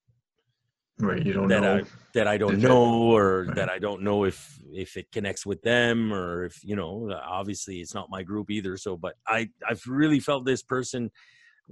[0.99, 1.25] Right.
[1.25, 1.77] You don't that know.
[1.77, 1.83] I
[2.13, 3.55] that I don't know or right.
[3.55, 7.79] that I don't know if if it connects with them or if you know obviously
[7.79, 11.11] it's not my group either so but I I've really felt this person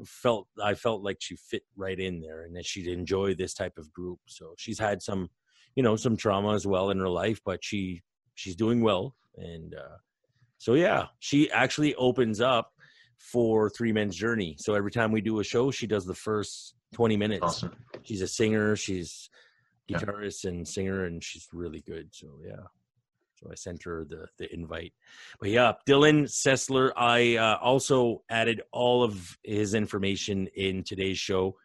[0.06, 3.78] felt I felt like she fit right in there and that she'd enjoy this type
[3.78, 4.20] of group.
[4.28, 5.30] So she's had some
[5.76, 8.02] you know some trauma as well in her life but she
[8.36, 9.98] she's doing well and uh
[10.58, 12.72] so yeah she actually opens up
[13.20, 14.56] for three men's journey.
[14.60, 17.44] So every time we do a show she does the first 20 minutes.
[17.44, 17.76] Awesome.
[18.04, 19.30] she's a singer she's
[19.88, 20.00] Yeah.
[20.00, 22.10] guitarist and singer and she's really good.
[22.12, 22.66] So yeah
[23.40, 24.94] so i sent her the the invite.
[25.40, 31.56] But yeah dylan sessler i uh, also added all of his information in today's show.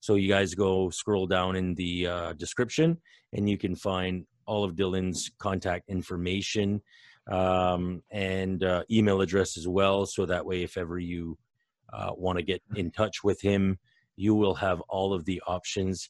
[0.00, 2.98] So you guys go scroll down in the uh, description
[3.32, 6.82] and you can find all of dylan's contact information
[7.30, 10.06] um, and uh, email address as well.
[10.06, 11.38] So that way if ever you
[11.92, 13.78] uh, want to get in touch with him
[14.20, 16.08] you will have all of the options.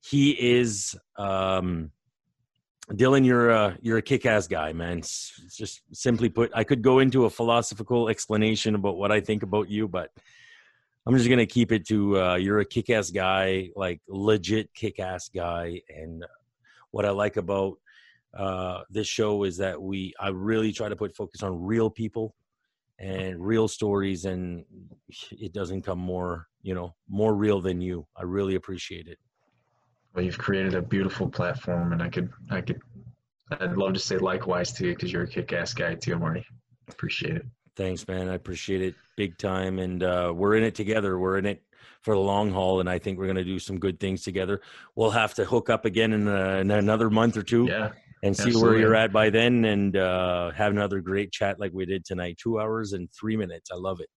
[0.00, 1.90] He is um
[2.90, 4.98] Dylan, you're a you're a kick-ass guy, man.
[4.98, 9.42] It's just simply put, I could go into a philosophical explanation about what I think
[9.42, 10.10] about you, but
[11.06, 15.80] I'm just gonna keep it to uh, you're a kick-ass guy, like legit kick-ass guy.
[15.88, 16.24] And
[16.90, 17.78] what I like about
[18.36, 22.34] uh, this show is that we I really try to put focus on real people
[22.98, 24.64] and real stories, and
[25.30, 28.06] it doesn't come more you know more real than you.
[28.16, 29.18] I really appreciate it.
[30.14, 32.80] Well, you've created a beautiful platform, and I could, I could,
[33.50, 36.44] I'd love to say likewise to you because you're a kick-ass guy too, Marty.
[36.88, 37.46] Appreciate it.
[37.76, 38.28] Thanks, man.
[38.28, 39.78] I appreciate it big time.
[39.78, 41.18] And uh, we're in it together.
[41.18, 41.62] We're in it
[42.02, 42.80] for the long haul.
[42.80, 44.60] And I think we're going to do some good things together.
[44.94, 48.36] We'll have to hook up again in, uh, in another month or two Yeah, and
[48.36, 52.04] see where you're at by then and uh, have another great chat like we did
[52.04, 52.36] tonight.
[52.36, 53.70] Two hours and three minutes.
[53.72, 54.10] I love it.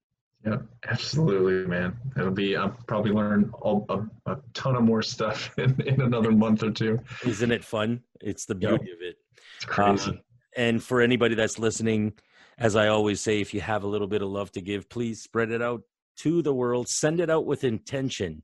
[0.45, 0.57] Yeah,
[0.87, 1.97] absolutely, man.
[2.17, 2.55] It'll be.
[2.55, 6.99] I'll probably learn a, a ton of more stuff in, in another month or two.
[7.23, 8.01] Isn't it fun?
[8.21, 8.79] It's the Yep.
[8.81, 9.15] beauty of it.
[9.55, 10.11] It's crazy.
[10.11, 10.13] Uh,
[10.57, 12.13] and for anybody that's listening,
[12.57, 15.21] as I always say, if you have a little bit of love to give, please
[15.21, 15.81] spread it out
[16.17, 16.87] to the world.
[16.87, 18.43] Send it out with intention,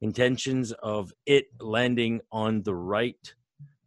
[0.00, 3.34] intentions of it landing on the right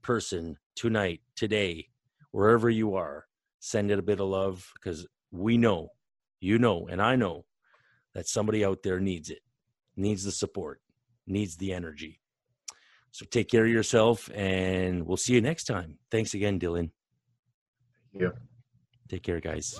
[0.01, 1.87] person tonight, today,
[2.31, 3.25] wherever you are.
[3.59, 5.89] Send it a bit of love because we know,
[6.39, 7.45] you know, and I know
[8.13, 9.39] that somebody out there needs it,
[9.95, 10.81] needs the support,
[11.27, 12.21] needs the energy.
[13.11, 15.97] So take care of yourself, and we'll see you next time.
[16.11, 16.91] Thanks again, Dylan.
[18.13, 18.29] Yeah.
[19.09, 19.79] Take care, guys.